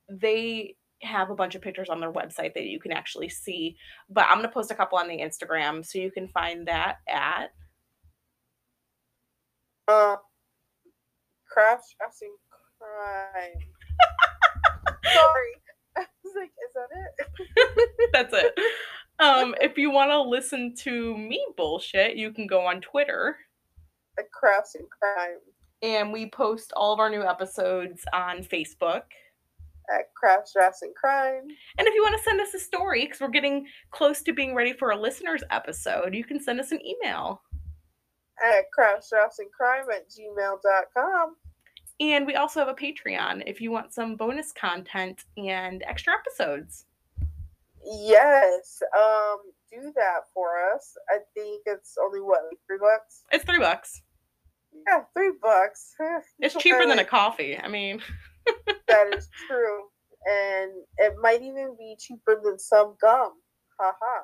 they 0.09 0.77
have 1.03 1.31
a 1.31 1.35
bunch 1.35 1.55
of 1.55 1.63
pictures 1.63 1.89
on 1.89 2.01
their 2.01 2.13
website 2.13 2.55
that 2.55 2.65
you 2.65 2.81
can 2.81 2.93
actually 2.93 3.29
see. 3.29 3.77
But 4.11 4.27
I'm 4.29 4.39
gonna 4.39 4.49
post 4.49 4.71
a 4.71 4.75
couple 4.75 4.99
on 4.99 5.09
the 5.09 5.19
Instagram, 5.19 5.85
so 5.85 5.99
you 5.99 6.11
can 6.11 6.29
find 6.29 6.67
that 6.69 6.99
at 7.09 7.53
Uh 9.87 10.17
crash 11.47 11.81
dressing 11.99 12.35
crime. 12.79 13.53
Sorry. 15.13 15.53
I 15.97 16.05
was 16.23 16.35
like, 16.37 16.51
is 16.51 16.75
that 16.75 16.89
it? 16.95 18.11
That's 18.13 18.35
it. 18.35 18.59
Um, 19.19 19.55
if 19.61 19.77
you 19.77 19.91
want 19.91 20.11
to 20.11 20.21
listen 20.21 20.75
to 20.83 21.17
me 21.17 21.45
bullshit, 21.57 22.17
you 22.17 22.31
can 22.33 22.47
go 22.47 22.65
on 22.67 22.81
Twitter 22.81 23.37
The 24.17 24.23
crafts 24.33 24.77
and 24.77 24.87
crime 24.89 25.39
and 25.83 26.13
we 26.13 26.29
post 26.31 26.73
all 26.77 26.93
of 26.93 27.01
our 27.01 27.11
new 27.11 27.23
episodes 27.23 28.05
on 28.13 28.43
Facebook. 28.43 29.03
At 29.93 30.15
Crafts, 30.15 30.53
Drafts, 30.53 30.83
and 30.83 30.95
Crime. 30.95 31.49
And 31.79 31.87
if 31.87 31.95
you 31.95 32.03
want 32.03 32.17
to 32.17 32.23
send 32.23 32.41
us 32.41 32.55
a 32.55 32.59
story, 32.59 33.05
because 33.05 33.21
we're 33.21 33.29
getting 33.29 33.67
close 33.91 34.23
to 34.23 34.33
being 34.33 34.55
ready 34.55 34.73
for 34.73 34.91
a 34.91 34.97
listener's 34.97 35.43
episode, 35.51 36.15
you 36.15 36.25
can 36.25 36.41
send 36.41 36.61
us 36.61 36.73
an 36.73 36.81
email. 36.85 37.43
At 38.45 38.71
Crafts, 38.73 39.11
Drafts, 39.11 39.39
and 39.39 39.51
Crime 39.51 39.85
at 39.95 40.09
gmail.com. 40.09 41.37
And 42.01 42.27
we 42.27 42.37
also 42.37 42.61
have 42.61 42.69
a 42.69 42.75
Patreon 42.75 43.43
if 43.47 43.61
you 43.61 43.71
want 43.71 43.93
some 43.93 44.15
bonus 44.15 44.53
content 44.53 45.25
and 45.37 45.83
extra 45.87 46.15
episodes. 46.15 46.85
Yes. 47.85 48.83
Um, 48.97 49.39
do 49.71 49.93
that 49.97 50.21
for 50.33 50.51
us. 50.75 50.97
I 51.11 51.19
think 51.35 51.63
it's 51.67 51.97
only 52.01 52.21
what, 52.21 52.43
like 52.45 52.59
three 52.67 52.79
bucks? 52.79 53.25
It's 53.33 53.45
three 53.45 53.59
bucks. 53.59 54.03
Yeah, 54.87 55.03
three 55.15 55.33
bucks. 55.41 55.95
It's 56.41 56.55
cheaper 56.55 56.87
than 56.87 57.01
a 57.01 57.05
coffee. 57.05 57.59
I 57.59 57.69
mean, 57.69 58.01
That 58.89 59.15
is 59.15 59.29
true. 59.47 59.85
And 60.27 60.73
it 60.99 61.15
might 61.21 61.43
even 61.43 61.77
be 61.79 61.97
cheaper 61.99 62.41
than 62.43 62.59
some 62.59 62.97
gum. 63.01 63.33
Haha. 63.79 64.23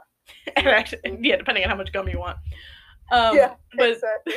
yeah, 1.21 1.37
depending 1.37 1.65
on 1.65 1.71
how 1.71 1.77
much 1.77 1.93
gum 1.93 2.09
you 2.09 2.19
want. 2.19 2.39
Um, 3.13 3.37
yeah, 3.37 3.55
but 3.77 3.91
exactly. 4.27 4.35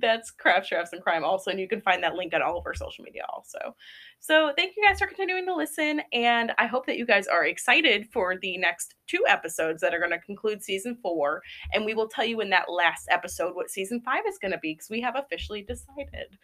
that's 0.00 0.30
Craft 0.30 0.68
Drafts 0.68 0.92
and 0.92 1.02
Crime 1.02 1.24
also, 1.24 1.50
and 1.50 1.58
you 1.58 1.66
can 1.66 1.80
find 1.80 2.02
that 2.02 2.14
link 2.14 2.34
on 2.34 2.42
all 2.42 2.58
of 2.58 2.66
our 2.66 2.74
social 2.74 3.02
media 3.02 3.22
also. 3.32 3.74
So 4.20 4.52
thank 4.56 4.74
you 4.76 4.84
guys 4.84 4.98
for 4.98 5.06
continuing 5.06 5.46
to 5.46 5.54
listen, 5.54 6.02
and 6.12 6.52
I 6.58 6.66
hope 6.66 6.86
that 6.86 6.98
you 6.98 7.06
guys 7.06 7.26
are 7.26 7.46
excited 7.46 8.08
for 8.12 8.36
the 8.36 8.58
next 8.58 8.94
two 9.06 9.24
episodes 9.26 9.80
that 9.80 9.94
are 9.94 9.98
going 9.98 10.10
to 10.10 10.18
conclude 10.18 10.62
season 10.62 10.98
four, 11.02 11.42
and 11.72 11.84
we 11.84 11.94
will 11.94 12.08
tell 12.08 12.24
you 12.24 12.40
in 12.42 12.50
that 12.50 12.70
last 12.70 13.08
episode 13.10 13.54
what 13.54 13.70
season 13.70 14.02
five 14.02 14.22
is 14.28 14.38
going 14.38 14.52
to 14.52 14.58
be 14.58 14.74
because 14.74 14.90
we 14.90 15.00
have 15.00 15.16
officially 15.16 15.62
decided. 15.62 16.36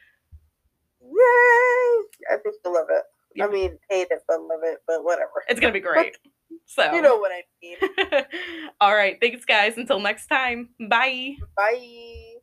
Yay! 1.03 1.09
I 2.33 2.37
think 2.43 2.57
you'll 2.65 2.75
love 2.75 2.89
it. 2.91 3.05
Yeah. 3.37 3.47
I 3.47 3.51
mean, 3.51 3.79
hate 3.91 4.09
it, 4.11 4.21
but 4.27 4.41
love 4.41 4.61
it, 4.65 4.79
but 4.87 5.05
whatever. 5.05 5.45
It's 5.49 5.61
going 5.61 5.73
to 5.73 5.79
be 5.79 5.85
great. 5.87 6.17
So, 6.67 6.93
You 6.93 7.03
know 7.03 7.19
what 7.19 7.33
I 7.33 7.43
mean. 7.63 8.25
all 8.81 8.95
right, 8.95 9.19
thanks 9.21 9.45
guys. 9.45 9.77
Until 9.77 10.01
next 10.01 10.27
time, 10.27 10.71
bye. 10.89 11.37
Bye. 11.57 12.36